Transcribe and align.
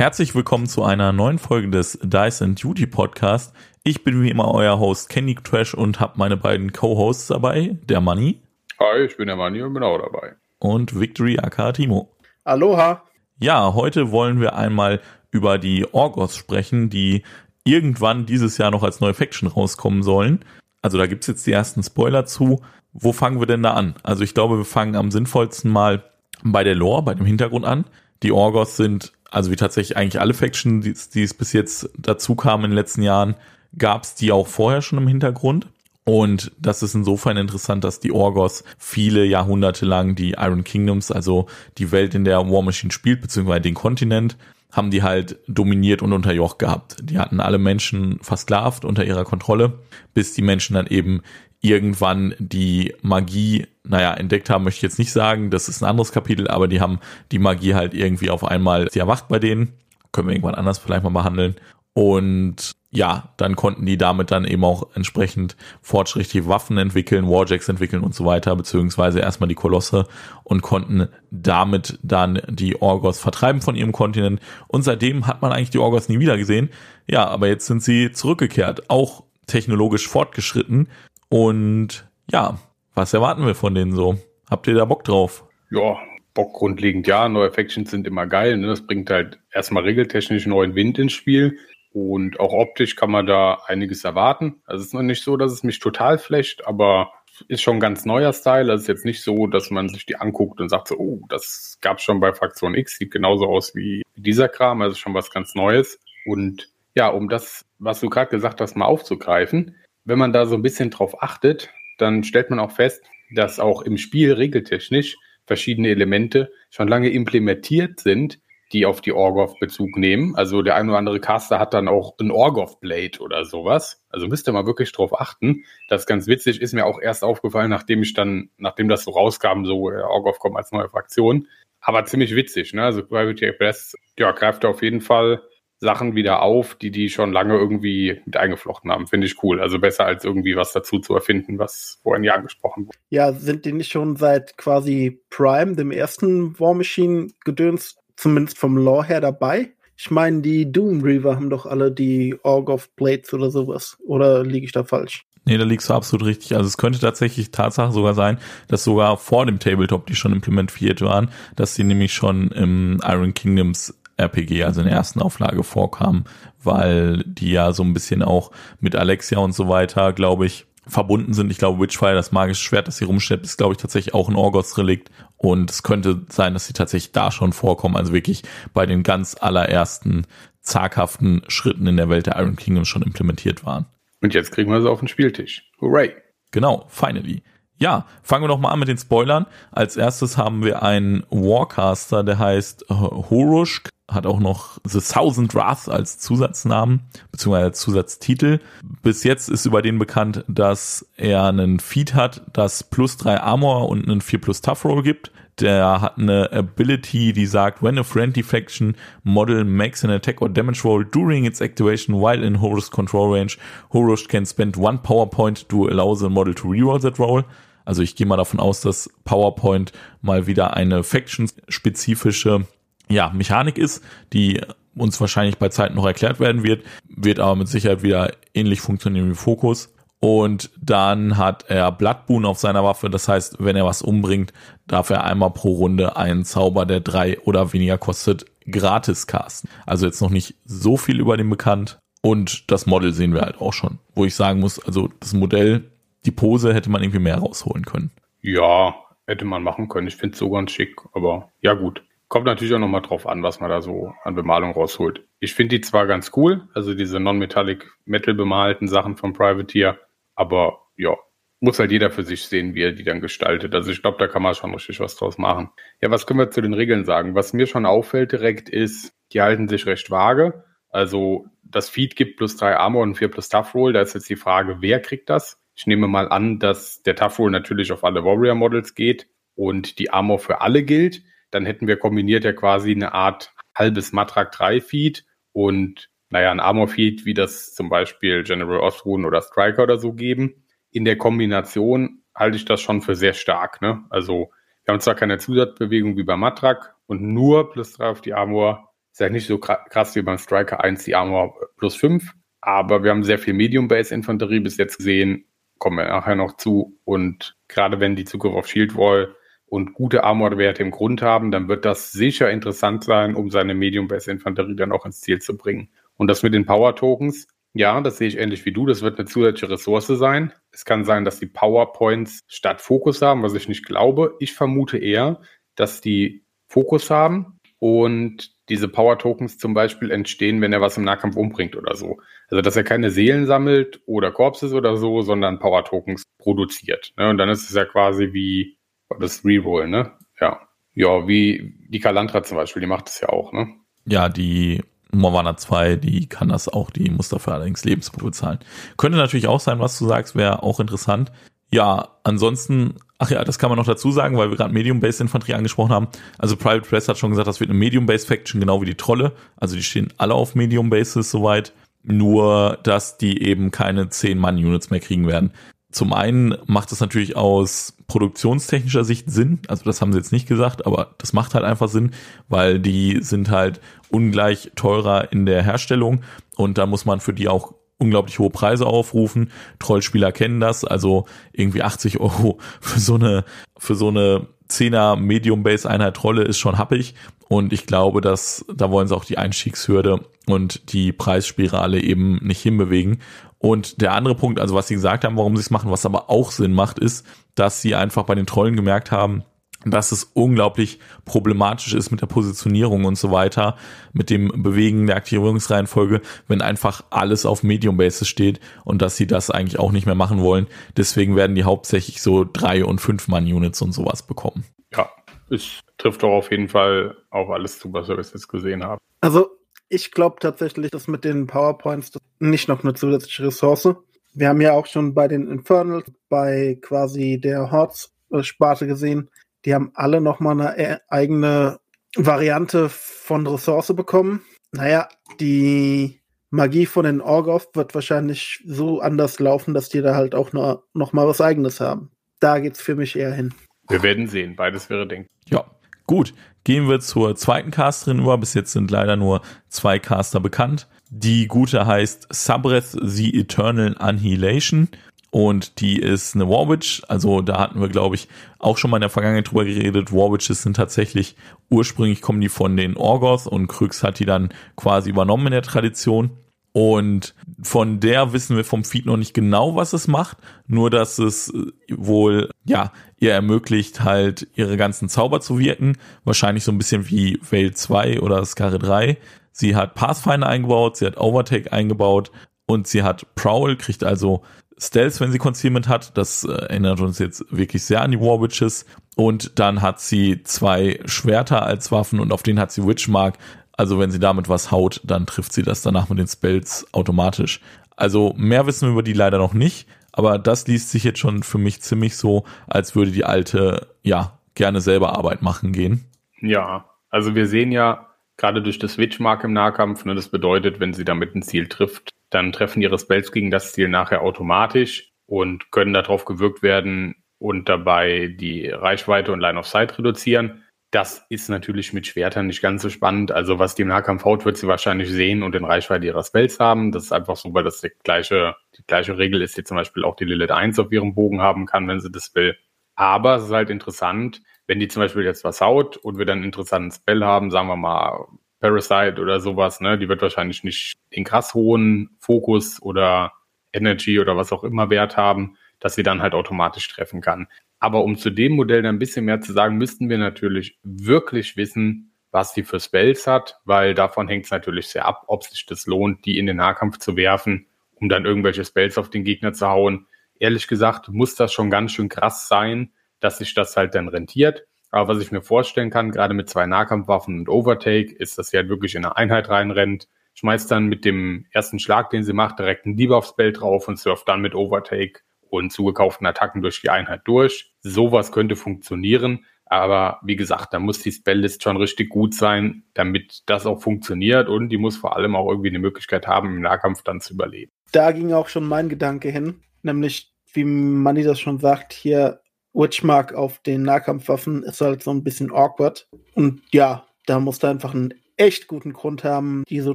Herzlich 0.00 0.34
willkommen 0.34 0.66
zu 0.66 0.82
einer 0.82 1.12
neuen 1.12 1.38
Folge 1.38 1.68
des 1.68 1.98
Dice 2.02 2.40
and 2.40 2.64
Duty 2.64 2.86
Podcast. 2.86 3.54
Ich 3.84 4.02
bin 4.02 4.22
wie 4.22 4.30
immer 4.30 4.50
euer 4.50 4.78
Host 4.78 5.10
Kenny 5.10 5.34
Trash 5.34 5.74
und 5.74 6.00
habe 6.00 6.14
meine 6.16 6.38
beiden 6.38 6.72
Co-Hosts 6.72 7.26
dabei, 7.26 7.76
der 7.86 8.00
Money. 8.00 8.40
Hi, 8.78 9.04
ich 9.04 9.18
bin 9.18 9.26
der 9.26 9.36
Money 9.36 9.60
und 9.60 9.74
bin 9.74 9.82
auch 9.82 9.98
dabei. 9.98 10.36
Und 10.58 10.98
Victory 10.98 11.38
aka 11.38 11.72
Timo. 11.72 12.16
Aloha. 12.44 13.02
Ja, 13.40 13.74
heute 13.74 14.10
wollen 14.10 14.40
wir 14.40 14.56
einmal 14.56 15.02
über 15.32 15.58
die 15.58 15.86
Orgos 15.92 16.34
sprechen, 16.34 16.88
die 16.88 17.22
irgendwann 17.64 18.24
dieses 18.24 18.56
Jahr 18.56 18.70
noch 18.70 18.82
als 18.82 19.00
neue 19.00 19.12
Faction 19.12 19.50
rauskommen 19.50 20.02
sollen. 20.02 20.42
Also 20.80 20.96
da 20.96 21.06
gibt's 21.08 21.26
jetzt 21.26 21.46
die 21.46 21.52
ersten 21.52 21.82
Spoiler 21.82 22.24
zu. 22.24 22.62
Wo 22.94 23.12
fangen 23.12 23.38
wir 23.38 23.46
denn 23.46 23.62
da 23.62 23.74
an? 23.74 23.96
Also 24.02 24.24
ich 24.24 24.32
glaube, 24.32 24.56
wir 24.56 24.64
fangen 24.64 24.96
am 24.96 25.10
sinnvollsten 25.10 25.70
mal 25.70 26.04
bei 26.42 26.64
der 26.64 26.74
Lore, 26.74 27.02
bei 27.02 27.12
dem 27.12 27.26
Hintergrund 27.26 27.66
an. 27.66 27.84
Die 28.22 28.32
Orgos 28.32 28.78
sind 28.78 29.12
also 29.30 29.50
wie 29.50 29.56
tatsächlich 29.56 29.96
eigentlich 29.96 30.20
alle 30.20 30.34
Factions, 30.34 30.84
die, 30.84 30.94
die 31.14 31.22
es 31.22 31.34
bis 31.34 31.52
jetzt 31.52 31.90
dazu 31.96 32.34
kamen 32.34 32.64
in 32.64 32.70
den 32.72 32.76
letzten 32.76 33.02
Jahren, 33.02 33.34
gab 33.78 34.04
es 34.04 34.14
die 34.14 34.32
auch 34.32 34.46
vorher 34.46 34.82
schon 34.82 34.98
im 34.98 35.08
Hintergrund. 35.08 35.68
Und 36.04 36.50
das 36.58 36.82
ist 36.82 36.94
insofern 36.94 37.36
interessant, 37.36 37.84
dass 37.84 38.00
die 38.00 38.10
Orgos 38.10 38.64
viele 38.78 39.24
Jahrhunderte 39.24 39.86
lang 39.86 40.14
die 40.14 40.32
Iron 40.32 40.64
Kingdoms, 40.64 41.12
also 41.12 41.46
die 41.78 41.92
Welt, 41.92 42.14
in 42.14 42.24
der 42.24 42.50
War 42.50 42.62
Machine 42.62 42.90
spielt, 42.90 43.20
beziehungsweise 43.20 43.60
den 43.60 43.74
Kontinent, 43.74 44.36
haben 44.72 44.90
die 44.90 45.02
halt 45.02 45.38
dominiert 45.48 46.02
und 46.02 46.12
unterjocht 46.12 46.58
gehabt. 46.58 46.96
Die 47.02 47.18
hatten 47.18 47.40
alle 47.40 47.58
Menschen 47.58 48.18
versklavt 48.22 48.84
unter 48.84 49.04
ihrer 49.04 49.24
Kontrolle, 49.24 49.78
bis 50.14 50.34
die 50.34 50.42
Menschen 50.42 50.74
dann 50.74 50.86
eben 50.86 51.22
irgendwann 51.60 52.34
die 52.38 52.94
Magie, 53.02 53.66
naja, 53.84 54.14
entdeckt 54.14 54.48
haben, 54.48 54.64
möchte 54.64 54.78
ich 54.78 54.82
jetzt 54.82 54.98
nicht 54.98 55.12
sagen, 55.12 55.50
das 55.50 55.68
ist 55.68 55.82
ein 55.82 55.90
anderes 55.90 56.12
Kapitel, 56.12 56.48
aber 56.48 56.68
die 56.68 56.80
haben 56.80 57.00
die 57.32 57.38
Magie 57.38 57.74
halt 57.74 57.92
irgendwie 57.92 58.30
auf 58.30 58.44
einmal, 58.44 58.90
sie 58.90 58.98
erwacht 58.98 59.28
bei 59.28 59.38
denen, 59.38 59.74
können 60.12 60.28
wir 60.28 60.34
irgendwann 60.34 60.54
anders 60.54 60.78
vielleicht 60.78 61.04
mal 61.04 61.10
behandeln 61.10 61.56
und 61.92 62.72
ja, 62.92 63.32
dann 63.36 63.54
konnten 63.54 63.86
die 63.86 63.96
damit 63.96 64.32
dann 64.32 64.44
eben 64.44 64.64
auch 64.64 64.88
entsprechend 64.94 65.56
fortschrittliche 65.80 66.48
Waffen 66.48 66.76
entwickeln, 66.76 67.28
Warjacks 67.28 67.68
entwickeln 67.68 68.02
und 68.02 68.14
so 68.14 68.24
weiter, 68.24 68.56
beziehungsweise 68.56 69.20
erstmal 69.20 69.48
die 69.48 69.54
Kolosse 69.54 70.06
und 70.42 70.62
konnten 70.62 71.08
damit 71.30 71.98
dann 72.02 72.42
die 72.48 72.82
Orgos 72.82 73.20
vertreiben 73.20 73.60
von 73.60 73.76
ihrem 73.76 73.92
Kontinent. 73.92 74.40
Und 74.66 74.82
seitdem 74.82 75.28
hat 75.28 75.40
man 75.40 75.52
eigentlich 75.52 75.70
die 75.70 75.78
Orgos 75.78 76.08
nie 76.08 76.18
wieder 76.18 76.36
gesehen. 76.36 76.70
Ja, 77.06 77.28
aber 77.28 77.46
jetzt 77.46 77.66
sind 77.66 77.82
sie 77.82 78.10
zurückgekehrt, 78.10 78.90
auch 78.90 79.22
technologisch 79.46 80.08
fortgeschritten 80.08 80.88
und 81.28 82.08
ja, 82.30 82.58
was 82.94 83.14
erwarten 83.14 83.46
wir 83.46 83.54
von 83.54 83.74
denen 83.74 83.92
so? 83.92 84.18
Habt 84.50 84.66
ihr 84.66 84.74
da 84.74 84.84
Bock 84.84 85.04
drauf? 85.04 85.44
Ja, 85.70 85.96
Bock 86.34 86.52
grundlegend 86.54 87.06
ja. 87.06 87.28
Neue 87.28 87.52
Factions 87.52 87.90
sind 87.90 88.06
immer 88.06 88.26
geil. 88.26 88.56
Ne? 88.56 88.66
Das 88.66 88.86
bringt 88.86 89.10
halt 89.10 89.38
erstmal 89.52 89.84
regeltechnisch 89.84 90.46
neuen 90.46 90.74
Wind 90.74 90.98
ins 90.98 91.12
Spiel. 91.12 91.58
Und 91.92 92.38
auch 92.38 92.52
optisch 92.52 92.94
kann 92.94 93.10
man 93.10 93.26
da 93.26 93.62
einiges 93.66 94.04
erwarten. 94.04 94.62
Also 94.64 94.80
es 94.80 94.88
ist 94.88 94.94
noch 94.94 95.02
nicht 95.02 95.22
so, 95.22 95.36
dass 95.36 95.52
es 95.52 95.64
mich 95.64 95.80
total 95.80 96.18
flecht, 96.18 96.66
aber 96.66 97.12
ist 97.48 97.62
schon 97.62 97.76
ein 97.76 97.80
ganz 97.80 98.04
neuer 98.04 98.32
Style. 98.32 98.70
Also 98.70 98.82
ist 98.82 98.88
jetzt 98.88 99.04
nicht 99.04 99.22
so, 99.22 99.46
dass 99.46 99.70
man 99.70 99.88
sich 99.88 100.06
die 100.06 100.16
anguckt 100.16 100.60
und 100.60 100.68
sagt 100.68 100.88
so, 100.88 100.96
oh, 100.98 101.20
das 101.28 101.78
gab 101.80 101.98
es 101.98 102.04
schon 102.04 102.20
bei 102.20 102.32
Fraktion 102.32 102.74
X, 102.74 102.98
sieht 102.98 103.10
genauso 103.10 103.46
aus 103.46 103.74
wie 103.74 104.02
dieser 104.16 104.48
Kram, 104.48 104.82
also 104.82 104.96
schon 104.96 105.14
was 105.14 105.30
ganz 105.30 105.54
Neues. 105.54 105.98
Und 106.26 106.68
ja, 106.94 107.08
um 107.08 107.28
das, 107.28 107.64
was 107.78 108.00
du 108.00 108.10
gerade 108.10 108.30
gesagt 108.30 108.60
hast, 108.60 108.76
mal 108.76 108.86
aufzugreifen, 108.86 109.76
wenn 110.04 110.18
man 110.18 110.32
da 110.32 110.46
so 110.46 110.54
ein 110.54 110.62
bisschen 110.62 110.90
drauf 110.90 111.22
achtet, 111.22 111.70
dann 111.98 112.24
stellt 112.24 112.50
man 112.50 112.58
auch 112.58 112.72
fest, 112.72 113.02
dass 113.32 113.60
auch 113.60 113.82
im 113.82 113.96
Spiel 113.96 114.32
regeltechnisch 114.32 115.16
verschiedene 115.46 115.88
Elemente 115.88 116.50
schon 116.70 116.88
lange 116.88 117.10
implementiert 117.10 118.00
sind, 118.00 118.40
die 118.72 118.86
auf 118.86 119.00
die 119.00 119.12
Orgoth 119.12 119.58
Bezug 119.58 119.96
nehmen. 119.96 120.36
Also 120.36 120.62
der 120.62 120.76
ein 120.76 120.88
oder 120.88 120.98
andere 120.98 121.20
Caster 121.20 121.58
hat 121.58 121.74
dann 121.74 121.88
auch 121.88 122.14
ein 122.20 122.30
Orgoth 122.30 122.80
Blade 122.80 123.18
oder 123.20 123.44
sowas. 123.44 124.02
Also 124.10 124.28
müsst 124.28 124.48
ihr 124.48 124.52
mal 124.52 124.66
wirklich 124.66 124.92
drauf 124.92 125.18
achten. 125.18 125.64
Das 125.88 126.02
ist 126.02 126.06
ganz 126.06 126.26
witzig, 126.26 126.60
ist 126.60 126.72
mir 126.72 126.86
auch 126.86 127.00
erst 127.00 127.24
aufgefallen, 127.24 127.70
nachdem 127.70 128.02
ich 128.02 128.14
dann, 128.14 128.50
nachdem 128.58 128.88
das 128.88 129.04
so 129.04 129.10
rauskam, 129.10 129.64
so 129.64 129.90
äh, 129.90 130.00
Orgoth 130.02 130.38
kommt 130.38 130.56
als 130.56 130.72
neue 130.72 130.88
Fraktion. 130.88 131.48
Aber 131.80 132.04
ziemlich 132.04 132.34
witzig, 132.36 132.74
ne? 132.74 132.84
Also 132.84 133.04
Private 133.04 133.52
Press, 133.54 133.96
ja, 134.18 134.32
greift 134.32 134.64
auf 134.64 134.82
jeden 134.82 135.00
Fall 135.00 135.42
Sachen 135.80 136.14
wieder 136.14 136.42
auf, 136.42 136.74
die 136.74 136.90
die 136.90 137.08
schon 137.08 137.32
lange 137.32 137.54
irgendwie 137.54 138.20
mit 138.26 138.36
eingeflochten 138.36 138.92
haben. 138.92 139.06
Finde 139.06 139.26
ich 139.26 139.42
cool. 139.42 139.60
Also 139.60 139.78
besser 139.78 140.04
als 140.04 140.24
irgendwie 140.24 140.54
was 140.54 140.72
dazu 140.72 140.98
zu 140.98 141.14
erfinden, 141.14 141.58
was 141.58 142.00
vorhin 142.02 142.22
ja 142.22 142.34
angesprochen 142.34 142.86
wurde. 142.86 142.98
Ja, 143.08 143.32
sind 143.32 143.64
die 143.64 143.72
nicht 143.72 143.90
schon 143.90 144.16
seit 144.16 144.58
quasi 144.58 145.22
Prime, 145.30 145.76
dem 145.76 145.90
ersten 145.90 146.60
War 146.60 146.74
Machine 146.74 147.28
Gedöns, 147.44 147.96
zumindest 148.20 148.58
vom 148.58 148.76
Lore 148.76 149.06
her 149.06 149.20
dabei? 149.20 149.70
Ich 149.96 150.10
meine, 150.10 150.40
die 150.40 150.70
Doom 150.70 151.02
Reaver 151.02 151.36
haben 151.36 151.50
doch 151.50 151.66
alle 151.66 151.90
die 151.90 152.36
Org 152.42 152.70
of 152.70 152.88
Blades 152.96 153.32
oder 153.34 153.50
sowas. 153.50 153.96
Oder 154.06 154.44
liege 154.44 154.64
ich 154.64 154.72
da 154.72 154.84
falsch? 154.84 155.24
Nee, 155.44 155.58
da 155.58 155.64
liegst 155.64 155.88
du 155.88 155.94
absolut 155.94 156.26
richtig. 156.26 156.54
Also 156.54 156.68
es 156.68 156.76
könnte 156.76 157.00
tatsächlich 157.00 157.50
Tatsache 157.50 157.92
sogar 157.92 158.14
sein, 158.14 158.38
dass 158.68 158.84
sogar 158.84 159.16
vor 159.16 159.46
dem 159.46 159.58
Tabletop 159.58 160.06
die 160.06 160.14
schon 160.14 160.32
implementiert 160.32 161.00
waren, 161.00 161.30
dass 161.56 161.74
sie 161.74 161.84
nämlich 161.84 162.12
schon 162.12 162.48
im 162.48 163.00
Iron 163.04 163.34
Kingdoms 163.34 163.94
RPG, 164.16 164.64
also 164.64 164.80
in 164.80 164.86
der 164.86 164.96
ersten 164.96 165.20
Auflage 165.20 165.64
vorkam, 165.64 166.24
weil 166.62 167.24
die 167.24 167.52
ja 167.52 167.72
so 167.72 167.82
ein 167.82 167.94
bisschen 167.94 168.22
auch 168.22 168.50
mit 168.80 168.94
Alexia 168.96 169.38
und 169.38 169.54
so 169.54 169.68
weiter, 169.68 170.12
glaube 170.12 170.46
ich, 170.46 170.66
verbunden 170.86 171.32
sind. 171.32 171.50
Ich 171.50 171.58
glaube, 171.58 171.80
Witchfire, 171.80 172.14
das 172.14 172.32
magische 172.32 172.62
Schwert, 172.62 172.88
das 172.88 172.98
sie 172.98 173.04
rumschleppt, 173.04 173.44
ist, 173.44 173.56
glaube 173.56 173.72
ich, 173.72 173.78
tatsächlich 173.78 174.14
auch 174.14 174.28
ein 174.28 174.36
Orgos-Relikt. 174.36 175.10
Und 175.42 175.70
es 175.70 175.82
könnte 175.82 176.26
sein, 176.28 176.52
dass 176.52 176.66
sie 176.66 176.74
tatsächlich 176.74 177.12
da 177.12 177.30
schon 177.30 177.54
vorkommen. 177.54 177.96
Also 177.96 178.12
wirklich 178.12 178.42
bei 178.74 178.84
den 178.84 179.02
ganz 179.02 179.38
allerersten 179.40 180.26
zaghaften 180.60 181.40
Schritten 181.48 181.86
in 181.86 181.96
der 181.96 182.10
Welt 182.10 182.26
der 182.26 182.36
Iron 182.36 182.56
Kingdom 182.56 182.84
schon 182.84 183.00
implementiert 183.00 183.64
waren. 183.64 183.86
Und 184.20 184.34
jetzt 184.34 184.52
kriegen 184.52 184.70
wir 184.70 184.82
sie 184.82 184.90
auf 184.90 184.98
den 184.98 185.08
Spieltisch. 185.08 185.70
Hooray! 185.80 186.12
Genau, 186.50 186.84
finally. 186.88 187.42
Ja, 187.78 188.06
fangen 188.22 188.44
wir 188.44 188.48
doch 188.48 188.58
mal 188.58 188.70
an 188.70 188.80
mit 188.80 188.88
den 188.88 188.98
Spoilern. 188.98 189.46
Als 189.72 189.96
erstes 189.96 190.36
haben 190.36 190.62
wir 190.62 190.82
einen 190.82 191.24
Warcaster, 191.30 192.22
der 192.22 192.38
heißt 192.38 192.90
Horushk 192.90 193.88
hat 194.10 194.26
auch 194.26 194.40
noch 194.40 194.78
The 194.84 195.00
Thousand 195.00 195.54
Wrath 195.54 195.88
als 195.88 196.18
Zusatznamen, 196.18 197.00
als 197.46 197.80
Zusatztitel. 197.80 198.60
Bis 199.02 199.24
jetzt 199.24 199.48
ist 199.48 199.66
über 199.66 199.82
den 199.82 199.98
bekannt, 199.98 200.44
dass 200.48 201.06
er 201.16 201.44
einen 201.44 201.80
Feed 201.80 202.14
hat, 202.14 202.42
das 202.52 202.84
plus 202.84 203.16
drei 203.16 203.40
Armor 203.40 203.88
und 203.88 204.08
einen 204.08 204.20
4 204.20 204.40
plus 204.40 204.60
Tough 204.60 204.84
Roll 204.84 205.02
gibt. 205.02 205.32
Der 205.58 206.00
hat 206.00 206.18
eine 206.18 206.50
Ability, 206.52 207.32
die 207.32 207.46
sagt, 207.46 207.82
when 207.82 207.98
a 207.98 208.02
friendly 208.02 208.42
faction 208.42 208.96
model 209.24 209.64
makes 209.64 210.04
an 210.04 210.10
attack 210.10 210.40
or 210.40 210.48
damage 210.48 210.84
roll 210.84 211.04
during 211.04 211.44
its 211.44 211.60
activation 211.60 212.14
while 212.14 212.42
in 212.42 212.62
Horus 212.62 212.90
control 212.90 213.34
range, 213.34 213.58
Horus 213.92 214.26
can 214.26 214.46
spend 214.46 214.76
one 214.78 214.98
power 214.98 215.28
point 215.28 215.68
to 215.68 215.86
allow 215.88 216.14
the 216.14 216.30
model 216.30 216.54
to 216.54 216.68
reroll 216.68 217.00
that 217.00 217.18
roll. 217.18 217.44
Also 217.84 218.02
ich 218.02 218.14
gehe 218.14 218.26
mal 218.26 218.36
davon 218.36 218.60
aus, 218.60 218.80
dass 218.80 219.10
PowerPoint 219.24 219.92
mal 220.22 220.46
wieder 220.46 220.74
eine 220.74 221.02
faction-spezifische 221.02 222.66
ja, 223.10 223.30
Mechanik 223.34 223.76
ist, 223.76 224.02
die 224.32 224.60
uns 224.94 225.20
wahrscheinlich 225.20 225.58
bei 225.58 225.68
Zeiten 225.68 225.94
noch 225.94 226.06
erklärt 226.06 226.40
werden 226.40 226.62
wird, 226.62 226.84
wird 227.08 227.38
aber 227.38 227.56
mit 227.56 227.68
Sicherheit 227.68 228.02
wieder 228.02 228.32
ähnlich 228.54 228.80
funktionieren 228.80 229.30
wie 229.30 229.34
Fokus. 229.34 229.92
Und 230.20 230.70
dann 230.80 231.38
hat 231.38 231.64
er 231.68 231.90
Bloodboon 231.92 232.44
auf 232.44 232.58
seiner 232.58 232.84
Waffe. 232.84 233.08
Das 233.08 233.26
heißt, 233.26 233.56
wenn 233.58 233.76
er 233.76 233.86
was 233.86 234.02
umbringt, 234.02 234.52
darf 234.86 235.08
er 235.08 235.24
einmal 235.24 235.50
pro 235.50 235.72
Runde 235.72 236.16
einen 236.16 236.44
Zauber, 236.44 236.84
der 236.84 237.00
drei 237.00 237.38
oder 237.40 237.72
weniger 237.72 237.96
kostet, 237.96 238.44
gratis 238.70 239.26
casten. 239.26 239.70
Also 239.86 240.06
jetzt 240.06 240.20
noch 240.20 240.30
nicht 240.30 240.56
so 240.64 240.98
viel 240.98 241.20
über 241.20 241.36
den 241.38 241.48
bekannt. 241.48 241.98
Und 242.22 242.70
das 242.70 242.84
Model 242.84 243.14
sehen 243.14 243.32
wir 243.32 243.40
halt 243.40 243.62
auch 243.62 243.72
schon. 243.72 243.98
Wo 244.14 244.26
ich 244.26 244.34
sagen 244.34 244.60
muss, 244.60 244.78
also 244.78 245.08
das 245.20 245.32
Modell, 245.32 245.90
die 246.26 246.30
Pose 246.30 246.74
hätte 246.74 246.90
man 246.90 247.02
irgendwie 247.02 247.18
mehr 247.18 247.38
rausholen 247.38 247.86
können. 247.86 248.10
Ja, 248.42 248.94
hätte 249.26 249.46
man 249.46 249.62
machen 249.62 249.88
können. 249.88 250.06
Ich 250.06 250.16
finde 250.16 250.34
es 250.34 250.38
so 250.38 250.50
ganz 250.50 250.70
schick. 250.70 250.96
Aber 251.14 251.50
ja 251.62 251.72
gut. 251.72 252.02
Kommt 252.30 252.46
natürlich 252.46 252.72
auch 252.72 252.78
nochmal 252.78 253.02
drauf 253.02 253.26
an, 253.26 253.42
was 253.42 253.58
man 253.58 253.70
da 253.70 253.82
so 253.82 254.14
an 254.22 254.36
Bemalung 254.36 254.70
rausholt. 254.70 255.26
Ich 255.40 255.52
finde 255.52 255.76
die 255.76 255.80
zwar 255.80 256.06
ganz 256.06 256.30
cool, 256.36 256.68
also 256.74 256.94
diese 256.94 257.18
Non-Metallic 257.18 257.90
Metal 258.04 258.34
bemalten 258.34 258.86
Sachen 258.86 259.16
von 259.16 259.32
Privateer, 259.32 259.98
aber 260.36 260.78
ja, 260.96 261.16
muss 261.58 261.80
halt 261.80 261.90
jeder 261.90 262.12
für 262.12 262.22
sich 262.22 262.44
sehen, 262.44 262.76
wie 262.76 262.82
er 262.84 262.92
die 262.92 263.02
dann 263.02 263.20
gestaltet. 263.20 263.74
Also 263.74 263.90
ich 263.90 264.00
glaube, 264.00 264.18
da 264.18 264.28
kann 264.28 264.42
man 264.42 264.54
schon 264.54 264.72
richtig 264.72 265.00
was 265.00 265.16
draus 265.16 265.38
machen. 265.38 265.70
Ja, 266.00 266.12
was 266.12 266.24
können 266.24 266.38
wir 266.38 266.52
zu 266.52 266.60
den 266.60 266.72
Regeln 266.72 267.04
sagen? 267.04 267.34
Was 267.34 267.52
mir 267.52 267.66
schon 267.66 267.84
auffällt 267.84 268.30
direkt 268.30 268.68
ist, 268.68 269.12
die 269.32 269.42
halten 269.42 269.66
sich 269.66 269.86
recht 269.86 270.08
vage. 270.12 270.62
Also 270.88 271.46
das 271.64 271.88
Feed 271.88 272.14
gibt 272.14 272.36
plus 272.36 272.56
drei 272.56 272.76
Armor 272.76 273.02
und 273.02 273.16
vier 273.16 273.28
plus 273.28 273.48
Tough 273.48 273.74
Roll. 273.74 273.92
Da 273.92 274.02
ist 274.02 274.14
jetzt 274.14 274.30
die 274.30 274.36
Frage, 274.36 274.76
wer 274.78 275.00
kriegt 275.00 275.28
das? 275.30 275.60
Ich 275.74 275.88
nehme 275.88 276.06
mal 276.06 276.28
an, 276.28 276.60
dass 276.60 277.02
der 277.02 277.16
Tough 277.16 277.40
Roll 277.40 277.50
natürlich 277.50 277.90
auf 277.90 278.04
alle 278.04 278.24
Warrior 278.24 278.54
Models 278.54 278.94
geht 278.94 279.28
und 279.56 279.98
die 279.98 280.10
Armor 280.12 280.38
für 280.38 280.60
alle 280.60 280.84
gilt. 280.84 281.22
Dann 281.50 281.66
hätten 281.66 281.86
wir 281.86 281.96
kombiniert 281.96 282.44
ja 282.44 282.52
quasi 282.52 282.92
eine 282.92 283.12
Art 283.12 283.52
halbes 283.76 284.12
Matrak 284.12 284.52
3 284.52 284.80
Feed 284.80 285.24
und 285.52 286.10
naja, 286.30 286.52
ein 286.52 286.60
Armor 286.60 286.88
Feed, 286.88 287.24
wie 287.24 287.34
das 287.34 287.74
zum 287.74 287.88
Beispiel 287.88 288.44
General 288.44 288.80
Osrun 288.80 289.24
oder 289.24 289.42
Striker 289.42 289.82
oder 289.82 289.98
so 289.98 290.12
geben. 290.12 290.64
In 290.92 291.04
der 291.04 291.18
Kombination 291.18 292.22
halte 292.34 292.56
ich 292.56 292.64
das 292.64 292.80
schon 292.80 293.02
für 293.02 293.16
sehr 293.16 293.32
stark. 293.34 293.82
Ne? 293.82 294.04
Also 294.10 294.50
wir 294.84 294.92
haben 294.92 295.00
zwar 295.00 295.16
keine 295.16 295.38
Zusatzbewegung 295.38 296.16
wie 296.16 296.22
beim 296.22 296.40
Matrak 296.40 296.94
und 297.06 297.22
nur 297.22 297.72
plus 297.72 297.94
3 297.94 298.06
auf 298.06 298.20
die 298.20 298.32
Armor. 298.32 298.92
Ist 299.12 299.20
ja 299.20 299.28
nicht 299.28 299.46
so 299.46 299.58
krass 299.58 300.14
wie 300.14 300.22
beim 300.22 300.38
Striker 300.38 300.82
1 300.84 301.04
die 301.04 301.16
Armor 301.16 301.54
plus 301.76 301.96
5. 301.96 302.32
Aber 302.60 303.02
wir 303.02 303.10
haben 303.10 303.24
sehr 303.24 303.38
viel 303.38 303.54
Medium-Base-Infanterie 303.54 304.60
bis 304.60 304.76
jetzt 304.76 304.98
gesehen. 304.98 305.46
Kommen 305.78 305.98
wir 305.98 306.04
nachher 306.04 306.36
noch 306.36 306.56
zu. 306.56 306.98
Und 307.04 307.56
gerade 307.66 307.98
wenn 307.98 308.14
die 308.14 308.24
Zugriff 308.24 308.54
auf 308.54 308.68
Shield 308.68 308.94
Wall 308.96 309.34
und 309.70 309.94
gute 309.94 310.24
Armor-Werte 310.24 310.82
im 310.82 310.90
Grund 310.90 311.22
haben, 311.22 311.50
dann 311.52 311.68
wird 311.68 311.84
das 311.84 312.10
sicher 312.12 312.50
interessant 312.50 313.04
sein, 313.04 313.36
um 313.36 313.50
seine 313.50 313.74
Medium-Base-Infanterie 313.74 314.74
dann 314.74 314.92
auch 314.92 315.06
ins 315.06 315.20
Ziel 315.20 315.40
zu 315.40 315.56
bringen. 315.56 315.88
Und 316.16 316.26
das 316.26 316.42
mit 316.42 316.52
den 316.52 316.66
Power-Tokens, 316.66 317.46
ja, 317.72 318.00
das 318.00 318.18
sehe 318.18 318.26
ich 318.26 318.36
ähnlich 318.36 318.64
wie 318.66 318.72
du. 318.72 318.84
Das 318.84 319.00
wird 319.00 319.18
eine 319.18 319.28
zusätzliche 319.28 319.72
Ressource 319.72 320.08
sein. 320.08 320.52
Es 320.72 320.84
kann 320.84 321.04
sein, 321.04 321.24
dass 321.24 321.38
die 321.38 321.46
Power-Points 321.46 322.40
statt 322.48 322.80
Fokus 322.80 323.22
haben, 323.22 323.44
was 323.44 323.54
ich 323.54 323.68
nicht 323.68 323.86
glaube. 323.86 324.34
Ich 324.40 324.54
vermute 324.54 324.98
eher, 324.98 325.40
dass 325.76 326.00
die 326.00 326.44
Fokus 326.66 327.08
haben 327.08 327.60
und 327.78 328.50
diese 328.68 328.88
Power-Tokens 328.88 329.56
zum 329.56 329.72
Beispiel 329.72 330.10
entstehen, 330.10 330.60
wenn 330.60 330.72
er 330.72 330.80
was 330.80 330.96
im 330.96 331.04
Nahkampf 331.04 331.36
umbringt 331.36 331.76
oder 331.76 331.94
so. 331.94 332.18
Also, 332.48 332.60
dass 332.60 332.76
er 332.76 332.84
keine 332.84 333.10
Seelen 333.10 333.46
sammelt 333.46 334.00
oder 334.06 334.32
Korpses 334.32 334.72
oder 334.72 334.96
so, 334.96 335.22
sondern 335.22 335.60
Power-Tokens 335.60 336.24
produziert. 336.38 337.12
Ne? 337.16 337.30
Und 337.30 337.38
dann 337.38 337.48
ist 337.48 337.70
es 337.70 337.76
ja 337.76 337.84
quasi 337.84 338.32
wie 338.32 338.79
das 339.18 339.44
Reroll, 339.44 339.88
ne? 339.88 340.12
Ja. 340.40 340.60
Ja, 340.94 341.26
wie 341.26 341.74
die 341.88 342.00
Kalantra 342.00 342.42
zum 342.42 342.56
Beispiel, 342.56 342.80
die 342.80 342.88
macht 342.88 343.06
das 343.06 343.20
ja 343.20 343.28
auch, 343.28 343.52
ne? 343.52 343.68
Ja, 344.06 344.28
die 344.28 344.82
Morwana 345.12 345.56
2, 345.56 345.96
die 345.96 346.28
kann 346.28 346.48
das 346.48 346.68
auch, 346.68 346.90
die 346.90 347.10
muss 347.10 347.28
dafür 347.28 347.54
allerdings 347.54 347.84
Lebenspunkte 347.84 348.32
zahlen. 348.32 348.58
Könnte 348.96 349.18
natürlich 349.18 349.48
auch 349.48 349.60
sein, 349.60 349.78
was 349.78 349.98
du 349.98 350.06
sagst, 350.06 350.36
wäre 350.36 350.62
auch 350.62 350.80
interessant. 350.80 351.32
Ja, 351.72 352.08
ansonsten, 352.24 352.94
ach 353.18 353.30
ja, 353.30 353.44
das 353.44 353.58
kann 353.58 353.70
man 353.70 353.78
noch 353.78 353.86
dazu 353.86 354.10
sagen, 354.10 354.36
weil 354.36 354.50
wir 354.50 354.56
gerade 354.56 354.74
Medium-Based 354.74 355.20
Infanterie 355.20 355.54
angesprochen 355.54 355.92
haben. 355.92 356.08
Also 356.38 356.56
Private 356.56 356.88
Press 356.88 357.08
hat 357.08 357.18
schon 357.18 357.30
gesagt, 357.30 357.46
das 357.46 357.60
wird 357.60 357.70
eine 357.70 357.78
Medium-Based 357.78 358.26
Faction, 358.26 358.60
genau 358.60 358.82
wie 358.82 358.86
die 358.86 358.96
Trolle. 358.96 359.32
Also 359.56 359.76
die 359.76 359.82
stehen 359.82 360.12
alle 360.16 360.34
auf 360.34 360.54
Medium-Bases 360.54 361.30
soweit. 361.30 361.72
Nur, 362.02 362.78
dass 362.82 363.18
die 363.18 363.42
eben 363.42 363.70
keine 363.70 364.06
10-Mann-Units 364.06 364.90
mehr 364.90 365.00
kriegen 365.00 365.26
werden. 365.26 365.52
Zum 365.90 366.12
einen 366.12 366.56
macht 366.66 366.92
es 366.92 367.00
natürlich 367.00 367.36
aus 367.36 367.94
produktionstechnischer 368.06 369.04
Sicht 369.04 369.30
Sinn, 369.30 369.60
also 369.68 369.84
das 369.84 370.00
haben 370.00 370.12
sie 370.12 370.18
jetzt 370.18 370.32
nicht 370.32 370.48
gesagt, 370.48 370.86
aber 370.86 371.14
das 371.18 371.32
macht 371.32 371.54
halt 371.54 371.64
einfach 371.64 371.88
Sinn, 371.88 372.12
weil 372.48 372.78
die 372.78 373.18
sind 373.22 373.50
halt 373.50 373.80
ungleich 374.10 374.70
teurer 374.76 375.32
in 375.32 375.46
der 375.46 375.62
Herstellung 375.62 376.22
und 376.56 376.78
da 376.78 376.86
muss 376.86 377.04
man 377.04 377.20
für 377.20 377.32
die 377.32 377.48
auch 377.48 377.74
unglaublich 377.98 378.38
hohe 378.38 378.50
Preise 378.50 378.86
aufrufen. 378.86 379.50
Trollspieler 379.78 380.32
kennen 380.32 380.58
das, 380.60 380.84
also 380.84 381.26
irgendwie 381.52 381.82
80 381.82 382.18
Euro 382.20 382.58
für 382.80 382.98
so 382.98 383.14
eine, 383.16 383.44
für 383.76 383.94
so 383.94 384.08
eine 384.08 384.46
10er 384.68 385.16
Medium 385.16 385.62
Base 385.62 385.88
Einheit 385.88 386.14
Trolle 386.14 386.42
ist 386.42 386.58
schon 386.58 386.78
happig 386.78 387.14
und 387.48 387.72
ich 387.72 387.86
glaube, 387.86 388.20
dass 388.20 388.64
da 388.72 388.90
wollen 388.90 389.08
sie 389.08 389.16
auch 389.16 389.24
die 389.24 389.38
Einstiegshürde 389.38 390.20
und 390.46 390.92
die 390.92 391.12
Preisspirale 391.12 392.00
eben 392.00 392.38
nicht 392.42 392.62
hinbewegen 392.62 393.18
und 393.62 394.00
der 394.00 394.14
andere 394.14 394.34
Punkt, 394.34 394.58
also 394.58 394.74
was 394.74 394.88
sie 394.88 394.94
gesagt 394.94 395.24
haben, 395.24 395.36
warum 395.36 395.54
sie 395.54 395.60
es 395.60 395.70
machen, 395.70 395.90
was 395.90 396.06
aber 396.06 396.30
auch 396.30 396.50
Sinn 396.50 396.72
macht, 396.72 396.98
ist, 396.98 397.26
dass 397.54 397.82
sie 397.82 397.94
einfach 397.94 398.24
bei 398.24 398.34
den 398.34 398.46
Trollen 398.46 398.74
gemerkt 398.74 399.12
haben, 399.12 399.44
dass 399.84 400.12
es 400.12 400.24
unglaublich 400.24 400.98
problematisch 401.26 401.94
ist 401.94 402.10
mit 402.10 402.22
der 402.22 402.26
Positionierung 402.26 403.04
und 403.04 403.16
so 403.16 403.30
weiter, 403.30 403.76
mit 404.12 404.30
dem 404.30 404.62
Bewegen 404.62 405.06
der 405.06 405.16
Aktivierungsreihenfolge, 405.16 406.22
wenn 406.48 406.62
einfach 406.62 407.02
alles 407.10 407.44
auf 407.44 407.62
Medium 407.62 407.98
Basis 407.98 408.28
steht 408.28 408.60
und 408.84 409.02
dass 409.02 409.16
sie 409.16 409.26
das 409.26 409.50
eigentlich 409.50 409.78
auch 409.78 409.92
nicht 409.92 410.06
mehr 410.06 410.14
machen 410.14 410.40
wollen. 410.40 410.66
Deswegen 410.96 411.36
werden 411.36 411.54
die 411.54 411.64
hauptsächlich 411.64 412.22
so 412.22 412.46
drei 412.50 412.84
und 412.84 413.00
fünf 413.00 413.28
Mann 413.28 413.44
Units 413.44 413.82
und 413.82 413.92
sowas 413.92 414.22
bekommen. 414.22 414.64
Ja, 414.92 415.10
es 415.50 415.80
trifft 415.98 416.22
doch 416.22 416.30
auf 416.30 416.50
jeden 416.50 416.68
Fall 416.68 417.16
auf 417.28 417.50
alles 417.50 417.78
zu, 417.78 417.92
was 417.92 418.08
wir 418.08 418.16
bis 418.16 418.32
jetzt 418.32 418.48
gesehen 418.48 418.82
haben. 418.82 419.00
Also 419.20 419.50
ich 419.88 420.12
glaube 420.12 420.36
tatsächlich, 420.40 420.90
dass 420.90 421.08
mit 421.08 421.24
den 421.24 421.46
PowerPoints 421.46 422.12
nicht 422.40 422.68
noch 422.68 422.82
eine 422.82 422.94
zusätzliche 422.94 423.46
Ressource. 423.46 423.94
Wir 424.34 424.48
haben 424.48 424.60
ja 424.60 424.72
auch 424.72 424.86
schon 424.86 425.14
bei 425.14 425.28
den 425.28 425.48
Infernals, 425.48 426.10
bei 426.28 426.78
quasi 426.80 427.40
der 427.40 427.70
Hordes-Sparte 427.70 428.86
gesehen, 428.86 429.30
die 429.64 429.74
haben 429.74 429.92
alle 429.94 430.20
nochmal 430.20 430.60
eine 430.60 430.78
e-, 430.78 430.98
eigene 431.08 431.80
Variante 432.16 432.88
von 432.88 433.46
Ressource 433.46 433.94
bekommen. 433.94 434.42
Naja, 434.72 435.08
die 435.38 436.20
Magie 436.50 436.86
von 436.86 437.04
den 437.04 437.20
Orgoth 437.20 437.68
wird 437.74 437.94
wahrscheinlich 437.94 438.62
so 438.66 439.00
anders 439.00 439.38
laufen, 439.38 439.74
dass 439.74 439.88
die 439.88 440.00
da 440.00 440.14
halt 440.14 440.34
auch 440.34 440.52
noch, 440.52 440.82
noch 440.94 441.12
mal 441.12 441.26
was 441.28 441.40
eigenes 441.40 441.80
haben. 441.80 442.10
Da 442.40 442.58
geht's 442.58 442.80
für 442.80 442.96
mich 442.96 443.16
eher 443.16 443.32
hin. 443.32 443.54
Wir 443.88 444.02
werden 444.02 444.28
sehen. 444.28 444.56
Beides 444.56 444.88
wäre 444.90 445.06
denkbar. 445.06 445.30
Ja, 445.48 445.64
gut. 446.06 446.34
Gehen 446.64 446.88
wir 446.88 447.00
zur 447.00 447.36
zweiten 447.36 447.70
Casterin 447.70 448.20
über. 448.20 448.36
Bis 448.38 448.54
jetzt 448.54 448.72
sind 448.72 448.90
leider 448.90 449.16
nur 449.16 449.40
zwei 449.68 449.98
Caster 449.98 450.40
bekannt. 450.40 450.86
Die 451.08 451.48
gute 451.48 451.86
heißt 451.86 452.28
Subreth 452.30 452.96
the 453.02 453.38
Eternal 453.38 453.96
Annihilation. 453.98 454.88
Und 455.30 455.80
die 455.80 455.98
ist 455.98 456.34
eine 456.34 456.48
Warwitch. 456.48 457.02
Also 457.08 457.40
da 457.40 457.58
hatten 457.58 457.80
wir, 457.80 457.88
glaube 457.88 458.16
ich, 458.16 458.28
auch 458.58 458.76
schon 458.76 458.90
mal 458.90 458.96
in 458.96 459.02
der 459.02 459.10
Vergangenheit 459.10 459.50
drüber 459.50 459.64
geredet. 459.64 460.12
Warwitches 460.12 460.62
sind 460.62 460.74
tatsächlich, 460.76 461.36
ursprünglich 461.70 462.20
kommen 462.20 462.40
die 462.40 462.48
von 462.48 462.76
den 462.76 462.96
Orgoth 462.96 463.46
und 463.46 463.68
Kryx 463.68 464.02
hat 464.02 464.18
die 464.18 464.24
dann 464.26 464.50
quasi 464.76 465.08
übernommen 465.10 465.46
in 465.46 465.52
der 465.52 465.62
Tradition. 465.62 466.30
Und 466.72 467.34
von 467.62 467.98
der 467.98 468.32
wissen 468.32 468.56
wir 468.56 468.64
vom 468.64 468.84
Feed 468.84 469.06
noch 469.06 469.16
nicht 469.16 469.34
genau, 469.34 469.74
was 469.74 469.92
es 469.92 470.06
macht, 470.06 470.38
nur 470.66 470.88
dass 470.88 471.18
es 471.18 471.52
wohl, 471.90 472.50
ja, 472.64 472.92
ihr 473.18 473.32
ermöglicht 473.32 474.04
halt 474.04 474.46
ihre 474.54 474.76
ganzen 474.76 475.08
Zauber 475.08 475.40
zu 475.40 475.58
wirken. 475.58 475.96
Wahrscheinlich 476.24 476.62
so 476.62 476.70
ein 476.70 476.78
bisschen 476.78 477.08
wie 477.10 477.40
Veil 477.42 477.74
2 477.74 478.20
oder 478.20 478.44
Scare 478.44 478.78
3. 478.78 479.18
Sie 479.52 479.74
hat 479.74 479.94
Pathfinder 479.94 480.46
eingebaut, 480.46 480.96
sie 480.96 481.06
hat 481.06 481.18
Overtake 481.18 481.72
eingebaut 481.72 482.30
und 482.66 482.86
sie 482.86 483.02
hat 483.02 483.34
Prowl, 483.34 483.76
kriegt 483.76 484.04
also 484.04 484.42
Stealth, 484.78 485.20
wenn 485.20 485.32
sie 485.32 485.38
Concealment 485.38 485.88
hat. 485.88 486.16
Das 486.16 486.44
äh, 486.44 486.52
erinnert 486.52 487.00
uns 487.00 487.18
jetzt 487.18 487.44
wirklich 487.50 487.84
sehr 487.84 488.00
an 488.00 488.12
die 488.12 488.20
War 488.20 488.40
Witches. 488.40 488.86
Und 489.16 489.58
dann 489.58 489.82
hat 489.82 490.00
sie 490.00 490.42
zwei 490.44 491.00
Schwerter 491.04 491.64
als 491.64 491.92
Waffen 491.92 492.20
und 492.20 492.32
auf 492.32 492.42
denen 492.42 492.58
hat 492.58 492.72
sie 492.72 492.86
Witchmark. 492.86 493.36
Also 493.80 493.98
wenn 493.98 494.10
sie 494.10 494.18
damit 494.18 494.50
was 494.50 494.70
haut, 494.70 495.00
dann 495.04 495.24
trifft 495.24 495.54
sie 495.54 495.62
das 495.62 495.80
danach 495.80 496.10
mit 496.10 496.18
den 496.18 496.26
Spells 496.26 496.86
automatisch. 496.92 497.62
Also 497.96 498.34
mehr 498.36 498.66
wissen 498.66 498.86
wir 498.86 498.92
über 498.92 499.02
die 499.02 499.14
leider 499.14 499.38
noch 499.38 499.54
nicht, 499.54 499.88
aber 500.12 500.38
das 500.38 500.66
liest 500.66 500.90
sich 500.90 501.02
jetzt 501.02 501.18
schon 501.18 501.42
für 501.42 501.56
mich 501.56 501.80
ziemlich 501.80 502.14
so, 502.18 502.44
als 502.66 502.94
würde 502.94 503.10
die 503.10 503.24
alte 503.24 503.86
ja 504.02 504.38
gerne 504.54 504.82
selber 504.82 505.16
Arbeit 505.16 505.40
machen 505.40 505.72
gehen. 505.72 506.04
Ja, 506.42 506.90
also 507.08 507.34
wir 507.34 507.46
sehen 507.46 507.72
ja 507.72 508.10
gerade 508.36 508.60
durch 508.60 508.78
das 508.78 508.98
Witchmark 508.98 509.44
im 509.44 509.54
Nahkampf, 509.54 510.04
ne, 510.04 510.14
das 510.14 510.28
bedeutet, 510.28 510.78
wenn 510.78 510.92
sie 510.92 511.06
damit 511.06 511.34
ein 511.34 511.40
Ziel 511.40 511.66
trifft, 511.66 512.10
dann 512.28 512.52
treffen 512.52 512.82
ihre 512.82 512.98
Spells 512.98 513.32
gegen 513.32 513.50
das 513.50 513.72
Ziel 513.72 513.88
nachher 513.88 514.20
automatisch 514.20 515.10
und 515.24 515.70
können 515.70 515.94
darauf 515.94 516.26
gewirkt 516.26 516.62
werden 516.62 517.14
und 517.38 517.70
dabei 517.70 518.28
die 518.28 518.68
Reichweite 518.68 519.32
und 519.32 519.40
Line 519.40 519.58
of 519.58 519.66
Sight 519.66 519.96
reduzieren. 519.98 520.64
Das 520.92 521.24
ist 521.28 521.48
natürlich 521.48 521.92
mit 521.92 522.08
Schwertern 522.08 522.48
nicht 522.48 522.62
ganz 522.62 522.82
so 522.82 522.88
spannend. 522.90 523.30
Also 523.30 523.60
was 523.60 523.76
die 523.76 523.82
im 523.82 523.88
Nahkampf 523.88 524.24
haut, 524.24 524.44
wird 524.44 524.56
sie 524.56 524.66
wahrscheinlich 524.66 525.08
sehen 525.08 525.44
und 525.44 525.54
in 525.54 525.64
Reichweite 525.64 526.06
ihrer 526.06 526.24
Spells 526.24 526.58
haben. 526.58 526.90
Das 526.90 527.04
ist 527.04 527.12
einfach 527.12 527.36
so, 527.36 527.54
weil 527.54 527.62
das 527.62 527.80
die 527.80 527.92
gleiche, 528.02 528.56
die 528.76 528.82
gleiche 528.86 529.16
Regel 529.16 529.40
ist, 529.40 529.56
die 529.56 529.62
zum 529.62 529.76
Beispiel 529.76 530.04
auch 530.04 530.16
die 530.16 530.24
Lilith 530.24 530.50
1 530.50 530.78
auf 530.80 530.90
ihrem 530.90 531.14
Bogen 531.14 531.40
haben 531.40 531.66
kann, 531.66 531.86
wenn 531.86 532.00
sie 532.00 532.10
das 532.10 532.34
will. 532.34 532.56
Aber 532.96 533.36
es 533.36 533.44
ist 533.44 533.52
halt 533.52 533.70
interessant, 533.70 534.42
wenn 534.66 534.80
die 534.80 534.88
zum 534.88 535.02
Beispiel 535.02 535.22
jetzt 535.22 535.44
was 535.44 535.60
haut 535.60 535.96
und 535.96 536.18
wir 536.18 536.26
dann 536.26 536.38
einen 536.38 536.46
interessanten 536.46 536.90
Spell 536.90 537.24
haben, 537.24 537.50
sagen 537.50 537.68
wir 537.68 537.76
mal 537.76 538.26
Parasite 538.60 539.20
oder 539.20 539.40
sowas, 539.40 539.80
ne, 539.80 539.96
die 539.98 540.08
wird 540.08 540.22
wahrscheinlich 540.22 540.64
nicht 540.64 540.94
den 541.14 541.24
krass 541.24 541.54
hohen 541.54 542.16
Fokus 542.18 542.82
oder 542.82 543.32
Energy 543.72 544.20
oder 544.20 544.36
was 544.36 544.52
auch 544.52 544.64
immer 544.64 544.90
Wert 544.90 545.16
haben, 545.16 545.56
dass 545.78 545.94
sie 545.94 546.02
dann 546.02 546.20
halt 546.20 546.34
automatisch 546.34 546.88
treffen 546.88 547.20
kann. 547.20 547.48
Aber 547.80 548.04
um 548.04 548.16
zu 548.16 548.30
dem 548.30 548.52
Modell 548.52 548.82
dann 548.82 548.96
ein 548.96 548.98
bisschen 548.98 549.24
mehr 549.24 549.40
zu 549.40 549.54
sagen, 549.54 549.78
müssten 549.78 550.10
wir 550.10 550.18
natürlich 550.18 550.78
wirklich 550.82 551.56
wissen, 551.56 552.12
was 552.30 552.52
die 552.52 552.62
für 552.62 552.78
Spells 552.78 553.26
hat, 553.26 553.58
weil 553.64 553.94
davon 553.94 554.28
hängt 554.28 554.44
es 554.44 554.50
natürlich 554.50 554.88
sehr 554.88 555.06
ab, 555.06 555.24
ob 555.26 555.42
sich 555.42 555.66
das 555.66 555.86
lohnt, 555.86 556.24
die 556.26 556.38
in 556.38 556.46
den 556.46 556.58
Nahkampf 556.58 556.98
zu 556.98 557.16
werfen, 557.16 557.66
um 557.94 558.08
dann 558.08 558.26
irgendwelche 558.26 558.64
Spells 558.64 558.98
auf 558.98 559.10
den 559.10 559.24
Gegner 559.24 559.54
zu 559.54 559.66
hauen. 559.66 560.06
Ehrlich 560.38 560.68
gesagt 560.68 561.08
muss 561.08 561.34
das 561.34 561.52
schon 561.52 561.70
ganz 561.70 561.92
schön 561.92 562.08
krass 562.08 562.46
sein, 562.48 562.92
dass 563.18 563.38
sich 563.38 563.54
das 563.54 563.76
halt 563.76 563.94
dann 563.94 564.08
rentiert. 564.08 564.66
Aber 564.90 565.14
was 565.14 565.22
ich 565.22 565.32
mir 565.32 565.42
vorstellen 565.42 565.90
kann, 565.90 566.10
gerade 566.10 566.34
mit 566.34 566.48
zwei 566.48 566.66
Nahkampfwaffen 566.66 567.38
und 567.38 567.48
Overtake, 567.48 568.14
ist, 568.14 568.38
dass 568.38 568.48
sie 568.48 568.58
halt 568.58 568.68
wirklich 568.68 568.94
in 568.94 569.04
eine 569.04 569.16
Einheit 569.16 569.48
reinrennt, 569.48 570.08
schmeißt 570.34 570.70
dann 570.70 570.86
mit 570.86 571.04
dem 571.04 571.46
ersten 571.50 571.78
Schlag, 571.78 572.10
den 572.10 572.24
sie 572.24 572.32
macht, 572.32 572.58
direkt 572.58 572.86
einen 572.86 572.96
Debuff-Spell 572.96 573.52
drauf 573.52 573.88
und 573.88 573.98
surft 573.98 574.28
dann 574.28 574.40
mit 574.40 574.54
Overtake 574.54 575.20
und 575.50 575.70
zugekauften 575.70 576.26
Attacken 576.26 576.62
durch 576.62 576.80
die 576.80 576.90
Einheit 576.90 577.22
durch. 577.24 577.72
Sowas 577.80 578.32
könnte 578.32 578.56
funktionieren. 578.56 579.44
Aber 579.66 580.18
wie 580.24 580.34
gesagt, 580.34 580.74
da 580.74 580.80
muss 580.80 580.98
die 581.00 581.12
Spelllist 581.12 581.62
schon 581.62 581.76
richtig 581.76 582.10
gut 582.10 582.34
sein, 582.34 582.82
damit 582.92 583.42
das 583.46 583.66
auch 583.66 583.80
funktioniert 583.80 584.48
und 584.48 584.68
die 584.68 584.78
muss 584.78 584.96
vor 584.96 585.16
allem 585.16 585.36
auch 585.36 585.48
irgendwie 585.48 585.68
eine 585.68 585.78
Möglichkeit 585.78 586.26
haben, 586.26 586.48
im 586.48 586.60
Nahkampf 586.62 587.02
dann 587.02 587.20
zu 587.20 587.34
überleben. 587.34 587.70
Da 587.92 588.10
ging 588.10 588.32
auch 588.32 588.48
schon 588.48 588.66
mein 588.66 588.88
Gedanke 588.88 589.30
hin, 589.30 589.62
nämlich, 589.82 590.32
wie 590.52 590.64
Manny 590.64 591.22
das 591.22 591.38
schon 591.38 591.60
sagt, 591.60 591.92
hier 591.92 592.40
Witchmark 592.72 593.32
auf 593.32 593.60
den 593.60 593.82
Nahkampfwaffen 593.82 594.64
ist 594.64 594.80
halt 594.80 595.04
so 595.04 595.12
ein 595.12 595.22
bisschen 595.22 595.52
awkward. 595.52 596.08
Und 596.34 596.62
ja, 596.72 597.06
da 597.26 597.38
musst 597.38 597.62
du 597.62 597.68
einfach 597.68 597.94
einen 597.94 598.14
echt 598.36 598.68
guten 598.68 598.92
Grund 598.92 599.22
haben, 599.22 599.64
die 599.68 599.80
so 599.80 599.94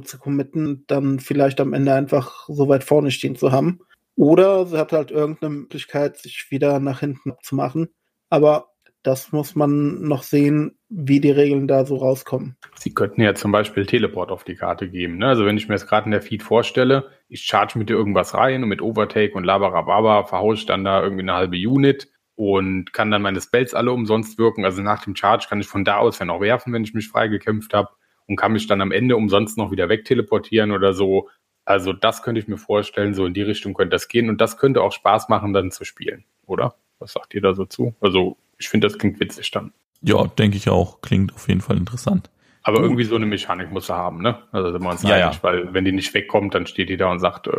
zu 0.00 0.18
committen, 0.18 0.84
dann 0.86 1.20
vielleicht 1.20 1.60
am 1.60 1.72
Ende 1.72 1.92
einfach 1.92 2.46
so 2.48 2.68
weit 2.68 2.84
vorne 2.84 3.10
stehen 3.10 3.36
zu 3.36 3.52
haben. 3.52 3.80
Oder 4.16 4.66
sie 4.66 4.78
hat 4.78 4.92
halt 4.92 5.10
irgendeine 5.10 5.54
Möglichkeit, 5.54 6.16
sich 6.16 6.46
wieder 6.50 6.80
nach 6.80 7.00
hinten 7.00 7.34
zu 7.42 7.54
machen. 7.54 7.88
Aber 8.30 8.68
das 9.02 9.30
muss 9.30 9.54
man 9.54 10.02
noch 10.02 10.24
sehen, 10.24 10.78
wie 10.88 11.20
die 11.20 11.30
Regeln 11.30 11.68
da 11.68 11.86
so 11.86 11.96
rauskommen. 11.96 12.56
Sie 12.76 12.92
könnten 12.92 13.20
ja 13.20 13.34
zum 13.34 13.52
Beispiel 13.52 13.86
Teleport 13.86 14.32
auf 14.32 14.42
die 14.42 14.56
Karte 14.56 14.88
geben. 14.88 15.18
Ne? 15.18 15.28
Also 15.28 15.46
wenn 15.46 15.56
ich 15.56 15.68
mir 15.68 15.74
das 15.74 15.86
gerade 15.86 16.06
in 16.06 16.10
der 16.10 16.22
Feed 16.22 16.42
vorstelle, 16.42 17.10
ich 17.28 17.42
charge 17.42 17.78
mit 17.78 17.88
dir 17.88 17.94
irgendwas 17.94 18.34
rein 18.34 18.64
und 18.64 18.68
mit 18.68 18.82
Overtake 18.82 19.34
und 19.34 19.44
Labarababa 19.44 20.24
verhaue 20.24 20.54
ich 20.54 20.66
dann 20.66 20.82
da 20.82 21.02
irgendwie 21.02 21.22
eine 21.22 21.34
halbe 21.34 21.56
Unit 21.56 22.08
und 22.34 22.92
kann 22.92 23.12
dann 23.12 23.22
meine 23.22 23.40
Spells 23.40 23.74
alle 23.74 23.92
umsonst 23.92 24.38
wirken. 24.38 24.64
Also 24.64 24.82
nach 24.82 25.04
dem 25.04 25.14
Charge 25.14 25.46
kann 25.48 25.60
ich 25.60 25.68
von 25.68 25.84
da 25.84 25.98
aus 25.98 26.18
ja 26.18 26.24
noch 26.24 26.40
werfen, 26.40 26.72
wenn 26.72 26.82
ich 26.82 26.94
mich 26.94 27.08
freigekämpft 27.08 27.74
habe 27.74 27.90
und 28.26 28.36
kann 28.36 28.52
mich 28.52 28.66
dann 28.66 28.80
am 28.80 28.90
Ende 28.90 29.16
umsonst 29.16 29.56
noch 29.56 29.70
wieder 29.70 29.88
wegteleportieren 29.88 30.72
oder 30.72 30.92
so. 30.92 31.28
Also 31.66 31.92
das 31.92 32.22
könnte 32.22 32.40
ich 32.40 32.48
mir 32.48 32.56
vorstellen, 32.56 33.12
so 33.12 33.26
in 33.26 33.34
die 33.34 33.42
Richtung 33.42 33.74
könnte 33.74 33.90
das 33.90 34.08
gehen 34.08 34.30
und 34.30 34.40
das 34.40 34.56
könnte 34.56 34.80
auch 34.82 34.92
Spaß 34.92 35.28
machen, 35.28 35.52
dann 35.52 35.70
zu 35.70 35.84
spielen, 35.84 36.24
oder? 36.46 36.76
Was 36.98 37.12
sagt 37.12 37.34
ihr 37.34 37.42
da 37.42 37.52
so 37.52 37.66
zu? 37.66 37.94
Also 38.00 38.38
ich 38.56 38.68
finde, 38.68 38.86
das 38.86 38.98
klingt 38.98 39.20
witzig 39.20 39.50
dann. 39.50 39.72
Ja, 40.00 40.26
denke 40.26 40.56
ich 40.56 40.70
auch. 40.70 41.02
Klingt 41.02 41.34
auf 41.34 41.48
jeden 41.48 41.60
Fall 41.60 41.76
interessant. 41.76 42.30
Aber 42.62 42.80
irgendwie 42.80 43.04
so 43.04 43.16
eine 43.16 43.26
Mechanik 43.26 43.70
muss 43.70 43.88
er 43.88 43.96
haben, 43.96 44.22
ne? 44.22 44.38
Also 44.52 44.72
sind 44.72 44.82
wir 44.82 44.90
uns 44.90 45.02
Ja, 45.02 45.16
einig, 45.16 45.36
ja. 45.36 45.42
weil 45.42 45.74
wenn 45.74 45.84
die 45.84 45.92
nicht 45.92 46.14
wegkommt, 46.14 46.54
dann 46.54 46.66
steht 46.66 46.88
die 46.88 46.96
da 46.96 47.10
und 47.10 47.18
sagt, 47.20 47.48
äh, 47.48 47.50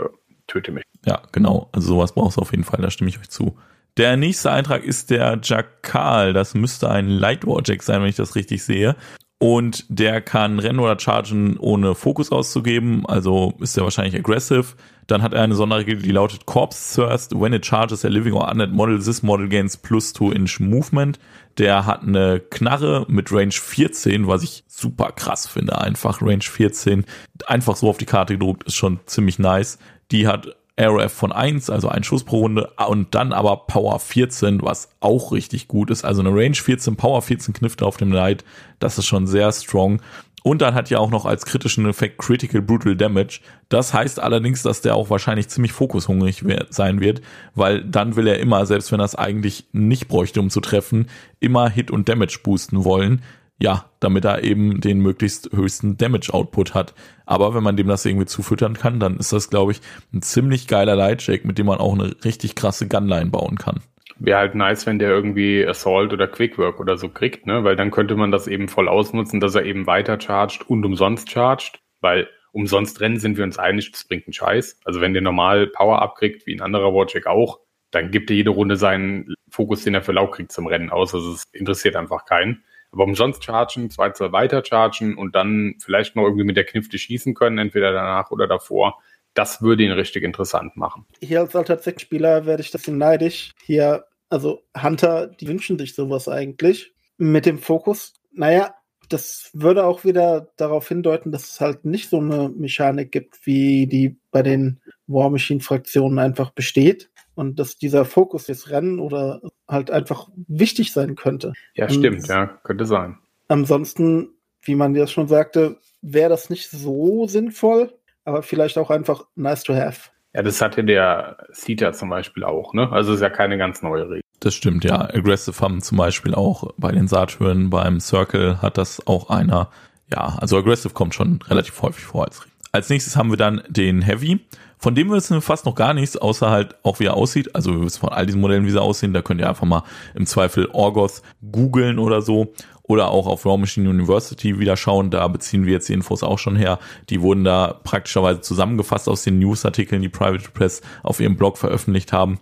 töte 0.47 0.71
mich. 0.71 0.83
Ja, 1.05 1.21
genau. 1.31 1.69
Also 1.71 1.89
sowas 1.89 2.13
brauchst 2.13 2.37
du 2.37 2.41
auf 2.41 2.51
jeden 2.51 2.63
Fall, 2.63 2.81
da 2.81 2.89
stimme 2.89 3.09
ich 3.09 3.19
euch 3.19 3.29
zu. 3.29 3.57
Der 3.97 4.15
nächste 4.15 4.51
Eintrag 4.51 4.83
ist 4.83 5.09
der 5.09 5.39
Jackal. 5.41 6.33
Das 6.33 6.53
müsste 6.53 6.89
ein 6.89 7.09
Lightwar 7.09 7.61
Jack 7.65 7.83
sein, 7.83 8.01
wenn 8.01 8.09
ich 8.09 8.15
das 8.15 8.35
richtig 8.35 8.63
sehe. 8.63 8.95
Und 9.39 9.85
der 9.87 10.19
kann 10.21 10.57
rennen 10.57 10.79
oder 10.79 10.99
chargen, 10.99 11.57
ohne 11.57 11.93
Fokus 11.93 12.31
auszugeben. 12.31 13.05
Also 13.05 13.53
ist 13.59 13.77
er 13.77 13.83
wahrscheinlich 13.83 14.15
aggressive. 14.15 14.65
Dann 15.05 15.21
hat 15.21 15.33
er 15.33 15.43
eine 15.43 15.53
Sonderregel, 15.53 16.01
die 16.01 16.11
lautet 16.11 16.47
Corpse 16.47 16.95
Thirst. 16.95 17.39
When 17.39 17.53
it 17.53 17.65
charges 17.65 18.03
a 18.03 18.07
living 18.07 18.33
or 18.33 18.49
undead 18.49 18.71
model, 18.71 19.01
this 19.01 19.21
model 19.21 19.47
gains 19.47 19.77
plus 19.77 20.13
2 20.13 20.33
inch 20.33 20.59
movement. 20.59 21.19
Der 21.59 21.85
hat 21.85 22.01
eine 22.01 22.39
Knarre 22.39 23.05
mit 23.07 23.31
Range 23.31 23.51
14, 23.51 24.27
was 24.27 24.43
ich 24.43 24.63
super 24.67 25.11
krass 25.11 25.47
finde. 25.47 25.79
Einfach 25.79 26.21
Range 26.21 26.41
14. 26.41 27.05
Einfach 27.45 27.75
so 27.75 27.89
auf 27.89 27.97
die 27.97 28.05
Karte 28.05 28.33
gedruckt 28.33 28.63
ist 28.63 28.75
schon 28.75 28.99
ziemlich 29.05 29.37
nice. 29.37 29.77
Die 30.11 30.27
hat 30.27 30.55
RF 30.79 31.11
von 31.11 31.31
1, 31.31 31.69
also 31.69 31.89
ein 31.89 32.03
Schuss 32.03 32.23
pro 32.23 32.39
Runde, 32.39 32.71
und 32.87 33.15
dann 33.15 33.33
aber 33.33 33.57
Power 33.67 33.99
14, 33.99 34.61
was 34.61 34.89
auch 34.99 35.31
richtig 35.31 35.67
gut 35.67 35.89
ist. 35.89 36.05
Also 36.05 36.21
eine 36.21 36.29
Range 36.29 36.55
14, 36.55 36.95
Power 36.95 37.21
14 37.21 37.53
Knifte 37.53 37.85
auf 37.85 37.97
dem 37.97 38.11
Knight, 38.11 38.45
das 38.79 38.97
ist 38.97 39.07
schon 39.07 39.25
sehr 39.25 39.51
strong. 39.51 40.01
Und 40.43 40.61
dann 40.61 40.75
hat 40.75 40.89
ja 40.89 40.99
auch 40.99 41.09
noch 41.09 41.25
als 41.25 41.45
kritischen 41.45 41.89
Effekt 41.89 42.19
Critical 42.19 42.61
Brutal 42.61 42.95
Damage. 42.95 43.41
Das 43.67 43.93
heißt 43.93 44.21
allerdings, 44.21 44.61
dass 44.61 44.79
der 44.79 44.95
auch 44.95 45.09
wahrscheinlich 45.09 45.49
ziemlich 45.49 45.73
fokushungrig 45.73 46.45
sein 46.69 47.01
wird, 47.01 47.21
weil 47.53 47.83
dann 47.83 48.15
will 48.15 48.27
er 48.27 48.39
immer, 48.39 48.65
selbst 48.65 48.91
wenn 48.91 49.01
er 49.01 49.05
es 49.05 49.15
eigentlich 49.15 49.65
nicht 49.73 50.07
bräuchte, 50.07 50.39
um 50.39 50.49
zu 50.49 50.61
treffen, 50.61 51.09
immer 51.41 51.69
Hit 51.69 51.91
und 51.91 52.07
Damage 52.07 52.39
boosten 52.43 52.85
wollen. 52.85 53.23
Ja, 53.59 53.85
damit 53.99 54.23
er 54.25 54.43
eben 54.43 54.81
den 54.81 54.99
möglichst 54.99 55.51
höchsten 55.51 55.97
Damage-Output 55.97 56.75
hat. 56.75 56.93
Aber 57.25 57.55
wenn 57.55 57.63
man 57.63 57.75
dem 57.75 57.87
das 57.87 58.05
irgendwie 58.05 58.27
zufüttern 58.27 58.75
kann, 58.75 58.99
dann 58.99 59.17
ist 59.17 59.33
das, 59.33 59.49
glaube 59.49 59.71
ich, 59.71 59.81
ein 60.13 60.21
ziemlich 60.21 60.67
geiler 60.67 60.95
Lightjack, 60.95 61.43
mit 61.43 61.57
dem 61.57 61.65
man 61.65 61.79
auch 61.79 61.93
eine 61.93 62.15
richtig 62.23 62.53
krasse 62.53 62.87
Gunline 62.87 63.31
bauen 63.31 63.57
kann. 63.57 63.81
Wäre 64.19 64.39
halt 64.39 64.55
nice, 64.55 64.85
wenn 64.85 64.99
der 64.99 65.09
irgendwie 65.09 65.65
Assault 65.65 66.13
oder 66.13 66.27
Quickwork 66.27 66.79
oder 66.79 66.97
so 66.97 67.09
kriegt, 67.09 67.45
ne? 67.45 67.63
Weil 67.63 67.75
dann 67.75 67.91
könnte 67.91 68.15
man 68.15 68.31
das 68.31 68.47
eben 68.47 68.67
voll 68.67 68.87
ausnutzen, 68.87 69.39
dass 69.39 69.55
er 69.55 69.65
eben 69.65 69.85
weiter 69.85 70.19
chargt 70.19 70.67
und 70.69 70.85
umsonst 70.85 71.29
chargt, 71.31 71.79
weil 71.99 72.27
umsonst 72.51 72.99
rennen 72.99 73.19
sind 73.19 73.37
wir 73.37 73.43
uns 73.43 73.59
einig, 73.59 73.91
das 73.91 74.05
bringt 74.05 74.25
einen 74.25 74.33
Scheiß. 74.33 74.79
Also 74.85 75.01
wenn 75.01 75.13
der 75.13 75.21
normal 75.21 75.67
Power 75.67 76.01
abkriegt, 76.01 76.47
wie 76.47 76.55
ein 76.55 76.61
anderer 76.61 76.93
Warjack 76.93 77.27
auch, 77.27 77.59
dann 77.91 78.11
gibt 78.11 78.29
er 78.31 78.35
jede 78.35 78.49
Runde 78.49 78.75
seinen 78.75 79.35
Fokus, 79.49 79.83
den 79.83 79.93
er 79.93 80.01
für 80.01 80.11
Lau 80.11 80.27
kriegt, 80.27 80.51
zum 80.51 80.67
Rennen 80.67 80.89
aus. 80.89 81.13
Also 81.13 81.33
es 81.33 81.43
interessiert 81.51 81.95
einfach 81.95 82.25
keinen. 82.25 82.63
Aber 82.91 83.03
umsonst 83.03 83.43
chargen, 83.43 83.89
zwei, 83.89 84.11
zwei 84.11 84.31
weiter 84.31 84.63
chargen 84.63 85.17
und 85.17 85.35
dann 85.35 85.75
vielleicht 85.79 86.15
noch 86.15 86.23
irgendwie 86.23 86.45
mit 86.45 86.57
der 86.57 86.65
Knifte 86.65 86.97
schießen 86.97 87.33
können, 87.33 87.57
entweder 87.57 87.91
danach 87.91 88.31
oder 88.31 88.47
davor. 88.47 88.99
Das 89.33 89.61
würde 89.61 89.83
ihn 89.83 89.91
richtig 89.91 90.23
interessant 90.23 90.77
machen. 90.77 91.05
Hier 91.21 91.41
als 91.41 91.55
Alter-Spieler 91.55 92.45
werde 92.45 92.63
ich 92.63 92.71
das 92.71 92.87
neidisch. 92.87 93.53
Hier, 93.63 94.05
also 94.29 94.63
Hunter, 94.81 95.27
die 95.27 95.47
wünschen 95.47 95.77
sich 95.77 95.93
sowas 95.93 96.27
eigentlich. 96.27 96.93
Mit 97.17 97.45
dem 97.45 97.59
Fokus, 97.59 98.13
naja, 98.31 98.73
das 99.09 99.49
würde 99.53 99.85
auch 99.85 100.03
wieder 100.03 100.51
darauf 100.57 100.87
hindeuten, 100.87 101.31
dass 101.31 101.51
es 101.51 101.61
halt 101.61 101.85
nicht 101.85 102.09
so 102.09 102.17
eine 102.17 102.49
Mechanik 102.49 103.11
gibt, 103.11 103.45
wie 103.45 103.87
die 103.87 104.17
bei 104.31 104.43
den 104.43 104.81
War 105.07 105.29
Machine-Fraktionen 105.29 106.19
einfach 106.19 106.51
besteht. 106.51 107.09
Und 107.37 107.59
dass 107.59 107.77
dieser 107.77 108.03
Fokus 108.03 108.45
des 108.47 108.71
Rennen 108.71 108.99
oder 108.99 109.41
halt 109.67 109.91
einfach 109.91 110.27
wichtig 110.47 110.91
sein 110.91 111.13
könnte. 111.15 111.53
Ja, 111.75 111.85
Und- 111.85 111.93
stimmt, 111.93 112.27
ja, 112.27 112.47
könnte 112.63 112.87
sein. 112.87 113.19
Ansonsten, 113.47 114.29
wie 114.63 114.73
man 114.73 114.95
ja 114.95 115.05
schon 115.05 115.27
sagte, 115.27 115.77
wäre 116.01 116.29
das 116.31 116.49
nicht 116.49 116.71
so 116.71 117.27
sinnvoll, 117.27 117.93
aber 118.25 118.41
vielleicht 118.41 118.79
auch 118.79 118.89
einfach 118.89 119.25
nice 119.35 119.61
to 119.63 119.75
have. 119.75 120.09
Ja, 120.33 120.41
das 120.41 120.59
hatte 120.61 120.83
der 120.83 121.37
Sita 121.51 121.93
zum 121.93 122.09
Beispiel 122.09 122.43
auch, 122.43 122.73
ne? 122.73 122.91
Also 122.91 123.13
ist 123.13 123.21
ja 123.21 123.29
keine 123.29 123.59
ganz 123.59 123.83
neue 123.83 124.09
Regel. 124.09 124.21
Das 124.39 124.55
stimmt, 124.55 124.83
ja. 124.83 124.99
Aggressive 124.99 125.59
haben 125.61 125.81
zum 125.81 125.99
Beispiel 125.99 126.33
auch 126.33 126.73
bei 126.77 126.91
den 126.91 127.07
Satyren, 127.07 127.69
beim 127.69 127.99
Circle 127.99 128.63
hat 128.63 128.79
das 128.79 129.05
auch 129.05 129.29
einer. 129.29 129.69
Ja, 130.11 130.37
also 130.39 130.57
Aggressive 130.57 130.93
kommt 130.95 131.13
schon 131.13 131.39
relativ 131.47 131.79
häufig 131.83 132.03
vor 132.03 132.25
als 132.25 132.41
Regel. 132.43 132.53
Als 132.71 132.89
nächstes 132.89 133.15
haben 133.15 133.29
wir 133.29 133.37
dann 133.37 133.61
den 133.69 134.01
Heavy. 134.01 134.39
Von 134.77 134.93
dem 134.93 135.09
wissen 135.09 135.35
wir 135.35 135.41
fast 135.41 135.65
noch 135.65 135.75
gar 135.75 135.93
nichts, 135.93 136.17
außer 136.17 136.51
halt 136.51 136.75
auch 136.83 136.99
wie 136.99 137.05
er 137.05 137.15
aussieht. 137.15 137.55
Also 137.55 137.71
wir 137.71 137.81
wissen 137.81 137.99
von 137.99 138.09
all 138.09 138.25
diesen 138.25 138.41
Modellen, 138.41 138.65
wie 138.65 138.71
sie 138.71 138.81
aussehen. 138.81 139.13
Da 139.13 139.21
könnt 139.21 139.41
ihr 139.41 139.49
einfach 139.49 139.65
mal 139.65 139.83
im 140.13 140.25
Zweifel 140.25 140.69
Orgoth 140.71 141.21
googeln 141.51 141.99
oder 141.99 142.21
so. 142.21 142.53
Oder 142.83 143.09
auch 143.09 143.27
auf 143.27 143.45
Raw 143.45 143.57
Machine 143.57 143.89
University 143.89 144.59
wieder 144.59 144.77
schauen. 144.77 145.09
Da 145.09 145.27
beziehen 145.27 145.65
wir 145.65 145.73
jetzt 145.73 145.89
die 145.89 145.93
Infos 145.93 146.23
auch 146.23 146.39
schon 146.39 146.55
her. 146.55 146.79
Die 147.09 147.21
wurden 147.21 147.43
da 147.43 147.79
praktischerweise 147.83 148.39
zusammengefasst 148.41 149.09
aus 149.09 149.23
den 149.23 149.39
Newsartikeln, 149.39 150.01
die 150.01 150.09
Private 150.09 150.51
Press 150.51 150.81
auf 151.03 151.19
ihrem 151.19 151.35
Blog 151.35 151.57
veröffentlicht 151.57 152.13
haben. 152.13 152.39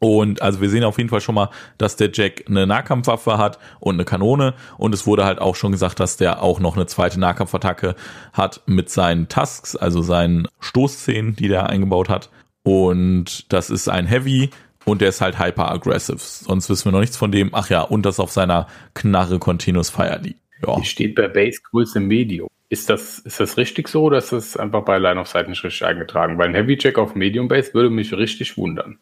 Und 0.00 0.42
also 0.42 0.60
wir 0.60 0.70
sehen 0.70 0.84
auf 0.84 0.98
jeden 0.98 1.10
Fall 1.10 1.20
schon 1.20 1.34
mal, 1.34 1.50
dass 1.76 1.96
der 1.96 2.10
Jack 2.12 2.44
eine 2.48 2.66
Nahkampfwaffe 2.66 3.36
hat 3.36 3.58
und 3.80 3.96
eine 3.96 4.04
Kanone. 4.04 4.54
Und 4.76 4.94
es 4.94 5.06
wurde 5.06 5.24
halt 5.24 5.40
auch 5.40 5.56
schon 5.56 5.72
gesagt, 5.72 5.98
dass 5.98 6.16
der 6.16 6.42
auch 6.42 6.60
noch 6.60 6.76
eine 6.76 6.86
zweite 6.86 7.18
Nahkampfattacke 7.18 7.96
hat 8.32 8.60
mit 8.66 8.90
seinen 8.90 9.28
Tusks, 9.28 9.74
also 9.74 10.02
seinen 10.02 10.46
Stoßzähnen, 10.60 11.34
die 11.34 11.48
der 11.48 11.68
eingebaut 11.68 12.08
hat. 12.08 12.30
Und 12.62 13.52
das 13.52 13.70
ist 13.70 13.88
ein 13.88 14.06
Heavy 14.06 14.50
und 14.84 15.00
der 15.00 15.08
ist 15.08 15.20
halt 15.20 15.38
hyper 15.38 15.70
aggressive. 15.70 16.18
Sonst 16.18 16.70
wissen 16.70 16.86
wir 16.86 16.92
noch 16.92 17.00
nichts 17.00 17.16
von 17.16 17.32
dem. 17.32 17.50
Ach 17.52 17.68
ja, 17.68 17.82
und 17.82 18.06
das 18.06 18.20
auf 18.20 18.30
seiner 18.30 18.68
Knarre 18.94 19.38
Continuous 19.38 19.90
Fire 19.90 20.20
liegt. 20.22 20.40
Ja. 20.66 20.76
Die 20.76 20.84
steht 20.84 21.14
bei 21.14 21.28
Base 21.28 21.60
Größe 21.70 22.00
Medium. 22.00 22.48
Ist 22.70 22.90
das, 22.90 23.20
ist 23.20 23.40
das 23.40 23.56
richtig 23.56 23.88
so 23.88 24.02
oder 24.02 24.18
ist 24.18 24.32
das 24.32 24.56
einfach 24.56 24.84
bei 24.84 24.98
Line 24.98 25.18
of 25.18 25.28
Sight 25.28 25.48
nicht 25.48 25.64
richtig 25.64 25.86
eingetragen? 25.86 26.36
Weil 26.36 26.48
ein 26.48 26.54
Heavy 26.54 26.76
Check 26.76 26.98
auf 26.98 27.14
Medium 27.14 27.48
Base 27.48 27.72
würde 27.72 27.88
mich 27.90 28.12
richtig 28.12 28.58
wundern. 28.58 28.98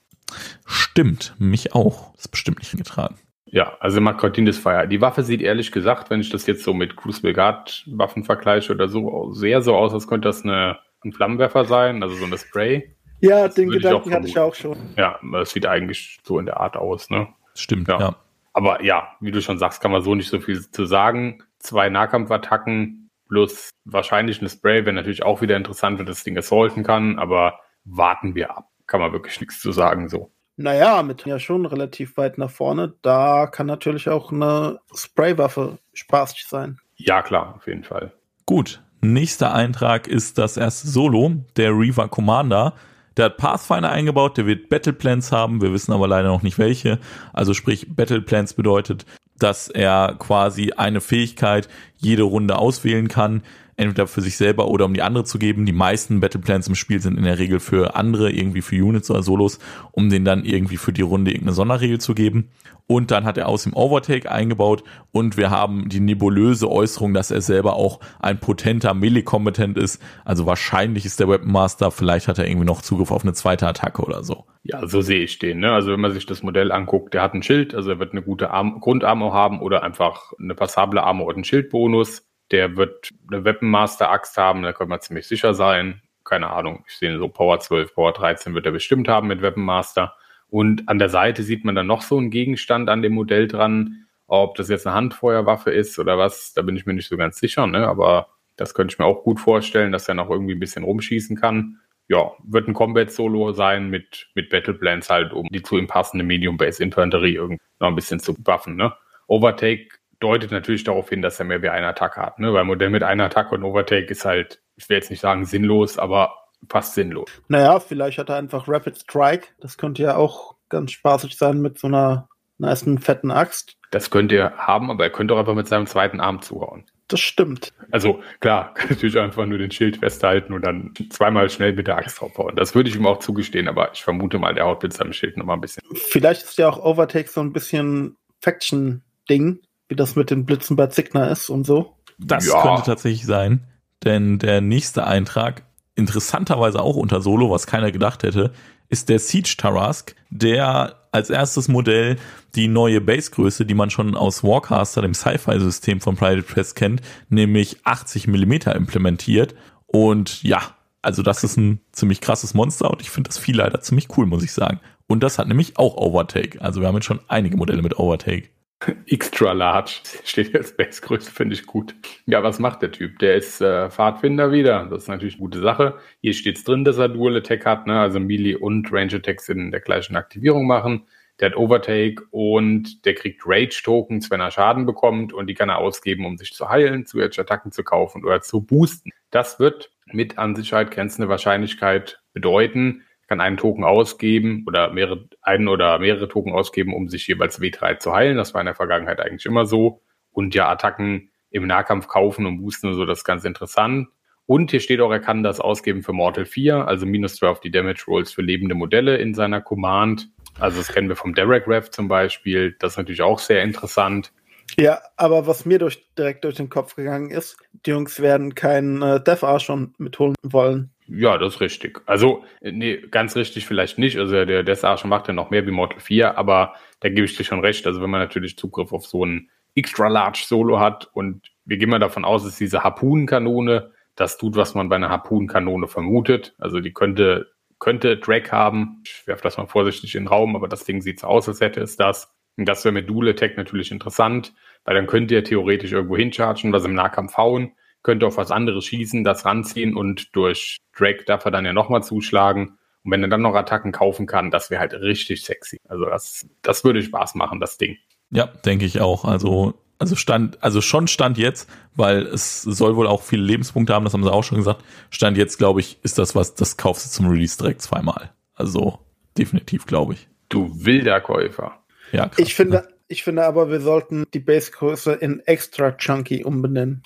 Stimmt, 0.66 1.34
mich 1.38 1.74
auch. 1.74 2.14
Ist 2.16 2.28
bestimmt 2.28 2.58
nicht 2.58 2.76
getragen. 2.76 3.16
Ja, 3.44 3.76
also 3.78 4.00
Continuous 4.00 4.58
Fire. 4.58 4.88
Die 4.88 5.00
Waffe 5.00 5.22
sieht 5.22 5.40
ehrlich 5.40 5.70
gesagt, 5.70 6.10
wenn 6.10 6.20
ich 6.20 6.30
das 6.30 6.46
jetzt 6.46 6.64
so 6.64 6.74
mit 6.74 6.96
Crucible 6.96 7.32
Guard 7.32 7.84
Waffen 7.86 8.24
vergleiche 8.24 8.72
oder 8.72 8.88
so, 8.88 9.32
sehr 9.32 9.62
so 9.62 9.76
aus, 9.76 9.94
als 9.94 10.08
könnte 10.08 10.28
das 10.28 10.42
eine, 10.42 10.78
ein 11.04 11.12
Flammenwerfer 11.12 11.64
sein, 11.64 12.02
also 12.02 12.16
so 12.16 12.24
eine 12.24 12.38
Spray. 12.38 12.96
Ja, 13.20 13.46
Das 13.46 13.54
den 13.54 13.68
ich 13.68 13.76
Gedanken 13.76 14.10
auch 14.10 14.16
hatte 14.16 14.26
ich 14.28 14.38
auch 14.38 14.54
schon. 14.54 14.76
Ja, 14.96 15.18
das 15.32 15.50
sieht 15.50 15.64
eigentlich 15.66 16.18
so 16.24 16.38
in 16.38 16.46
der 16.46 16.60
Art 16.60 16.76
aus, 16.76 17.08
ne? 17.08 17.28
Stimmt, 17.54 17.88
Ja. 17.88 17.98
ja. 18.00 18.16
Aber 18.52 18.82
ja, 18.82 19.08
wie 19.20 19.30
du 19.30 19.42
schon 19.42 19.58
sagst, 19.58 19.82
kann 19.82 19.90
man 19.90 20.02
so 20.02 20.14
nicht 20.14 20.30
so 20.30 20.40
viel 20.40 20.60
zu 20.70 20.86
sagen. 20.86 21.42
Zwei 21.58 21.90
Nahkampfattacken 21.90 23.10
plus 23.28 23.70
wahrscheinlich 23.84 24.40
eine 24.40 24.48
Spray 24.48 24.84
wäre 24.84 24.94
natürlich 24.94 25.22
auch 25.22 25.42
wieder 25.42 25.56
interessant, 25.56 25.98
wenn 25.98 26.06
das 26.06 26.24
Ding 26.24 26.38
assaulten 26.38 26.82
kann, 26.82 27.18
aber 27.18 27.60
warten 27.84 28.34
wir 28.34 28.56
ab. 28.56 28.68
Kann 28.86 29.00
man 29.00 29.12
wirklich 29.12 29.40
nichts 29.40 29.60
zu 29.60 29.72
sagen 29.72 30.08
so. 30.08 30.30
Naja, 30.56 31.02
mit 31.02 31.26
ja 31.26 31.38
schon 31.38 31.66
relativ 31.66 32.16
weit 32.16 32.38
nach 32.38 32.50
vorne. 32.50 32.94
Da 33.02 33.46
kann 33.46 33.66
natürlich 33.66 34.08
auch 34.08 34.32
eine 34.32 34.80
Spraywaffe 34.94 35.78
spaßig 35.92 36.46
sein. 36.46 36.78
Ja, 36.96 37.22
klar, 37.22 37.54
auf 37.56 37.66
jeden 37.66 37.84
Fall. 37.84 38.12
Gut. 38.46 38.82
Nächster 39.02 39.52
Eintrag 39.52 40.08
ist 40.08 40.38
das 40.38 40.56
erste 40.56 40.88
Solo, 40.88 41.34
der 41.56 41.70
Reaver 41.72 42.08
Commander. 42.08 42.72
Der 43.16 43.26
hat 43.26 43.36
Pathfinder 43.36 43.90
eingebaut, 43.90 44.36
der 44.36 44.46
wird 44.46 44.68
Battle 44.68 44.92
Plans 44.92 45.32
haben, 45.32 45.62
wir 45.62 45.72
wissen 45.72 45.92
aber 45.92 46.08
leider 46.08 46.28
noch 46.28 46.42
nicht 46.42 46.58
welche. 46.58 46.98
Also 47.32 47.54
sprich, 47.54 47.94
Battle 47.94 48.20
Plans 48.20 48.54
bedeutet, 48.54 49.06
dass 49.38 49.68
er 49.68 50.16
quasi 50.18 50.72
eine 50.72 51.00
Fähigkeit 51.00 51.68
jede 51.96 52.24
Runde 52.24 52.56
auswählen 52.58 53.08
kann, 53.08 53.42
entweder 53.76 54.06
für 54.06 54.20
sich 54.20 54.36
selber 54.36 54.68
oder 54.68 54.84
um 54.86 54.94
die 54.94 55.02
andere 55.02 55.24
zu 55.24 55.38
geben. 55.38 55.66
Die 55.66 55.72
meisten 55.72 56.20
Battle 56.20 56.40
Plans 56.40 56.68
im 56.68 56.74
Spiel 56.74 57.00
sind 57.00 57.18
in 57.18 57.24
der 57.24 57.38
Regel 57.38 57.60
für 57.60 57.94
andere, 57.94 58.30
irgendwie 58.30 58.62
für 58.62 58.76
Units 58.76 59.10
oder 59.10 59.22
Solos, 59.22 59.58
um 59.92 60.08
den 60.08 60.24
dann 60.24 60.44
irgendwie 60.44 60.76
für 60.76 60.92
die 60.92 61.02
Runde 61.02 61.30
irgendeine 61.30 61.54
Sonderregel 61.54 62.00
zu 62.00 62.14
geben. 62.14 62.50
Und 62.88 63.10
dann 63.10 63.24
hat 63.24 63.36
er 63.36 63.48
aus 63.48 63.64
dem 63.64 63.74
Overtake 63.74 64.30
eingebaut 64.30 64.84
und 65.10 65.36
wir 65.36 65.50
haben 65.50 65.88
die 65.88 65.98
nebulöse 65.98 66.70
Äußerung, 66.70 67.14
dass 67.14 67.32
er 67.32 67.40
selber 67.40 67.74
auch 67.74 67.98
ein 68.20 68.38
potenter 68.38 68.94
Melee-Kompetent 68.94 69.76
ist. 69.76 70.00
Also 70.24 70.46
wahrscheinlich 70.46 71.04
ist 71.04 71.18
der 71.18 71.28
Weapon 71.28 71.56
vielleicht 71.90 72.28
hat 72.28 72.38
er 72.38 72.46
irgendwie 72.46 72.66
noch 72.66 72.82
Zugriff 72.82 73.10
auf 73.10 73.24
eine 73.24 73.32
zweite 73.32 73.66
Attacke 73.66 74.02
oder 74.02 74.22
so. 74.22 74.44
Ja, 74.62 74.86
so 74.86 75.00
sehe 75.00 75.24
ich 75.24 75.40
den. 75.40 75.58
Ne? 75.58 75.72
Also 75.72 75.90
wenn 75.90 76.00
man 76.00 76.12
sich 76.12 76.26
das 76.26 76.44
Modell 76.44 76.70
anguckt, 76.70 77.14
der 77.14 77.22
hat 77.22 77.34
ein 77.34 77.42
Schild, 77.42 77.74
also 77.74 77.90
er 77.90 77.98
wird 77.98 78.12
eine 78.12 78.22
gute 78.22 78.50
Arm 78.50 78.80
Grundarmor 78.80 79.32
haben 79.32 79.60
oder 79.60 79.82
einfach 79.82 80.32
eine 80.40 80.54
passable 80.54 81.02
Armor 81.02 81.26
und 81.26 81.34
einen 81.34 81.44
Schildbonus. 81.44 82.24
Der 82.50 82.76
wird 82.76 83.10
eine 83.30 83.44
Weapon 83.44 83.68
Master 83.68 84.10
Axt 84.10 84.36
haben, 84.36 84.62
da 84.62 84.72
kann 84.72 84.88
man 84.88 85.00
ziemlich 85.00 85.26
sicher 85.26 85.54
sein. 85.54 86.02
Keine 86.24 86.50
Ahnung, 86.50 86.84
ich 86.88 86.96
sehe 86.96 87.18
so 87.18 87.28
Power 87.28 87.60
12, 87.60 87.94
Power 87.94 88.12
13 88.12 88.54
wird 88.54 88.66
er 88.66 88.72
bestimmt 88.72 89.08
haben 89.08 89.28
mit 89.28 89.42
Weapon 89.42 89.64
Master. 89.64 90.14
Und 90.48 90.88
an 90.88 90.98
der 90.98 91.08
Seite 91.08 91.42
sieht 91.42 91.64
man 91.64 91.74
dann 91.74 91.86
noch 91.86 92.02
so 92.02 92.18
einen 92.18 92.30
Gegenstand 92.30 92.88
an 92.88 93.02
dem 93.02 93.14
Modell 93.14 93.48
dran. 93.48 94.06
Ob 94.28 94.56
das 94.56 94.68
jetzt 94.68 94.86
eine 94.86 94.96
Handfeuerwaffe 94.96 95.70
ist 95.70 95.98
oder 95.98 96.18
was, 96.18 96.52
da 96.52 96.62
bin 96.62 96.76
ich 96.76 96.86
mir 96.86 96.94
nicht 96.94 97.08
so 97.08 97.16
ganz 97.16 97.38
sicher, 97.38 97.66
ne? 97.66 97.86
aber 97.86 98.28
das 98.56 98.74
könnte 98.74 98.92
ich 98.92 98.98
mir 98.98 99.04
auch 99.04 99.22
gut 99.22 99.38
vorstellen, 99.38 99.92
dass 99.92 100.08
er 100.08 100.14
noch 100.14 100.30
irgendwie 100.30 100.54
ein 100.54 100.60
bisschen 100.60 100.84
rumschießen 100.84 101.36
kann. 101.36 101.78
Ja, 102.08 102.32
wird 102.44 102.68
ein 102.68 102.74
Combat-Solo 102.74 103.52
sein 103.52 103.90
mit, 103.90 104.28
mit 104.34 104.50
Battle 104.50 104.74
Plans 104.74 105.10
halt, 105.10 105.32
um 105.32 105.46
die 105.50 105.62
zu 105.62 105.76
ihm 105.76 105.88
passende 105.88 106.24
Medium-Base-Infanterie 106.24 107.34
irgendwie 107.34 107.60
noch 107.80 107.88
ein 107.88 107.96
bisschen 107.96 108.20
zu 108.20 108.34
buffen. 108.34 108.76
Ne? 108.76 108.92
Overtake 109.26 109.88
deutet 110.20 110.50
natürlich 110.50 110.84
darauf 110.84 111.08
hin, 111.08 111.22
dass 111.22 111.38
er 111.38 111.46
mehr 111.46 111.62
wie 111.62 111.68
eine 111.68 111.86
Attacke 111.86 112.20
hat, 112.20 112.38
ne? 112.38 112.52
weil 112.52 112.64
Modell 112.64 112.90
mit 112.90 113.02
einer 113.02 113.24
Attacke 113.24 113.54
und 113.54 113.62
Overtake 113.62 114.06
ist 114.06 114.24
halt, 114.24 114.60
ich 114.76 114.88
will 114.88 114.96
jetzt 114.96 115.10
nicht 115.10 115.20
sagen 115.20 115.44
sinnlos, 115.44 115.98
aber 115.98 116.34
fast 116.68 116.94
sinnlos. 116.94 117.30
Naja, 117.48 117.80
vielleicht 117.80 118.18
hat 118.18 118.30
er 118.30 118.36
einfach 118.36 118.68
Rapid 118.68 118.96
Strike. 118.96 119.48
Das 119.60 119.76
könnte 119.76 120.02
ja 120.02 120.16
auch 120.16 120.56
ganz 120.68 120.92
spaßig 120.92 121.36
sein 121.36 121.60
mit 121.60 121.78
so 121.78 121.86
einer 121.86 122.28
nice 122.58 122.84
fetten 123.00 123.30
Axt. 123.30 123.76
Das 123.90 124.10
könnte 124.10 124.36
er 124.36 124.56
haben, 124.56 124.90
aber 124.90 125.04
er 125.04 125.10
könnte 125.10 125.34
auch 125.34 125.38
einfach 125.38 125.54
mit 125.54 125.68
seinem 125.68 125.86
zweiten 125.86 126.20
Arm 126.20 126.42
zuhauen. 126.42 126.84
Das 127.08 127.20
stimmt. 127.20 127.72
Also 127.92 128.20
klar, 128.40 128.74
kann 128.74 128.88
natürlich 128.90 129.18
einfach 129.18 129.46
nur 129.46 129.58
den 129.58 129.70
Schild 129.70 129.98
festhalten 129.98 130.52
und 130.52 130.62
dann 130.62 130.92
zweimal 131.10 131.48
schnell 131.50 131.72
mit 131.72 131.86
der 131.86 131.96
Axt 131.96 132.20
draufhauen. 132.20 132.56
Das 132.56 132.74
würde 132.74 132.88
ich 132.88 132.96
ihm 132.96 133.06
auch 133.06 133.18
zugestehen, 133.18 133.68
aber 133.68 133.92
ich 133.92 134.02
vermute 134.02 134.38
mal, 134.38 134.54
der 134.54 134.64
haut 134.66 134.82
mit 134.82 134.92
seinem 134.92 135.12
Schild 135.12 135.36
nochmal 135.36 135.56
ein 135.56 135.60
bisschen. 135.60 135.82
Vielleicht 135.94 136.42
ist 136.42 136.58
ja 136.58 136.68
auch 136.68 136.84
Overtake 136.84 137.28
so 137.28 137.40
ein 137.40 137.52
bisschen 137.52 138.16
Faction-Ding, 138.40 139.60
wie 139.88 139.96
das 139.96 140.16
mit 140.16 140.30
den 140.30 140.44
Blitzen 140.44 140.76
bei 140.76 140.88
Signer 140.88 141.30
ist 141.30 141.50
und 141.50 141.66
so. 141.66 141.94
Das 142.18 142.46
ja. 142.46 142.62
könnte 142.62 142.82
tatsächlich 142.82 143.26
sein, 143.26 143.64
denn 144.04 144.38
der 144.38 144.60
nächste 144.60 145.06
Eintrag 145.06 145.62
interessanterweise 145.94 146.80
auch 146.80 146.96
unter 146.96 147.20
Solo, 147.20 147.50
was 147.50 147.66
keiner 147.66 147.90
gedacht 147.90 148.22
hätte, 148.22 148.52
ist 148.88 149.08
der 149.08 149.18
Siege 149.18 149.54
Tarask, 149.56 150.14
der 150.30 150.96
als 151.10 151.30
erstes 151.30 151.68
Modell 151.68 152.16
die 152.54 152.68
neue 152.68 153.00
Basegröße, 153.00 153.66
die 153.66 153.74
man 153.74 153.90
schon 153.90 154.14
aus 154.14 154.44
Warcaster, 154.44 155.02
dem 155.02 155.14
Sci-Fi-System 155.14 156.00
von 156.00 156.16
Private 156.16 156.42
Press 156.42 156.74
kennt, 156.74 157.00
nämlich 157.28 157.78
80 157.84 158.28
Millimeter 158.28 158.74
implementiert. 158.74 159.54
Und 159.86 160.42
ja, 160.42 160.60
also 161.02 161.22
das 161.22 161.42
ist 161.42 161.56
ein 161.56 161.80
ziemlich 161.92 162.20
krasses 162.20 162.54
Monster 162.54 162.90
und 162.90 163.00
ich 163.00 163.10
finde 163.10 163.28
das 163.28 163.38
viel 163.38 163.56
leider 163.56 163.80
ziemlich 163.80 164.08
cool, 164.16 164.26
muss 164.26 164.42
ich 164.42 164.52
sagen. 164.52 164.80
Und 165.08 165.22
das 165.22 165.38
hat 165.38 165.48
nämlich 165.48 165.78
auch 165.78 165.96
Overtake. 165.96 166.60
Also 166.60 166.80
wir 166.80 166.88
haben 166.88 166.96
jetzt 166.96 167.06
schon 167.06 167.20
einige 167.28 167.56
Modelle 167.56 167.82
mit 167.82 167.98
Overtake. 167.98 168.48
Extra 169.06 169.52
large 169.52 170.00
steht 170.24 170.52
jetzt 170.52 170.76
Basegröße, 170.76 171.30
finde 171.30 171.54
ich 171.54 171.66
gut. 171.66 171.94
Ja, 172.26 172.42
was 172.42 172.58
macht 172.58 172.82
der 172.82 172.92
Typ? 172.92 173.18
Der 173.20 173.36
ist 173.36 173.60
äh, 173.60 173.90
Pfadfinder 173.90 174.52
wieder. 174.52 174.86
Das 174.90 175.04
ist 175.04 175.08
natürlich 175.08 175.34
eine 175.34 175.42
gute 175.42 175.60
Sache. 175.60 175.98
Hier 176.20 176.34
steht 176.34 176.58
es 176.58 176.64
drin, 176.64 176.84
dass 176.84 176.98
er 176.98 177.08
Dual 177.08 177.36
Attack 177.36 177.64
hat, 177.64 177.86
ne? 177.86 177.98
also 177.98 178.20
Melee 178.20 178.54
und 178.54 178.92
Range 178.92 179.14
Attacks 179.14 179.48
in 179.48 179.70
der 179.70 179.80
gleichen 179.80 180.16
Aktivierung 180.16 180.66
machen. 180.66 181.06
Der 181.40 181.50
hat 181.50 181.56
Overtake 181.56 182.22
und 182.30 183.04
der 183.04 183.14
kriegt 183.14 183.42
Rage 183.44 183.82
Tokens, 183.82 184.30
wenn 184.30 184.40
er 184.40 184.50
Schaden 184.50 184.86
bekommt 184.86 185.32
und 185.32 185.48
die 185.48 185.54
kann 185.54 185.68
er 185.68 185.78
ausgeben, 185.78 186.24
um 186.24 186.38
sich 186.38 186.52
zu 186.52 186.68
heilen, 186.68 187.04
zusätzliche 187.04 187.42
Attacken 187.42 187.72
zu 187.72 187.84
kaufen 187.84 188.24
oder 188.24 188.40
zu 188.40 188.62
boosten. 188.62 189.10
Das 189.30 189.58
wird 189.58 189.90
mit 190.06 190.38
an 190.38 190.56
Sicherheit 190.56 190.90
grenzende 190.90 191.28
Wahrscheinlichkeit 191.28 192.20
bedeuten, 192.32 193.02
kann 193.26 193.40
einen 193.40 193.56
Token 193.56 193.84
ausgeben 193.84 194.64
oder 194.66 194.92
mehrere, 194.92 195.28
einen 195.42 195.68
oder 195.68 195.98
mehrere 195.98 196.28
Token 196.28 196.52
ausgeben, 196.52 196.94
um 196.94 197.08
sich 197.08 197.26
jeweils 197.26 197.60
W3 197.60 197.98
zu 197.98 198.12
heilen. 198.12 198.36
Das 198.36 198.54
war 198.54 198.60
in 198.60 198.66
der 198.66 198.74
Vergangenheit 198.74 199.20
eigentlich 199.20 199.46
immer 199.46 199.66
so. 199.66 200.02
Und 200.32 200.54
ja, 200.54 200.68
Attacken 200.68 201.30
im 201.50 201.66
Nahkampf 201.66 202.08
kaufen 202.08 202.46
und 202.46 202.58
boosten 202.58 202.88
und 202.88 202.94
so, 202.94 203.04
das 203.04 203.18
ist 203.18 203.24
ganz 203.24 203.44
interessant. 203.44 204.08
Und 204.46 204.70
hier 204.70 204.80
steht 204.80 205.00
auch, 205.00 205.10
er 205.10 205.20
kann 205.20 205.42
das 205.42 205.60
ausgeben 205.60 206.02
für 206.02 206.12
Mortal 206.12 206.44
4, 206.44 206.86
also 206.86 207.04
minus 207.04 207.36
2 207.36 207.48
auf 207.48 207.60
die 207.60 207.70
Damage 207.70 208.04
Rolls 208.06 208.32
für 208.32 208.42
lebende 208.42 208.76
Modelle 208.76 209.16
in 209.16 209.34
seiner 209.34 209.60
Command. 209.60 210.28
Also 210.60 210.78
das 210.78 210.92
kennen 210.92 211.08
wir 211.08 211.16
vom 211.16 211.34
Derek 211.34 211.66
Rev 211.66 211.90
zum 211.90 212.06
Beispiel. 212.06 212.76
Das 212.78 212.92
ist 212.92 212.98
natürlich 212.98 213.22
auch 213.22 213.40
sehr 213.40 213.62
interessant. 213.62 214.32
Ja, 214.78 215.00
aber 215.16 215.46
was 215.46 215.64
mir 215.64 215.78
durch, 215.78 216.06
direkt 216.16 216.44
durch 216.44 216.56
den 216.56 216.68
Kopf 216.68 216.96
gegangen 216.96 217.30
ist, 217.30 217.56
die 217.86 217.90
Jungs 217.90 218.20
werden 218.20 218.54
keinen 218.54 219.02
äh, 219.02 219.22
Death 219.22 219.42
Archon 219.42 219.94
mitholen 219.98 220.34
wollen. 220.42 220.92
Ja, 221.08 221.38
das 221.38 221.54
ist 221.54 221.60
richtig. 221.60 222.00
Also, 222.06 222.44
nee, 222.60 222.96
ganz 223.10 223.36
richtig 223.36 223.66
vielleicht 223.66 223.98
nicht. 223.98 224.18
Also 224.18 224.44
der 224.44 224.62
Death 224.62 224.84
Archon 224.84 225.08
macht 225.08 225.28
ja 225.28 225.34
noch 225.34 225.50
mehr 225.50 225.66
wie 225.66 225.70
Mortal 225.70 226.00
4, 226.00 226.36
aber 226.36 226.74
da 227.00 227.08
gebe 227.08 227.24
ich 227.24 227.36
dir 227.36 227.44
schon 227.44 227.60
recht. 227.60 227.86
Also 227.86 228.02
wenn 228.02 228.10
man 228.10 228.20
natürlich 228.20 228.56
Zugriff 228.56 228.92
auf 228.92 229.06
so 229.06 229.24
ein 229.24 229.48
extra 229.76 230.08
large 230.08 230.44
Solo 230.46 230.80
hat 230.80 231.08
und 231.12 231.52
wir 231.64 231.76
gehen 231.76 231.90
mal 231.90 231.98
davon 231.98 232.24
aus, 232.24 232.44
dass 232.44 232.56
diese 232.56 232.82
Harpunenkanone 232.82 233.92
das 234.16 234.38
tut, 234.38 234.56
was 234.56 234.74
man 234.74 234.88
bei 234.88 234.96
einer 234.96 235.10
Harpunenkanone 235.10 235.86
vermutet. 235.86 236.54
Also 236.58 236.80
die 236.80 236.92
könnte, 236.92 237.52
könnte 237.78 238.16
Drag 238.16 238.50
haben. 238.50 239.02
Ich 239.04 239.26
werfe 239.26 239.42
das 239.42 239.58
mal 239.58 239.66
vorsichtig 239.66 240.14
in 240.14 240.24
den 240.24 240.28
Raum, 240.28 240.56
aber 240.56 240.68
das 240.68 240.84
Ding 240.84 241.02
sieht 241.02 241.20
so 241.20 241.26
aus, 241.26 241.48
als 241.48 241.60
hätte 241.60 241.82
es 241.82 241.96
das. 241.96 242.32
Und 242.56 242.66
das 242.66 242.84
wäre 242.84 242.92
mit 242.92 243.08
Dual 243.08 243.28
Attack 243.28 243.56
natürlich 243.58 243.92
interessant, 243.92 244.54
weil 244.84 244.94
dann 244.94 245.06
könnt 245.06 245.30
ihr 245.30 245.44
theoretisch 245.44 245.92
irgendwo 245.92 246.16
hinchargen, 246.16 246.72
was 246.72 246.84
im 246.86 246.94
Nahkampf 246.94 247.36
hauen, 247.36 247.72
könnte 248.02 248.26
auf 248.26 248.38
was 248.38 248.50
anderes 248.50 248.86
schießen, 248.86 249.24
das 249.24 249.44
ranziehen 249.44 249.94
und 249.94 250.34
durch 250.34 250.78
Drake 250.98 251.24
darf 251.24 251.44
er 251.44 251.50
dann 251.50 251.64
ja 251.64 251.72
nochmal 251.72 252.02
zuschlagen. 252.02 252.78
Und 253.04 253.12
wenn 253.12 253.22
er 253.22 253.28
dann 253.28 253.42
noch 253.42 253.54
Attacken 253.54 253.92
kaufen 253.92 254.26
kann, 254.26 254.50
das 254.50 254.70
wäre 254.70 254.80
halt 254.80 254.94
richtig 254.94 255.44
sexy. 255.44 255.80
Also 255.88 256.06
das, 256.06 256.46
das 256.62 256.82
würde 256.84 257.02
Spaß 257.02 257.34
machen, 257.36 257.60
das 257.60 257.78
Ding. 257.78 257.96
Ja, 258.30 258.46
denke 258.46 258.84
ich 258.84 259.00
auch. 259.00 259.24
Also, 259.24 259.74
also 259.98 260.16
stand, 260.16 260.62
also 260.62 260.80
schon 260.80 261.06
stand 261.06 261.38
jetzt, 261.38 261.70
weil 261.94 262.22
es 262.26 262.62
soll 262.62 262.96
wohl 262.96 263.06
auch 263.06 263.22
viele 263.22 263.44
Lebenspunkte 263.44 263.94
haben, 263.94 264.04
das 264.04 264.12
haben 264.12 264.24
sie 264.24 264.32
auch 264.32 264.42
schon 264.42 264.58
gesagt. 264.58 264.84
Stand 265.10 265.36
jetzt, 265.36 265.58
glaube 265.58 265.80
ich, 265.80 265.98
ist 266.02 266.18
das 266.18 266.34
was, 266.34 266.54
das 266.54 266.76
kaufst 266.76 267.06
du 267.06 267.10
zum 267.10 267.28
Release 267.28 267.56
direkt 267.56 267.82
zweimal. 267.82 268.32
Also 268.54 268.98
definitiv, 269.38 269.86
glaube 269.86 270.14
ich. 270.14 270.28
Du 270.48 270.84
wilder 270.84 271.20
Käufer. 271.20 271.78
Ja, 272.12 272.28
krass, 272.28 272.38
ich 272.38 272.54
finde, 272.54 272.78
ne? 272.78 272.88
ich 273.08 273.22
finde 273.22 273.44
aber, 273.44 273.70
wir 273.70 273.80
sollten 273.80 274.26
die 274.32 274.40
Basegröße 274.40 275.12
in 275.12 275.40
Extra 275.40 275.92
Chunky 275.92 276.44
umbenennen. 276.44 277.02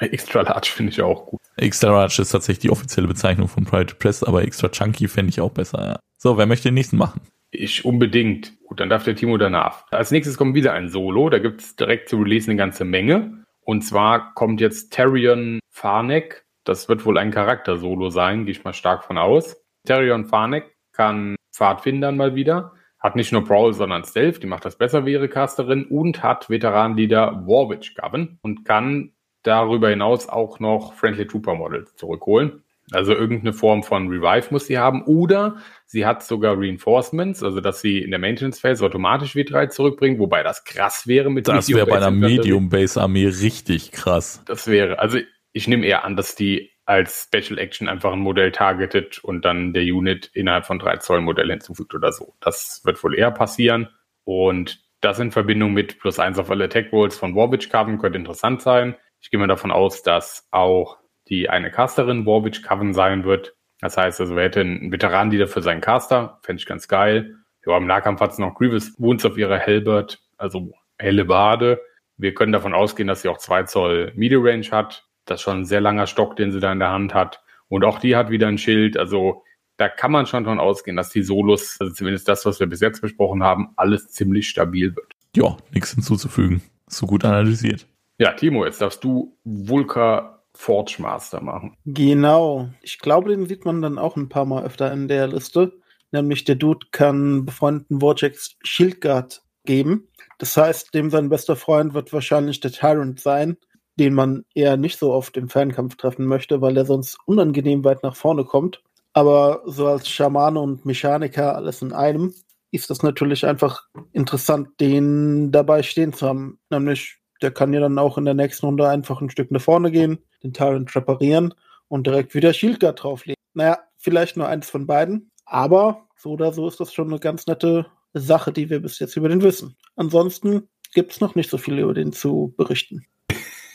Extra 0.12 0.40
Large 0.40 0.70
finde 0.74 0.92
ich 0.92 1.02
auch 1.02 1.26
gut. 1.26 1.40
Extra 1.56 1.90
Large 1.90 2.22
ist 2.22 2.30
tatsächlich 2.30 2.60
die 2.60 2.70
offizielle 2.70 3.06
Bezeichnung 3.06 3.48
von 3.48 3.64
Private 3.64 3.94
Press, 3.94 4.22
aber 4.22 4.42
Extra 4.42 4.68
Chunky 4.68 5.08
fände 5.08 5.30
ich 5.30 5.40
auch 5.40 5.50
besser. 5.50 5.84
Ja. 5.84 6.00
So, 6.16 6.38
wer 6.38 6.46
möchte 6.46 6.68
den 6.68 6.74
nächsten 6.74 6.96
machen? 6.96 7.20
Ich 7.50 7.84
unbedingt. 7.84 8.52
Gut, 8.64 8.80
dann 8.80 8.88
darf 8.88 9.04
der 9.04 9.16
Timo 9.16 9.36
danach. 9.36 9.84
Als 9.90 10.10
nächstes 10.10 10.38
kommt 10.38 10.54
wieder 10.54 10.72
ein 10.72 10.88
Solo. 10.88 11.28
Da 11.28 11.38
gibt 11.38 11.60
es 11.60 11.76
direkt 11.76 12.08
zu 12.08 12.16
releasen 12.16 12.50
eine 12.50 12.58
ganze 12.58 12.84
Menge. 12.84 13.44
Und 13.60 13.82
zwar 13.82 14.32
kommt 14.34 14.60
jetzt 14.60 14.92
Tyrion 14.92 15.58
Farnek. 15.68 16.46
Das 16.64 16.88
wird 16.88 17.04
wohl 17.04 17.18
ein 17.18 17.30
Charakter-Solo 17.30 18.10
sein, 18.10 18.44
gehe 18.44 18.52
ich 18.52 18.64
mal 18.64 18.72
stark 18.72 19.04
von 19.04 19.18
aus. 19.18 19.56
Tyrion 19.84 20.26
Farnek 20.26 20.76
kann 20.92 21.36
Pfadfindern 21.52 22.16
mal 22.16 22.34
wieder 22.34 22.72
hat 23.00 23.16
nicht 23.16 23.32
nur 23.32 23.44
Brawl, 23.44 23.72
sondern 23.72 24.04
Stealth, 24.04 24.42
die 24.42 24.46
macht 24.46 24.66
das 24.66 24.76
besser 24.76 25.06
wie 25.06 25.12
ihre 25.12 25.28
Casterin 25.28 25.84
und 25.86 26.22
hat 26.22 26.50
Veteranleader 26.50 27.46
Warwitch 27.46 27.94
Govern 27.94 28.38
und 28.42 28.64
kann 28.64 29.12
darüber 29.42 29.88
hinaus 29.88 30.28
auch 30.28 30.60
noch 30.60 30.94
Friendly 30.94 31.26
Trooper 31.26 31.54
Models 31.54 31.94
zurückholen. 31.96 32.62
Also 32.92 33.14
irgendeine 33.14 33.52
Form 33.52 33.84
von 33.84 34.08
Revive 34.08 34.48
muss 34.50 34.66
sie 34.66 34.78
haben 34.78 35.04
oder 35.04 35.58
sie 35.86 36.06
hat 36.06 36.24
sogar 36.24 36.58
Reinforcements, 36.58 37.42
also 37.42 37.60
dass 37.60 37.80
sie 37.80 38.02
in 38.02 38.10
der 38.10 38.18
Maintenance 38.18 38.58
Phase 38.58 38.84
automatisch 38.84 39.34
W3 39.36 39.68
zurückbringt, 39.68 40.18
wobei 40.18 40.42
das 40.42 40.64
krass 40.64 41.06
wäre 41.06 41.30
mit 41.30 41.46
Das 41.46 41.68
wäre 41.68 41.86
bei 41.86 41.98
einer 41.98 42.10
Medium 42.10 42.68
Base 42.68 43.00
Armee 43.00 43.26
richtig 43.26 43.92
krass. 43.92 44.42
Das 44.46 44.66
wäre, 44.66 44.98
also 44.98 45.18
ich 45.52 45.68
nehme 45.68 45.86
eher 45.86 46.04
an, 46.04 46.16
dass 46.16 46.34
die 46.34 46.70
als 46.84 47.28
Special 47.32 47.58
Action 47.58 47.88
einfach 47.88 48.12
ein 48.12 48.18
Modell 48.18 48.50
targetet 48.50 49.22
und 49.22 49.44
dann 49.44 49.72
der 49.72 49.84
Unit 49.84 50.28
innerhalb 50.34 50.66
von 50.66 50.80
drei 50.80 50.96
Zoll 50.96 51.20
Modell 51.20 51.48
hinzufügt 51.48 51.94
oder 51.94 52.10
so. 52.10 52.34
Das 52.40 52.80
wird 52.84 53.02
wohl 53.04 53.16
eher 53.16 53.30
passieren. 53.30 53.88
Und 54.24 54.82
das 55.00 55.20
in 55.20 55.30
Verbindung 55.30 55.72
mit 55.72 56.00
plus 56.00 56.18
eins 56.18 56.38
auf 56.38 56.50
alle 56.50 56.64
Attack 56.64 56.92
Rolls 56.92 57.16
von 57.16 57.36
Warwitch 57.36 57.68
Carbon 57.68 57.98
könnte 57.98 58.18
interessant 58.18 58.60
sein. 58.60 58.96
Ich 59.20 59.30
gehe 59.30 59.38
mal 59.38 59.46
davon 59.46 59.70
aus, 59.70 60.02
dass 60.02 60.48
auch 60.50 60.98
die 61.28 61.48
eine 61.48 61.70
Casterin 61.70 62.26
Warwitch 62.26 62.62
Coven 62.62 62.94
sein 62.94 63.24
wird. 63.24 63.54
Das 63.80 63.96
heißt 63.96 64.20
also, 64.20 64.36
wir 64.36 64.42
hätten 64.42 64.78
einen 64.80 64.92
Veteran-Leader 64.92 65.46
für 65.46 65.62
seinen 65.62 65.80
Caster, 65.80 66.38
fände 66.42 66.60
ich 66.60 66.66
ganz 66.66 66.88
geil. 66.88 67.36
Ja, 67.66 67.76
im 67.76 67.86
Nahkampf 67.86 68.20
hat 68.20 68.32
es 68.32 68.38
noch 68.38 68.54
Grievous 68.54 68.98
Wounds 68.98 69.24
auf 69.24 69.36
ihrer 69.38 69.58
Hellbird, 69.58 70.22
also 70.38 70.72
helle 70.98 71.24
Bade. 71.24 71.80
Wir 72.16 72.34
können 72.34 72.52
davon 72.52 72.74
ausgehen, 72.74 73.06
dass 73.06 73.22
sie 73.22 73.28
auch 73.28 73.38
2 73.38 73.62
Zoll 73.64 74.12
Media 74.16 74.38
Range 74.40 74.66
hat. 74.70 75.06
Das 75.24 75.40
ist 75.40 75.44
schon 75.44 75.60
ein 75.60 75.64
sehr 75.64 75.80
langer 75.80 76.06
Stock, 76.06 76.36
den 76.36 76.52
sie 76.52 76.60
da 76.60 76.72
in 76.72 76.78
der 76.78 76.90
Hand 76.90 77.14
hat. 77.14 77.42
Und 77.68 77.84
auch 77.84 78.00
die 78.00 78.16
hat 78.16 78.30
wieder 78.30 78.48
ein 78.48 78.58
Schild. 78.58 78.96
Also 78.96 79.44
da 79.76 79.88
kann 79.88 80.12
man 80.12 80.26
schon 80.26 80.44
davon 80.44 80.60
ausgehen, 80.60 80.96
dass 80.96 81.10
die 81.10 81.22
Solos, 81.22 81.76
also 81.80 81.92
zumindest 81.92 82.28
das, 82.28 82.44
was 82.44 82.60
wir 82.60 82.66
bis 82.66 82.80
jetzt 82.80 83.00
besprochen 83.00 83.42
haben, 83.42 83.70
alles 83.76 84.08
ziemlich 84.08 84.48
stabil 84.48 84.94
wird. 84.96 85.12
Ja, 85.36 85.56
nichts 85.72 85.92
hinzuzufügen. 85.92 86.60
So 86.86 87.06
gut 87.06 87.24
analysiert. 87.24 87.86
Ja, 88.20 88.34
Timo, 88.34 88.66
jetzt 88.66 88.82
darfst 88.82 89.02
du 89.02 89.34
Vulka 89.44 90.42
Forge 90.54 90.96
Master 90.98 91.40
machen. 91.40 91.78
Genau. 91.86 92.68
Ich 92.82 92.98
glaube, 92.98 93.30
den 93.30 93.46
sieht 93.46 93.64
man 93.64 93.80
dann 93.80 93.98
auch 93.98 94.14
ein 94.14 94.28
paar 94.28 94.44
Mal 94.44 94.62
öfter 94.62 94.92
in 94.92 95.08
der 95.08 95.26
Liste. 95.26 95.72
Nämlich 96.12 96.44
der 96.44 96.56
Dude 96.56 96.88
kann 96.90 97.46
befreundeten 97.46 98.00
Vortex 98.00 98.56
Shieldguard 98.62 99.40
geben. 99.64 100.08
Das 100.36 100.54
heißt, 100.54 100.92
dem 100.92 101.08
sein 101.08 101.30
bester 101.30 101.56
Freund 101.56 101.94
wird 101.94 102.12
wahrscheinlich 102.12 102.60
der 102.60 102.72
Tyrant 102.72 103.20
sein, 103.20 103.56
den 103.98 104.12
man 104.12 104.44
eher 104.54 104.76
nicht 104.76 104.98
so 104.98 105.14
oft 105.14 105.38
im 105.38 105.48
Fernkampf 105.48 105.96
treffen 105.96 106.26
möchte, 106.26 106.60
weil 106.60 106.76
er 106.76 106.84
sonst 106.84 107.16
unangenehm 107.24 107.84
weit 107.84 108.02
nach 108.02 108.16
vorne 108.16 108.44
kommt. 108.44 108.82
Aber 109.14 109.62
so 109.64 109.86
als 109.86 110.10
Schamane 110.10 110.60
und 110.60 110.84
Mechaniker 110.84 111.56
alles 111.56 111.80
in 111.80 111.94
einem 111.94 112.34
ist 112.70 112.90
das 112.90 113.02
natürlich 113.02 113.46
einfach 113.46 113.88
interessant, 114.12 114.68
den 114.78 115.50
dabei 115.52 115.82
stehen 115.82 116.12
zu 116.12 116.28
haben. 116.28 116.58
Nämlich, 116.68 117.19
der 117.42 117.50
kann 117.50 117.72
ja 117.72 117.80
dann 117.80 117.98
auch 117.98 118.18
in 118.18 118.24
der 118.24 118.34
nächsten 118.34 118.66
Runde 118.66 118.88
einfach 118.88 119.20
ein 119.20 119.30
Stück 119.30 119.50
nach 119.50 119.60
vorne 119.60 119.90
gehen, 119.90 120.18
den 120.42 120.52
Tyrant 120.52 120.94
reparieren 120.94 121.54
und 121.88 122.06
direkt 122.06 122.34
wieder 122.34 122.52
Shieldguard 122.52 123.02
drauflegen. 123.02 123.40
Naja, 123.54 123.78
vielleicht 123.96 124.36
nur 124.36 124.48
eins 124.48 124.70
von 124.70 124.86
beiden, 124.86 125.30
aber 125.44 126.06
so 126.16 126.30
oder 126.30 126.52
so 126.52 126.68
ist 126.68 126.80
das 126.80 126.92
schon 126.92 127.08
eine 127.08 127.18
ganz 127.18 127.46
nette 127.46 127.86
Sache, 128.12 128.52
die 128.52 128.70
wir 128.70 128.80
bis 128.80 128.98
jetzt 128.98 129.16
über 129.16 129.28
den 129.28 129.42
wissen. 129.42 129.76
Ansonsten 129.96 130.68
gibt 130.92 131.12
es 131.12 131.20
noch 131.20 131.34
nicht 131.34 131.50
so 131.50 131.58
viel 131.58 131.78
über 131.78 131.94
den 131.94 132.12
zu 132.12 132.54
berichten. 132.56 133.06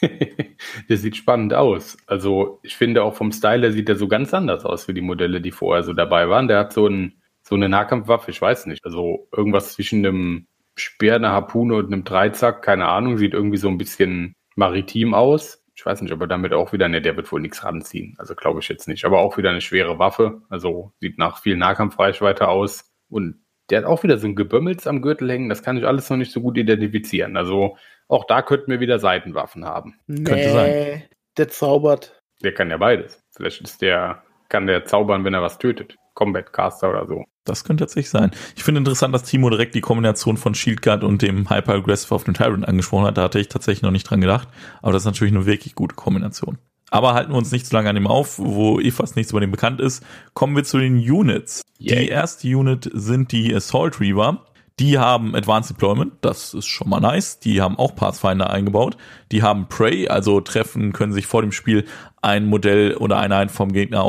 der 0.89 0.97
sieht 0.97 1.15
spannend 1.15 1.53
aus. 1.53 1.97
Also 2.05 2.59
ich 2.63 2.75
finde 2.75 3.03
auch 3.03 3.15
vom 3.15 3.31
Style, 3.31 3.61
der 3.61 3.71
sieht 3.71 3.89
er 3.89 3.95
so 3.95 4.07
ganz 4.07 4.33
anders 4.33 4.65
aus 4.65 4.87
wie 4.87 4.93
die 4.93 5.01
Modelle, 5.01 5.41
die 5.41 5.51
vorher 5.51 5.83
so 5.83 5.93
dabei 5.93 6.29
waren. 6.29 6.47
Der 6.47 6.59
hat 6.59 6.73
so, 6.73 6.87
ein, 6.87 7.21
so 7.41 7.55
eine 7.55 7.69
Nahkampfwaffe, 7.69 8.31
ich 8.31 8.41
weiß 8.41 8.65
nicht. 8.67 8.83
Also 8.85 9.27
irgendwas 9.35 9.73
zwischen 9.73 10.05
einem 10.05 10.47
Speer, 10.75 11.15
einer 11.15 11.31
Harpune 11.31 11.75
und 11.75 11.87
einem 11.87 12.03
Dreizack, 12.03 12.61
keine 12.61 12.87
Ahnung, 12.87 13.17
sieht 13.17 13.33
irgendwie 13.33 13.57
so 13.57 13.69
ein 13.69 13.77
bisschen 13.77 14.35
maritim 14.55 15.13
aus. 15.13 15.63
Ich 15.75 15.85
weiß 15.85 16.01
nicht, 16.01 16.13
ob 16.13 16.21
er 16.21 16.27
damit 16.27 16.53
auch 16.53 16.71
wieder, 16.71 16.87
ne, 16.87 17.01
der 17.01 17.17
wird 17.17 17.31
wohl 17.31 17.41
nichts 17.41 17.63
ranziehen. 17.63 18.15
Also 18.17 18.35
glaube 18.35 18.61
ich 18.61 18.69
jetzt 18.69 18.87
nicht. 18.87 19.03
Aber 19.05 19.19
auch 19.19 19.37
wieder 19.37 19.49
eine 19.49 19.61
schwere 19.61 19.99
Waffe. 19.99 20.41
Also 20.49 20.93
sieht 21.01 21.17
nach 21.17 21.39
viel 21.41 21.57
Nahkampfreichweite 21.57 22.47
aus. 22.47 22.93
Und 23.09 23.41
der 23.69 23.79
hat 23.79 23.85
auch 23.85 24.03
wieder 24.03 24.17
so 24.17 24.27
ein 24.27 24.35
Gebömmels 24.35 24.87
am 24.87 25.01
Gürtel 25.01 25.29
hängen. 25.29 25.49
Das 25.49 25.63
kann 25.63 25.77
ich 25.77 25.85
alles 25.85 26.09
noch 26.09 26.17
nicht 26.17 26.31
so 26.31 26.41
gut 26.41 26.57
identifizieren. 26.57 27.35
Also 27.35 27.77
auch 28.07 28.25
da 28.25 28.41
könnten 28.41 28.71
wir 28.71 28.79
wieder 28.79 28.99
Seitenwaffen 28.99 29.65
haben. 29.65 29.99
Nee, 30.07 30.23
Könnte 30.23 30.51
sein. 30.51 31.03
Der 31.37 31.49
zaubert. 31.49 32.21
Der 32.43 32.53
kann 32.53 32.69
ja 32.69 32.77
beides. 32.77 33.21
Vielleicht 33.35 33.61
ist 33.61 33.81
der, 33.81 34.23
kann 34.49 34.67
der 34.67 34.85
zaubern, 34.85 35.25
wenn 35.25 35.33
er 35.33 35.41
was 35.41 35.57
tötet. 35.57 35.97
Combat 36.15 36.51
Caster 36.51 36.89
oder 36.89 37.05
so. 37.05 37.25
Das 37.43 37.63
könnte 37.63 37.83
tatsächlich 37.83 38.09
sein. 38.09 38.31
Ich 38.55 38.63
finde 38.63 38.79
interessant, 38.79 39.13
dass 39.13 39.23
Timo 39.23 39.51
direkt 39.51 39.75
die 39.75 39.81
Kombination 39.81 40.37
von 40.37 40.55
Shield 40.55 40.81
Guard 40.81 41.03
und 41.03 41.21
dem 41.21 41.49
Hyper 41.49 41.75
Aggressive 41.75 42.15
auf 42.15 42.23
dem 42.23 42.33
Tyrant 42.33 42.67
angesprochen 42.67 43.05
hat. 43.05 43.17
Da 43.19 43.23
hatte 43.23 43.39
ich 43.39 43.49
tatsächlich 43.49 43.83
noch 43.83 43.91
nicht 43.91 44.09
dran 44.09 44.21
gedacht. 44.21 44.47
Aber 44.81 44.91
das 44.93 45.03
ist 45.03 45.05
natürlich 45.05 45.33
eine 45.35 45.45
wirklich 45.45 45.75
gute 45.75 45.95
Kombination. 45.95 46.57
Aber 46.89 47.13
halten 47.13 47.31
wir 47.31 47.37
uns 47.37 47.51
nicht 47.51 47.67
zu 47.67 47.75
lange 47.75 47.89
an 47.89 47.95
dem 47.95 48.07
auf, 48.07 48.39
wo 48.39 48.79
eh 48.79 48.91
fast 48.91 49.15
nichts 49.15 49.31
über 49.31 49.41
den 49.41 49.51
bekannt 49.51 49.79
ist. 49.79 50.03
Kommen 50.33 50.55
wir 50.55 50.63
zu 50.63 50.79
den 50.79 50.97
Units. 50.97 51.61
Yeah. 51.79 51.99
Die 51.99 52.07
erste 52.07 52.47
Unit 52.47 52.89
sind 52.93 53.31
die 53.31 53.53
Assault 53.53 53.99
Reaver. 53.99 54.45
Die 54.79 54.97
haben 54.97 55.35
Advanced 55.35 55.69
Deployment, 55.69 56.13
das 56.21 56.53
ist 56.53 56.65
schon 56.65 56.89
mal 56.89 56.99
nice. 56.99 57.39
Die 57.39 57.61
haben 57.61 57.77
auch 57.77 57.95
Pathfinder 57.95 58.49
eingebaut. 58.49 58.97
Die 59.31 59.41
haben 59.41 59.69
Prey, 59.69 60.09
also 60.09 60.41
treffen, 60.41 60.91
können 60.91 61.13
sich 61.13 61.27
vor 61.27 61.41
dem 61.41 61.53
Spiel 61.53 61.85
ein 62.21 62.45
Modell 62.45 62.95
oder 62.95 63.17
eine 63.17 63.47
vom 63.47 63.71
Gegner 63.71 64.03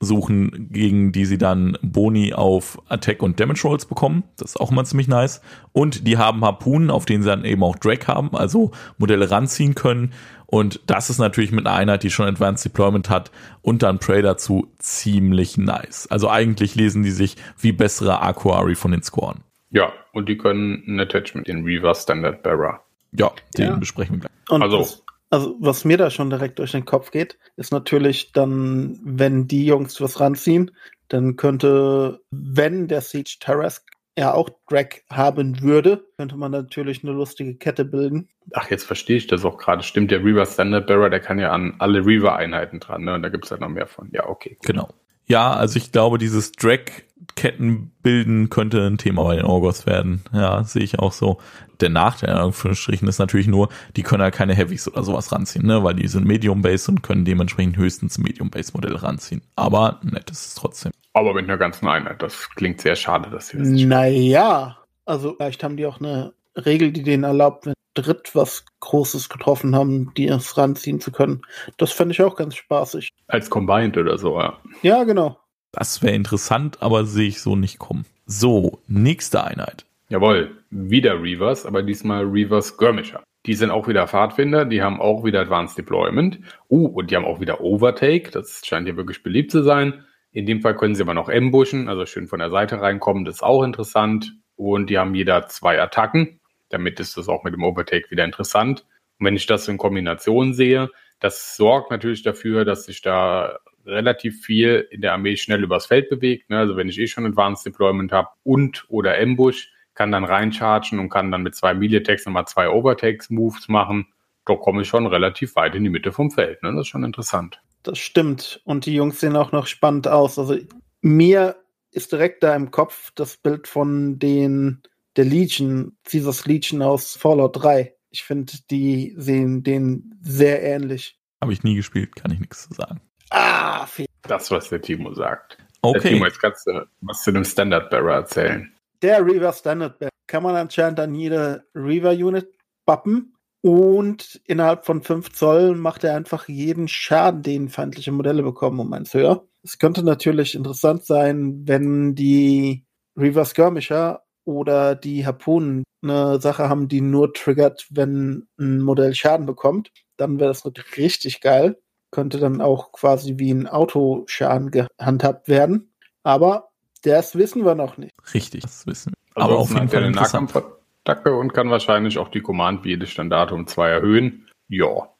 aussuchen, 0.00 0.68
gegen 0.70 1.12
die 1.12 1.24
sie 1.24 1.38
dann 1.38 1.76
Boni 1.82 2.32
auf 2.32 2.80
Attack 2.88 3.22
und 3.22 3.40
Damage 3.40 3.62
Rolls 3.64 3.86
bekommen. 3.86 4.24
Das 4.36 4.50
ist 4.50 4.60
auch 4.60 4.70
immer 4.70 4.84
ziemlich 4.84 5.08
nice. 5.08 5.40
Und 5.72 6.06
die 6.06 6.18
haben 6.18 6.44
Harpunen, 6.44 6.90
auf 6.90 7.04
denen 7.04 7.22
sie 7.22 7.28
dann 7.28 7.44
eben 7.44 7.62
auch 7.62 7.76
Drag 7.76 8.06
haben, 8.06 8.34
also 8.34 8.70
Modelle 8.96 9.30
ranziehen 9.30 9.74
können. 9.74 10.12
Und 10.46 10.80
das 10.86 11.10
ist 11.10 11.18
natürlich 11.18 11.52
mit 11.52 11.66
einer 11.66 11.76
Einheit, 11.76 12.02
die 12.02 12.10
schon 12.10 12.26
Advanced 12.26 12.64
Deployment 12.64 13.10
hat 13.10 13.30
und 13.60 13.82
dann 13.82 13.98
Prey 13.98 14.22
dazu 14.22 14.68
ziemlich 14.78 15.58
nice. 15.58 16.06
Also 16.10 16.30
eigentlich 16.30 16.74
lesen 16.74 17.02
die 17.02 17.10
sich 17.10 17.36
wie 17.58 17.72
bessere 17.72 18.22
Aquari 18.22 18.74
von 18.74 18.92
den 18.92 19.02
Scoren. 19.02 19.42
Ja, 19.70 19.92
und 20.12 20.28
die 20.28 20.38
können 20.38 20.82
ein 20.86 21.00
Attachment 21.00 21.48
in 21.48 21.64
Reaver 21.64 21.94
Standard 21.94 22.42
Bearer. 22.42 22.80
Ja, 23.12 23.30
den 23.58 23.66
ja. 23.66 23.76
besprechen 23.76 24.16
wir 24.16 24.20
gleich. 24.20 24.32
Und 24.48 24.62
also, 24.62 24.86
also, 25.30 25.56
was 25.60 25.84
mir 25.84 25.98
da 25.98 26.10
schon 26.10 26.30
direkt 26.30 26.58
durch 26.58 26.72
den 26.72 26.84
Kopf 26.84 27.10
geht, 27.10 27.38
ist 27.56 27.72
natürlich 27.72 28.32
dann, 28.32 28.98
wenn 29.02 29.46
die 29.46 29.66
Jungs 29.66 30.00
was 30.00 30.20
ranziehen, 30.20 30.70
dann 31.08 31.36
könnte, 31.36 32.20
wenn 32.30 32.88
der 32.88 33.00
Siege 33.00 33.36
Tarask 33.40 33.84
ja 34.18 34.34
auch 34.34 34.50
Drag 34.68 34.88
haben 35.10 35.62
würde, 35.62 36.04
könnte 36.16 36.36
man 36.36 36.50
natürlich 36.50 37.04
eine 37.04 37.12
lustige 37.12 37.54
Kette 37.54 37.84
bilden. 37.84 38.28
Ach, 38.52 38.68
jetzt 38.70 38.84
verstehe 38.84 39.16
ich 39.16 39.26
das 39.26 39.44
auch 39.44 39.58
gerade. 39.58 39.82
Stimmt, 39.82 40.10
der 40.10 40.24
Reaver 40.24 40.46
Standard 40.46 40.86
Bearer, 40.86 41.10
der 41.10 41.20
kann 41.20 41.38
ja 41.38 41.52
an 41.52 41.76
alle 41.78 42.04
Reaver-Einheiten 42.04 42.80
dran, 42.80 43.04
ne? 43.04 43.14
Und 43.14 43.22
da 43.22 43.28
gibt 43.28 43.44
es 43.44 43.50
halt 43.50 43.60
noch 43.60 43.68
mehr 43.68 43.86
von. 43.86 44.08
Ja, 44.12 44.26
okay. 44.26 44.58
Genau. 44.62 44.88
Ja, 45.28 45.52
also 45.52 45.76
ich 45.76 45.92
glaube, 45.92 46.18
dieses 46.18 46.52
Drag-Ketten 46.52 47.92
bilden 48.02 48.48
könnte 48.48 48.86
ein 48.86 48.98
Thema 48.98 49.24
bei 49.24 49.36
den 49.36 49.44
Orgos 49.44 49.86
werden. 49.86 50.22
Ja, 50.32 50.64
sehe 50.64 50.82
ich 50.82 50.98
auch 50.98 51.12
so. 51.12 51.38
Der 51.80 51.90
Nachteil 51.90 52.30
in 52.30 52.36
Anführungsstrichen 52.36 53.06
ist 53.06 53.18
natürlich 53.18 53.46
nur, 53.46 53.68
die 53.94 54.02
können 54.02 54.22
halt 54.22 54.34
keine 54.34 54.54
Heavies 54.54 54.88
oder 54.88 55.04
sowas 55.04 55.30
ranziehen, 55.30 55.66
ne? 55.66 55.84
weil 55.84 55.94
die 55.94 56.08
sind 56.08 56.26
Medium-Base 56.26 56.90
und 56.90 57.02
können 57.02 57.24
dementsprechend 57.24 57.76
höchstens 57.76 58.18
Medium-Base-Modelle 58.18 59.02
ranziehen. 59.02 59.42
Aber 59.54 60.00
nett 60.02 60.30
ist 60.30 60.46
es 60.46 60.54
trotzdem. 60.54 60.92
Aber 61.12 61.34
mit 61.34 61.44
einer 61.44 61.58
ganzen 61.58 61.86
Einheit. 61.86 62.22
Das 62.22 62.48
klingt 62.50 62.80
sehr 62.80 62.96
schade, 62.96 63.30
dass 63.30 63.48
sie 63.48 63.58
das 63.58 63.68
nicht 63.68 63.86
Naja, 63.86 64.78
also 65.04 65.34
vielleicht 65.36 65.62
haben 65.62 65.76
die 65.76 65.86
auch 65.86 66.00
eine 66.00 66.32
Regel, 66.56 66.90
die 66.90 67.02
denen 67.02 67.24
erlaubt, 67.24 67.66
wenn 67.66 67.74
dritt 68.02 68.34
was 68.34 68.64
Großes 68.80 69.28
getroffen 69.28 69.74
haben, 69.74 70.12
die 70.16 70.28
es 70.28 70.56
ranziehen 70.56 71.00
zu 71.00 71.12
können. 71.12 71.42
Das 71.76 71.92
fände 71.92 72.12
ich 72.12 72.22
auch 72.22 72.36
ganz 72.36 72.56
spaßig. 72.56 73.10
Als 73.26 73.50
Combined 73.50 73.96
oder 73.96 74.18
so, 74.18 74.38
ja. 74.38 74.58
Ja, 74.82 75.04
genau. 75.04 75.38
Das 75.72 76.02
wäre 76.02 76.14
interessant, 76.14 76.78
aber 76.80 77.04
sehe 77.04 77.28
ich 77.28 77.40
so 77.40 77.56
nicht 77.56 77.78
kommen. 77.78 78.06
So, 78.26 78.80
nächste 78.86 79.44
Einheit. 79.44 79.84
Jawohl, 80.08 80.56
wieder 80.70 81.22
Reavers, 81.22 81.66
aber 81.66 81.82
diesmal 81.82 82.24
Reavers 82.24 82.68
Skirmisher. 82.68 83.22
Die 83.46 83.54
sind 83.54 83.70
auch 83.70 83.88
wieder 83.88 84.06
Pfadfinder, 84.08 84.64
die 84.64 84.82
haben 84.82 85.00
auch 85.00 85.24
wieder 85.24 85.40
Advanced 85.40 85.78
Deployment. 85.78 86.40
Uh, 86.68 86.86
und 86.86 87.10
die 87.10 87.16
haben 87.16 87.24
auch 87.24 87.40
wieder 87.40 87.60
Overtake. 87.60 88.30
Das 88.30 88.62
scheint 88.64 88.88
ja 88.88 88.96
wirklich 88.96 89.22
beliebt 89.22 89.50
zu 89.50 89.62
sein. 89.62 90.04
In 90.32 90.46
dem 90.46 90.60
Fall 90.60 90.76
können 90.76 90.94
sie 90.94 91.02
aber 91.02 91.14
noch 91.14 91.28
ambushen, 91.28 91.88
also 91.88 92.04
schön 92.06 92.28
von 92.28 92.40
der 92.40 92.50
Seite 92.50 92.80
reinkommen. 92.80 93.24
Das 93.24 93.36
ist 93.36 93.42
auch 93.42 93.62
interessant. 93.62 94.34
Und 94.56 94.90
die 94.90 94.98
haben 94.98 95.14
jeder 95.14 95.46
zwei 95.46 95.80
Attacken. 95.80 96.40
Damit 96.70 97.00
ist 97.00 97.16
das 97.16 97.28
auch 97.28 97.44
mit 97.44 97.54
dem 97.54 97.64
Overtake 97.64 98.10
wieder 98.10 98.24
interessant. 98.24 98.84
Und 99.18 99.26
wenn 99.26 99.36
ich 99.36 99.46
das 99.46 99.68
in 99.68 99.78
Kombination 99.78 100.54
sehe, 100.54 100.90
das 101.20 101.56
sorgt 101.56 101.90
natürlich 101.90 102.22
dafür, 102.22 102.64
dass 102.64 102.84
sich 102.84 103.02
da 103.02 103.58
relativ 103.84 104.44
viel 104.44 104.86
in 104.90 105.00
der 105.00 105.14
Armee 105.14 105.36
schnell 105.36 105.62
übers 105.62 105.86
Feld 105.86 106.08
bewegt. 106.10 106.50
Ne? 106.50 106.58
Also 106.58 106.76
wenn 106.76 106.88
ich 106.88 106.98
eh 106.98 107.06
schon 107.06 107.26
Advanced 107.26 107.66
Deployment 107.66 108.12
habe 108.12 108.28
und 108.44 108.84
oder 108.88 109.18
Ambush, 109.18 109.72
kann 109.94 110.12
dann 110.12 110.24
reinchargen 110.24 111.00
und 111.00 111.08
kann 111.08 111.32
dann 111.32 111.42
mit 111.42 111.56
zwei 111.56 111.74
Melee 111.74 111.96
Attacks 111.98 112.24
nochmal 112.24 112.46
zwei 112.46 112.68
Overtakes 112.68 113.30
Moves 113.30 113.68
machen. 113.68 114.06
Da 114.46 114.54
komme 114.54 114.82
ich 114.82 114.88
schon 114.88 115.06
relativ 115.06 115.56
weit 115.56 115.74
in 115.74 115.84
die 115.84 115.90
Mitte 115.90 116.12
vom 116.12 116.30
Feld. 116.30 116.62
Ne? 116.62 116.70
Das 116.72 116.82
ist 116.82 116.88
schon 116.88 117.04
interessant. 117.04 117.60
Das 117.82 117.98
stimmt. 117.98 118.60
Und 118.64 118.86
die 118.86 118.94
Jungs 118.94 119.20
sehen 119.20 119.36
auch 119.36 119.50
noch 119.50 119.66
spannend 119.66 120.06
aus. 120.06 120.38
Also 120.38 120.56
mir 121.00 121.56
ist 121.90 122.12
direkt 122.12 122.42
da 122.42 122.54
im 122.54 122.70
Kopf 122.70 123.10
das 123.14 123.36
Bild 123.36 123.66
von 123.66 124.18
den 124.18 124.82
der 125.18 125.24
Legion, 125.24 125.98
Caesars 126.04 126.46
Legion 126.46 126.80
aus 126.80 127.16
Fallout 127.16 127.62
3. 127.62 127.92
Ich 128.10 128.22
finde, 128.22 128.52
die 128.70 129.14
sehen 129.18 129.64
den 129.64 130.14
sehr 130.22 130.62
ähnlich. 130.62 131.18
Habe 131.42 131.52
ich 131.52 131.64
nie 131.64 131.74
gespielt, 131.74 132.14
kann 132.16 132.32
ich 132.32 132.38
nichts 132.38 132.68
zu 132.68 132.74
sagen. 132.74 133.00
Ah, 133.30 133.84
viel. 133.86 134.06
Das, 134.22 134.50
was 134.50 134.68
der 134.68 134.80
Timo 134.80 135.12
sagt. 135.12 135.58
Okay. 135.82 136.00
Der 136.00 136.10
Timo, 136.12 136.24
jetzt 136.26 136.40
kannst 136.40 136.66
du 136.66 136.86
was 137.00 137.22
zu 137.22 137.32
dem 137.32 137.44
Standard 137.44 137.90
Bearer 137.90 138.14
erzählen. 138.14 138.72
Der 139.02 139.24
Reaver 139.24 139.52
Standard 139.52 139.98
Bearer 139.98 140.10
kann 140.28 140.42
man 140.44 140.54
anscheinend 140.54 141.00
an 141.00 141.14
jede 141.14 141.64
Reaver 141.74 142.12
Unit 142.12 142.48
bappen 142.86 143.34
und 143.60 144.40
innerhalb 144.44 144.86
von 144.86 145.02
5 145.02 145.32
Zoll 145.32 145.74
macht 145.74 146.04
er 146.04 146.16
einfach 146.16 146.48
jeden 146.48 146.86
Schaden, 146.86 147.42
den 147.42 147.68
feindliche 147.68 148.12
Modelle 148.12 148.44
bekommen, 148.44 148.78
um 148.78 148.92
eins 148.92 149.14
höher. 149.14 149.46
Es 149.64 149.78
könnte 149.78 150.04
natürlich 150.04 150.54
interessant 150.54 151.04
sein, 151.04 151.66
wenn 151.66 152.14
die 152.14 152.86
Reaver 153.16 153.44
Skirmisher 153.44 154.22
oder 154.48 154.94
die 154.94 155.26
Harpunen 155.26 155.84
eine 156.02 156.40
Sache 156.40 156.70
haben, 156.70 156.88
die 156.88 157.02
nur 157.02 157.34
triggert, 157.34 157.86
wenn 157.90 158.48
ein 158.58 158.80
Modell 158.80 159.14
Schaden 159.14 159.44
bekommt. 159.44 159.90
Dann 160.16 160.40
wäre 160.40 160.48
das 160.48 160.64
richtig 160.96 161.42
geil. 161.42 161.78
könnte 162.10 162.38
dann 162.38 162.62
auch 162.62 162.92
quasi 162.92 163.34
wie 163.36 163.52
ein 163.52 163.66
Autoschaden 163.66 164.70
gehandhabt 164.70 165.48
werden. 165.48 165.92
Aber 166.22 166.70
das 167.02 167.36
wissen 167.36 167.66
wir 167.66 167.74
noch 167.74 167.98
nicht. 167.98 168.14
Richtig, 168.32 168.62
das 168.62 168.86
wissen 168.86 169.12
wir. 169.12 169.42
Also 169.42 169.50
Aber 169.50 169.60
auf 169.60 169.74
jeden 169.74 169.90
Fall 169.90 170.04
eine 170.04 170.12
Nahkampfattacke 170.12 171.36
und 171.36 171.52
kann 171.52 171.68
wahrscheinlich 171.68 172.16
auch 172.16 172.30
die 172.30 172.40
Command 172.40 172.84
wie 172.84 172.90
jedes 172.90 173.10
Standard 173.10 173.52
um 173.52 173.66
zwei 173.66 173.90
erhöhen. 173.90 174.48
Ja. 174.68 175.10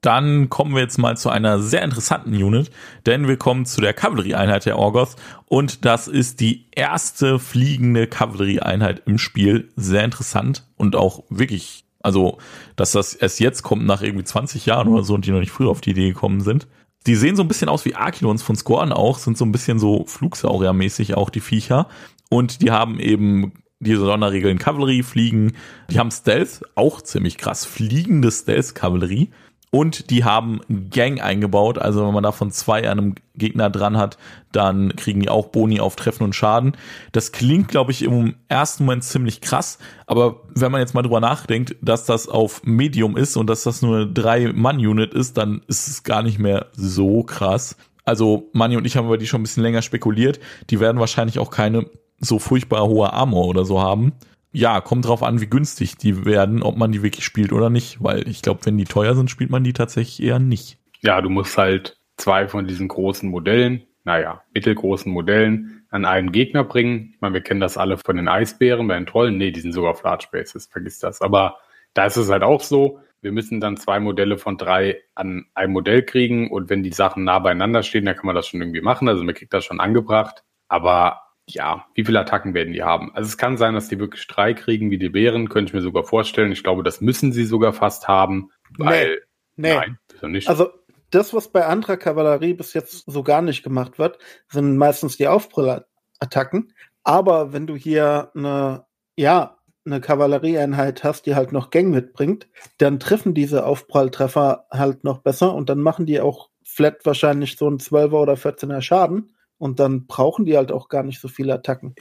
Dann 0.00 0.48
kommen 0.48 0.74
wir 0.74 0.82
jetzt 0.82 0.98
mal 0.98 1.16
zu 1.16 1.28
einer 1.30 1.60
sehr 1.60 1.82
interessanten 1.82 2.30
Unit, 2.30 2.70
denn 3.06 3.26
wir 3.26 3.36
kommen 3.36 3.66
zu 3.66 3.80
der 3.80 3.94
Kavallerieeinheit 3.94 4.66
der 4.66 4.78
Orgoth 4.78 5.16
und 5.46 5.84
das 5.84 6.08
ist 6.08 6.40
die 6.40 6.66
erste 6.72 7.38
fliegende 7.38 8.06
Kavallerieeinheit 8.06 9.02
im 9.06 9.18
Spiel. 9.18 9.70
Sehr 9.76 10.04
interessant 10.04 10.66
und 10.76 10.94
auch 10.94 11.24
wirklich, 11.30 11.84
also, 12.00 12.38
dass 12.76 12.92
das 12.92 13.14
erst 13.14 13.40
jetzt 13.40 13.62
kommt 13.62 13.86
nach 13.86 14.02
irgendwie 14.02 14.24
20 14.24 14.66
Jahren 14.66 14.88
oder 14.88 15.02
so 15.02 15.14
und 15.14 15.26
die 15.26 15.32
noch 15.32 15.40
nicht 15.40 15.52
früher 15.52 15.70
auf 15.70 15.80
die 15.80 15.90
Idee 15.90 16.08
gekommen 16.08 16.40
sind. 16.40 16.68
Die 17.06 17.14
sehen 17.14 17.36
so 17.36 17.42
ein 17.42 17.48
bisschen 17.48 17.68
aus 17.68 17.84
wie 17.84 17.94
Arkilons 17.94 18.42
von 18.42 18.56
Scorn 18.56 18.92
auch, 18.92 19.18
sind 19.18 19.38
so 19.38 19.44
ein 19.44 19.52
bisschen 19.52 19.78
so 19.78 20.04
Flugsaurier-mäßig 20.06 21.14
auch 21.14 21.30
die 21.30 21.40
Viecher. 21.40 21.88
Und 22.28 22.62
die 22.62 22.70
haben 22.70 23.00
eben 23.00 23.52
diese 23.80 24.04
Sonderregeln 24.04 24.58
Kavallerie 24.58 25.02
fliegen, 25.02 25.52
die 25.90 25.98
haben 25.98 26.10
Stealth, 26.10 26.62
auch 26.74 27.00
ziemlich 27.00 27.38
krass, 27.38 27.64
fliegende 27.64 28.30
Stealth-Kavallerie 28.30 29.30
und 29.70 30.10
die 30.10 30.24
haben 30.24 30.60
Gang 30.90 31.22
eingebaut. 31.22 31.78
Also 31.78 32.06
wenn 32.06 32.14
man 32.14 32.22
davon 32.22 32.50
zwei 32.50 32.88
an 32.88 32.98
einem 32.98 33.14
Gegner 33.34 33.70
dran 33.70 33.96
hat, 33.96 34.16
dann 34.50 34.96
kriegen 34.96 35.20
die 35.20 35.28
auch 35.28 35.48
Boni 35.48 35.80
auf 35.80 35.96
Treffen 35.96 36.24
und 36.24 36.34
Schaden. 36.34 36.76
Das 37.12 37.32
klingt, 37.32 37.68
glaube 37.68 37.92
ich, 37.92 38.02
im 38.02 38.36
ersten 38.48 38.84
Moment 38.84 39.04
ziemlich 39.04 39.40
krass. 39.40 39.78
Aber 40.06 40.42
wenn 40.54 40.72
man 40.72 40.80
jetzt 40.80 40.94
mal 40.94 41.02
drüber 41.02 41.20
nachdenkt, 41.20 41.76
dass 41.82 42.06
das 42.06 42.28
auf 42.28 42.62
Medium 42.64 43.16
ist 43.16 43.36
und 43.36 43.48
dass 43.48 43.62
das 43.62 43.82
nur 43.82 43.96
eine 43.96 44.06
Drei-Mann-Unit 44.06 45.12
ist, 45.12 45.36
dann 45.36 45.62
ist 45.68 45.88
es 45.88 46.02
gar 46.02 46.22
nicht 46.22 46.38
mehr 46.38 46.66
so 46.72 47.22
krass. 47.22 47.76
Also 48.04 48.48
Manni 48.52 48.76
und 48.78 48.86
ich 48.86 48.96
haben 48.96 49.06
über 49.06 49.18
die 49.18 49.26
schon 49.26 49.40
ein 49.40 49.44
bisschen 49.44 49.62
länger 49.62 49.82
spekuliert. 49.82 50.40
Die 50.70 50.80
werden 50.80 50.98
wahrscheinlich 50.98 51.38
auch 51.38 51.50
keine 51.50 51.86
so 52.20 52.38
furchtbar 52.38 52.86
hohe 52.86 53.12
Armor 53.12 53.46
oder 53.46 53.64
so 53.64 53.82
haben 53.82 54.14
ja, 54.52 54.80
kommt 54.80 55.06
drauf 55.06 55.22
an, 55.22 55.40
wie 55.40 55.46
günstig 55.46 55.96
die 55.96 56.24
werden, 56.24 56.62
ob 56.62 56.76
man 56.76 56.92
die 56.92 57.02
wirklich 57.02 57.24
spielt 57.24 57.52
oder 57.52 57.70
nicht, 57.70 58.02
weil 58.02 58.26
ich 58.28 58.42
glaube, 58.42 58.60
wenn 58.64 58.78
die 58.78 58.84
teuer 58.84 59.14
sind, 59.14 59.30
spielt 59.30 59.50
man 59.50 59.64
die 59.64 59.72
tatsächlich 59.72 60.26
eher 60.26 60.38
nicht. 60.38 60.78
Ja, 61.00 61.20
du 61.20 61.28
musst 61.28 61.56
halt 61.58 61.98
zwei 62.16 62.48
von 62.48 62.66
diesen 62.66 62.88
großen 62.88 63.28
Modellen, 63.28 63.84
naja, 64.04 64.42
mittelgroßen 64.54 65.12
Modellen 65.12 65.84
an 65.90 66.04
einen 66.04 66.32
Gegner 66.32 66.64
bringen. 66.64 67.12
Ich 67.14 67.20
meine, 67.20 67.34
wir 67.34 67.40
kennen 67.42 67.60
das 67.60 67.76
alle 67.76 67.98
von 67.98 68.16
den 68.16 68.28
Eisbären, 68.28 68.88
bei 68.88 68.94
den 68.94 69.06
Trollen, 69.06 69.36
nee, 69.36 69.50
die 69.50 69.60
sind 69.60 69.72
sogar 69.72 69.92
auf 69.92 70.02
Large 70.02 70.28
Bases, 70.32 70.66
vergiss 70.66 70.98
das. 70.98 71.20
Aber 71.20 71.58
da 71.94 72.06
ist 72.06 72.16
es 72.16 72.30
halt 72.30 72.42
auch 72.42 72.62
so, 72.62 73.00
wir 73.20 73.32
müssen 73.32 73.60
dann 73.60 73.76
zwei 73.76 74.00
Modelle 74.00 74.38
von 74.38 74.56
drei 74.56 75.02
an 75.14 75.46
ein 75.54 75.72
Modell 75.72 76.02
kriegen 76.02 76.50
und 76.50 76.70
wenn 76.70 76.82
die 76.82 76.92
Sachen 76.92 77.24
nah 77.24 77.38
beieinander 77.38 77.82
stehen, 77.82 78.04
dann 78.04 78.14
kann 78.14 78.26
man 78.26 78.36
das 78.36 78.46
schon 78.46 78.60
irgendwie 78.60 78.80
machen. 78.80 79.08
Also 79.08 79.24
man 79.24 79.34
kriegt 79.34 79.52
das 79.52 79.64
schon 79.64 79.80
angebracht. 79.80 80.44
Aber 80.68 81.22
ja, 81.48 81.86
wie 81.94 82.04
viele 82.04 82.20
Attacken 82.20 82.54
werden 82.54 82.72
die 82.72 82.82
haben? 82.82 83.14
Also 83.14 83.28
es 83.28 83.38
kann 83.38 83.56
sein, 83.56 83.74
dass 83.74 83.88
die 83.88 83.98
wirklich 83.98 84.26
drei 84.26 84.54
kriegen 84.54 84.90
wie 84.90 84.98
die 84.98 85.08
Bären, 85.08 85.48
könnte 85.48 85.70
ich 85.70 85.74
mir 85.74 85.82
sogar 85.82 86.04
vorstellen. 86.04 86.52
Ich 86.52 86.62
glaube, 86.62 86.82
das 86.82 87.00
müssen 87.00 87.32
sie 87.32 87.44
sogar 87.44 87.72
fast 87.72 88.08
haben, 88.08 88.50
weil 88.76 89.20
nee, 89.56 89.70
nee. 89.70 89.74
nein, 89.74 90.30
nicht. 90.30 90.48
Also 90.48 90.70
das, 91.10 91.32
was 91.32 91.48
bei 91.48 91.64
anderer 91.64 91.96
Kavallerie 91.96 92.54
bis 92.54 92.74
jetzt 92.74 93.04
so 93.06 93.22
gar 93.22 93.42
nicht 93.42 93.62
gemacht 93.62 93.98
wird, 93.98 94.18
sind 94.48 94.76
meistens 94.76 95.16
die 95.16 95.28
Aufbrüllattacken. 95.28 96.72
Aber 97.02 97.52
wenn 97.52 97.66
du 97.66 97.76
hier 97.76 98.30
eine, 98.34 98.84
ja, 99.16 99.56
eine 99.86 100.00
Kavallerieeinheit 100.00 101.02
hast, 101.02 101.24
die 101.24 101.34
halt 101.34 101.52
noch 101.52 101.70
Gang 101.70 101.90
mitbringt, 101.90 102.46
dann 102.76 103.00
treffen 103.00 103.32
diese 103.32 103.64
Aufpralltreffer 103.64 104.66
halt 104.70 105.04
noch 105.04 105.18
besser 105.18 105.54
und 105.54 105.70
dann 105.70 105.80
machen 105.80 106.04
die 106.04 106.20
auch 106.20 106.50
flat 106.62 107.04
wahrscheinlich 107.04 107.56
so 107.56 107.68
ein 107.68 107.78
12er 107.78 108.12
oder 108.12 108.34
14er 108.34 108.82
Schaden. 108.82 109.32
Und 109.58 109.80
dann 109.80 110.06
brauchen 110.06 110.44
die 110.44 110.56
halt 110.56 110.70
auch 110.70 110.88
gar 110.88 111.02
nicht 111.02 111.20
so 111.20 111.26
viele 111.26 111.52
Attacken. 111.52 111.96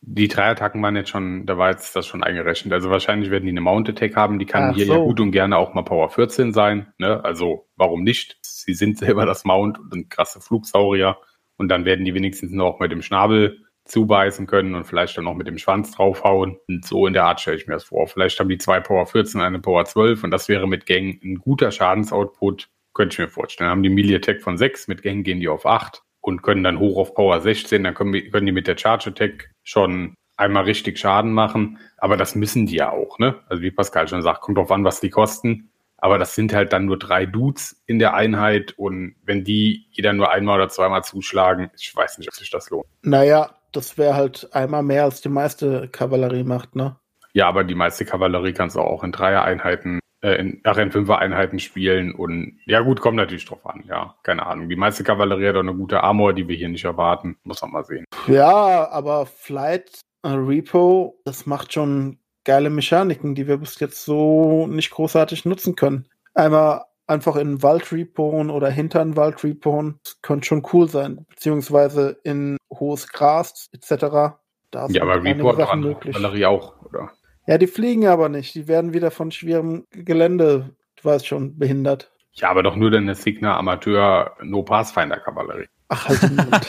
Die 0.00 0.28
drei 0.28 0.50
Attacken 0.50 0.82
waren 0.82 0.96
jetzt 0.96 1.10
schon, 1.10 1.44
da 1.44 1.58
war 1.58 1.70
jetzt 1.70 1.94
das 1.94 2.06
schon 2.06 2.22
eingerechnet. 2.22 2.72
Also 2.72 2.88
wahrscheinlich 2.88 3.30
werden 3.30 3.44
die 3.44 3.50
eine 3.50 3.60
Mount 3.60 3.90
Attack 3.90 4.16
haben. 4.16 4.38
Die 4.38 4.46
kann 4.46 4.70
Ach 4.70 4.74
hier 4.74 4.86
so. 4.86 4.94
ja 4.94 4.98
gut 5.00 5.20
und 5.20 5.30
gerne 5.30 5.58
auch 5.58 5.74
mal 5.74 5.82
Power 5.82 6.08
14 6.08 6.54
sein. 6.54 6.92
Ne? 6.96 7.22
Also 7.22 7.68
warum 7.76 8.04
nicht? 8.04 8.38
Sie 8.42 8.72
sind 8.72 8.96
selber 8.98 9.26
das 9.26 9.44
Mount 9.44 9.78
und 9.78 9.92
sind 9.92 10.08
krasse 10.08 10.40
Flugsaurier. 10.40 11.18
Und 11.58 11.68
dann 11.68 11.84
werden 11.84 12.06
die 12.06 12.14
wenigstens 12.14 12.52
noch 12.52 12.80
mit 12.80 12.90
dem 12.90 13.02
Schnabel 13.02 13.58
zubeißen 13.84 14.46
können 14.46 14.74
und 14.74 14.84
vielleicht 14.84 15.18
dann 15.18 15.24
noch 15.24 15.34
mit 15.34 15.46
dem 15.46 15.58
Schwanz 15.58 15.92
draufhauen. 15.92 16.56
Und 16.68 16.86
so 16.86 17.06
in 17.06 17.12
der 17.12 17.24
Art 17.24 17.38
stelle 17.38 17.58
ich 17.58 17.66
mir 17.66 17.74
das 17.74 17.84
vor. 17.84 18.06
Vielleicht 18.06 18.40
haben 18.40 18.48
die 18.48 18.56
zwei 18.56 18.80
Power 18.80 19.06
14, 19.06 19.42
eine 19.42 19.60
Power 19.60 19.84
12 19.84 20.24
und 20.24 20.30
das 20.30 20.48
wäre 20.48 20.66
mit 20.66 20.86
Gang 20.86 21.22
ein 21.22 21.36
guter 21.36 21.70
Schadensoutput. 21.70 22.70
Könnte 22.94 23.12
ich 23.14 23.18
mir 23.18 23.28
vorstellen. 23.28 23.66
Dann 23.66 23.72
haben 23.72 23.82
die 23.82 23.90
Melee 23.90 24.16
Attack 24.16 24.40
von 24.40 24.56
6, 24.56 24.88
mit 24.88 25.02
Gang 25.02 25.22
gehen 25.22 25.40
die 25.40 25.48
auf 25.48 25.66
8 25.66 26.02
und 26.24 26.42
können 26.42 26.64
dann 26.64 26.78
hoch 26.78 26.96
auf 26.96 27.14
Power 27.14 27.40
16, 27.40 27.84
dann 27.84 27.94
können, 27.94 28.30
können 28.30 28.46
die 28.46 28.52
mit 28.52 28.66
der 28.66 28.78
Charge 28.78 29.10
Attack 29.10 29.50
schon 29.62 30.14
einmal 30.38 30.64
richtig 30.64 30.98
Schaden 30.98 31.32
machen. 31.32 31.78
Aber 31.98 32.16
das 32.16 32.34
müssen 32.34 32.64
die 32.64 32.76
ja 32.76 32.90
auch, 32.90 33.18
ne? 33.18 33.36
Also 33.48 33.62
wie 33.62 33.70
Pascal 33.70 34.08
schon 34.08 34.22
sagt, 34.22 34.40
kommt 34.40 34.56
drauf 34.56 34.70
an, 34.70 34.84
was 34.84 35.00
die 35.00 35.10
kosten. 35.10 35.70
Aber 35.98 36.18
das 36.18 36.34
sind 36.34 36.54
halt 36.54 36.72
dann 36.72 36.86
nur 36.86 36.98
drei 36.98 37.26
Dudes 37.26 37.82
in 37.86 37.98
der 37.98 38.14
Einheit 38.14 38.72
und 38.76 39.16
wenn 39.22 39.44
die 39.44 39.86
jeder 39.90 40.14
nur 40.14 40.30
einmal 40.30 40.56
oder 40.56 40.70
zweimal 40.70 41.04
zuschlagen, 41.04 41.70
ich 41.78 41.94
weiß 41.94 42.18
nicht, 42.18 42.28
ob 42.28 42.34
sich 42.34 42.50
das 42.50 42.70
lohnt. 42.70 42.86
Naja, 43.02 43.50
das 43.72 43.98
wäre 43.98 44.14
halt 44.14 44.48
einmal 44.52 44.82
mehr 44.82 45.04
als 45.04 45.20
die 45.20 45.28
meiste 45.28 45.88
Kavallerie 45.88 46.44
macht, 46.44 46.74
ne? 46.74 46.96
Ja, 47.34 47.48
aber 47.48 47.64
die 47.64 47.74
meiste 47.74 48.04
Kavallerie 48.06 48.52
kannst 48.52 48.76
du 48.76 48.80
auch 48.80 49.04
in 49.04 49.12
Dreier-Einheiten 49.12 50.00
äh, 50.24 50.36
in, 50.36 50.60
ach, 50.64 50.78
in 50.78 50.90
Fünfer-Einheiten 50.90 51.58
spielen 51.58 52.14
und 52.14 52.58
ja 52.64 52.80
gut, 52.80 53.00
kommt 53.00 53.16
natürlich 53.16 53.44
drauf 53.44 53.66
an, 53.66 53.84
ja, 53.86 54.14
keine 54.22 54.46
Ahnung. 54.46 54.70
Die 54.70 54.76
meiste 54.76 55.04
Kavallerie 55.04 55.48
hat 55.48 55.56
auch 55.56 55.60
eine 55.60 55.74
gute 55.74 56.02
Armor, 56.02 56.32
die 56.32 56.48
wir 56.48 56.56
hier 56.56 56.70
nicht 56.70 56.84
erwarten, 56.84 57.36
muss 57.44 57.60
man 57.60 57.72
mal 57.72 57.84
sehen. 57.84 58.06
Ja, 58.26 58.88
aber 58.90 59.26
Flight 59.26 60.00
äh, 60.22 60.28
Repo, 60.28 61.20
das 61.26 61.44
macht 61.44 61.74
schon 61.74 62.18
geile 62.44 62.70
Mechaniken, 62.70 63.34
die 63.34 63.46
wir 63.46 63.58
bis 63.58 63.78
jetzt 63.80 64.02
so 64.04 64.66
nicht 64.66 64.90
großartig 64.90 65.44
nutzen 65.44 65.76
können. 65.76 66.08
Einmal 66.32 66.84
einfach 67.06 67.36
in 67.36 67.62
Wald 67.62 67.92
repoen 67.92 68.48
oder 68.48 68.70
hinter 68.70 69.02
einen 69.02 69.16
Wald 69.16 69.44
repoen, 69.44 70.00
könnte 70.22 70.46
schon 70.46 70.66
cool 70.72 70.88
sein, 70.88 71.26
beziehungsweise 71.28 72.18
in 72.24 72.56
hohes 72.72 73.08
Gras 73.08 73.68
etc. 73.72 74.36
Da 74.70 74.86
ja, 74.88 75.02
aber 75.02 75.22
Repo 75.22 75.54
hat 75.54 75.68
Kavallerie 75.68 76.46
auch, 76.46 76.82
oder? 76.82 77.12
Ja, 77.46 77.58
die 77.58 77.66
fliegen 77.66 78.06
aber 78.06 78.28
nicht. 78.28 78.54
Die 78.54 78.68
werden 78.68 78.92
wieder 78.94 79.10
von 79.10 79.30
schwerem 79.30 79.84
Gelände, 79.90 80.70
du 80.96 81.04
weißt 81.04 81.26
schon, 81.26 81.58
behindert. 81.58 82.10
Ja, 82.32 82.50
aber 82.50 82.62
doch 82.62 82.74
nur 82.74 82.90
deine 82.90 83.14
Signa 83.14 83.56
Amateur 83.56 84.36
No 84.42 84.62
Pathfinder 84.62 85.18
Kavallerie. 85.18 85.68
Ach, 85.88 86.08
halt 86.08 86.22
den 86.22 86.36
Mund. 86.36 86.50